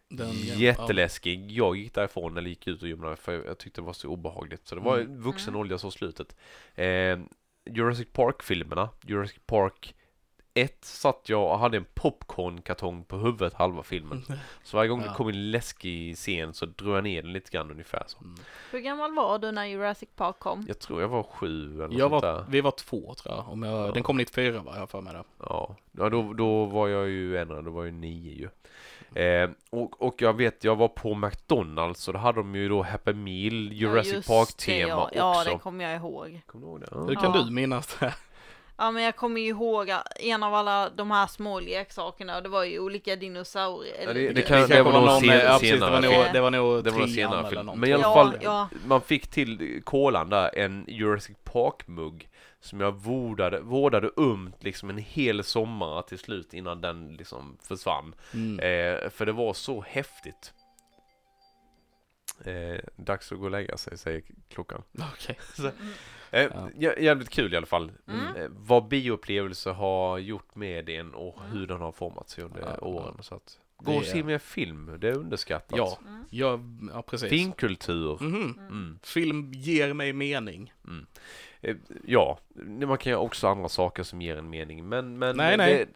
[0.09, 1.51] Den- Jätteläskig.
[1.51, 4.09] Jag gick därifrån eller gick ut och gömde mig för jag tyckte det var så
[4.09, 4.69] obehagligt.
[4.69, 5.21] Så det var Mm.
[5.23, 5.61] vuxen Mm.
[5.61, 6.37] olja så slutet.
[6.75, 7.19] Eh,
[7.71, 8.89] Jurassic Park-filmerna.
[9.03, 9.95] Jurassic Park
[10.57, 14.25] 1 satt jag och hade en popcornkartong på huvudet halva filmen.
[14.63, 15.09] Så varje gång Ja.
[15.09, 18.19] det kom en läskig scen så drog jag ner den lite grann ungefär så.
[18.21, 18.35] Mm.
[18.71, 20.65] Hur gammal var du när Jurassic Park kom?
[20.69, 22.45] Jag tror jag var sju eller Jag sånt var, där.
[22.49, 23.49] vi var två tror jag.
[23.49, 23.93] Om jag Ja.
[23.93, 25.25] Den kom 94 var jag för mig det.
[25.41, 28.49] Ja, ja då, då var jag ju äldre, då var jag nio ju.
[29.23, 32.83] Eh, och, och jag vet, jag var på McDonalds och då hade de ju då
[32.83, 35.11] Happy Meal, Jurassic Ja, Park-tema ja.
[35.15, 35.51] Ja, också.
[35.53, 36.41] det kommer jag ihåg.
[36.47, 36.87] Kommer du ihåg det?
[37.07, 37.21] Hur Ja.
[37.21, 37.43] kan Ja.
[37.43, 38.15] du minnas det?
[38.77, 42.49] Ja, men jag kommer ju ihåg att en av alla de här små leksakerna, det
[42.49, 43.95] var ju olika dinosaurier.
[44.05, 46.27] Ja, eller det- det kan- kanske var nog ja, precis, det var senare nog, film.
[46.33, 47.67] det var nog Det var trean senare eller film.
[47.67, 47.81] någonting.
[47.81, 48.69] Men i alla Ja, fall, ja.
[48.87, 52.29] man fick till kolan där en Jurassic Park-mugg
[52.61, 58.15] som jag vårdade, vårdade umt liksom en hel sommar till slut innan den liksom försvann.
[58.35, 58.59] Mm.
[58.59, 60.53] Eh, för det var så häftigt.
[62.45, 64.83] Eh, dags att gå och lägga sig, säger klockan.
[65.15, 65.39] Okej.
[66.35, 66.69] Eh, Ja.
[66.75, 67.93] jä- Jävligt kul i alla fall.
[68.09, 68.37] Mm.
[68.37, 72.87] Eh, vad bioupplevelse har gjort med en och hur den har format sig under Ja,
[72.87, 73.15] åren.
[73.17, 73.23] ja.
[73.23, 75.79] Så att, gå Det och se mer film, det är underskattat.
[75.79, 76.25] Ja, Mm.
[76.31, 76.61] ja,
[76.95, 77.29] ja precis.
[77.31, 78.19] Finkultur.
[78.21, 78.59] Mhm.
[78.69, 78.99] Mm.
[79.03, 80.73] Film ger mig mening.
[81.61, 81.77] Eh,
[82.07, 82.39] Ja,
[82.87, 84.89] man kan göra också andra saker som ger en mening.
[84.89, 85.87] Men, men Nej, det, nej.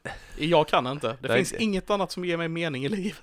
[0.51, 1.17] Jag kan inte.
[1.21, 3.23] Det Nej, finns det- inget annat som ger mig mening i livet.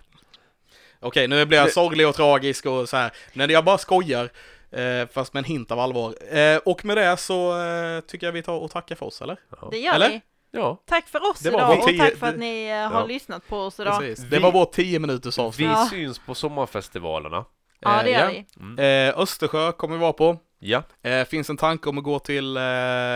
[1.00, 3.12] Okej, nu blir jag Det- sorglig och tragisk och så här.
[3.34, 4.30] Men jag bara skojar.
[4.76, 6.38] Eh, fast med en hint av allvar.
[6.38, 9.38] Eh, och med det så eh, tycker jag vi tar och tackar för oss, eller?
[9.62, 9.68] Ja.
[9.72, 10.10] Det gör Eller?
[10.10, 10.22] vi.
[10.52, 10.84] ja.
[10.86, 13.06] Tack för oss idag och tio- tack för att ni eh, har Ja.
[13.06, 14.00] lyssnat på oss idag.
[14.00, 14.26] Precis.
[14.26, 15.68] Vi- Det var vår 10 minuters Vi avsnitt.
[15.68, 15.88] Ja.
[15.92, 17.46] syns på sommarfestivalerna.
[17.80, 18.46] Ja, det Eh, gör vi.
[18.60, 19.10] Mm.
[19.10, 20.38] Eh, Östersjö kommer vi vara på.
[20.60, 22.62] Ja, Eh, finns en tanke om att gå till eh,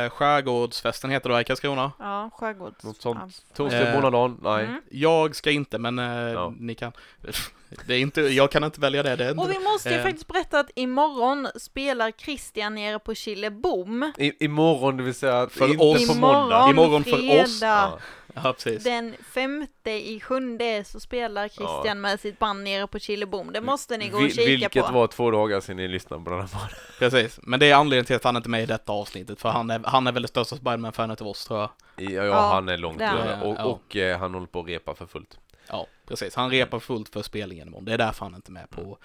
[0.10, 1.91] Skärgårdsfesten heter det va, i Karlskrona.
[1.99, 2.84] Ja, skärgårds.
[2.84, 3.20] något sånt.
[3.49, 3.55] Ja.
[3.55, 4.66] Torsdag, Eh, månadag, nej.
[4.66, 4.82] Mm.
[4.91, 6.53] Jag ska inte men eh, Ja.
[6.57, 6.91] ni kan.
[7.86, 9.16] Det är inte, jag kan inte välja det.
[9.16, 10.04] det inte, Och vi måste ju Eh.
[10.04, 14.12] faktiskt berätta att imorgon spelar Christian nere på Killebom.
[14.18, 16.08] I, imorgon, det vill säga att För oss.
[16.08, 16.70] på måndag.
[16.70, 17.62] Imorgon, för oss.
[17.62, 18.00] Ja.
[18.34, 18.56] ja.
[18.84, 21.94] Den femte i sjunde så spelar Christian Ja.
[21.94, 23.52] med sitt band nere på Killebom.
[23.54, 24.91] Det måste ni gå och Vil- kika Vilket på.
[24.91, 26.70] var två dagar sedan ni lyssnade på den här podden.
[27.00, 27.40] precis.
[27.44, 29.41] Men det är anledningen till att han inte är med i detta avsnittet.
[29.41, 31.70] För han är, han är väl det största Spiderman-fanet av oss tror jag.
[31.98, 33.41] Ja, ja, Ja, han är långt han.
[33.41, 33.64] Och, Ja.
[33.66, 35.38] och eh, han håller på att repa för fullt.
[35.70, 36.36] Ja, precis.
[36.36, 37.86] Han repar fullt för spelningen imorgon.
[37.86, 38.98] Det är därför han inte är med på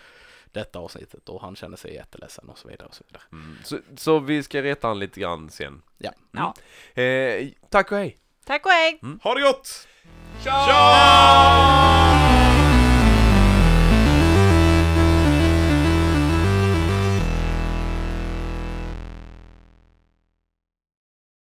[0.52, 1.28] detta avsnittet.
[1.28, 3.22] Och han känner sig jätteledsen och så vidare och så vidare.
[3.32, 3.58] Mm.
[3.64, 5.82] Så, så vi ska reta han lite grann sen.
[5.98, 6.12] Ja.
[6.30, 6.54] Ja.
[7.02, 8.18] Eh, tack och hej!
[8.44, 9.00] Tack och hej!
[9.22, 9.88] Ha det gott!
[10.44, 10.50] Tja!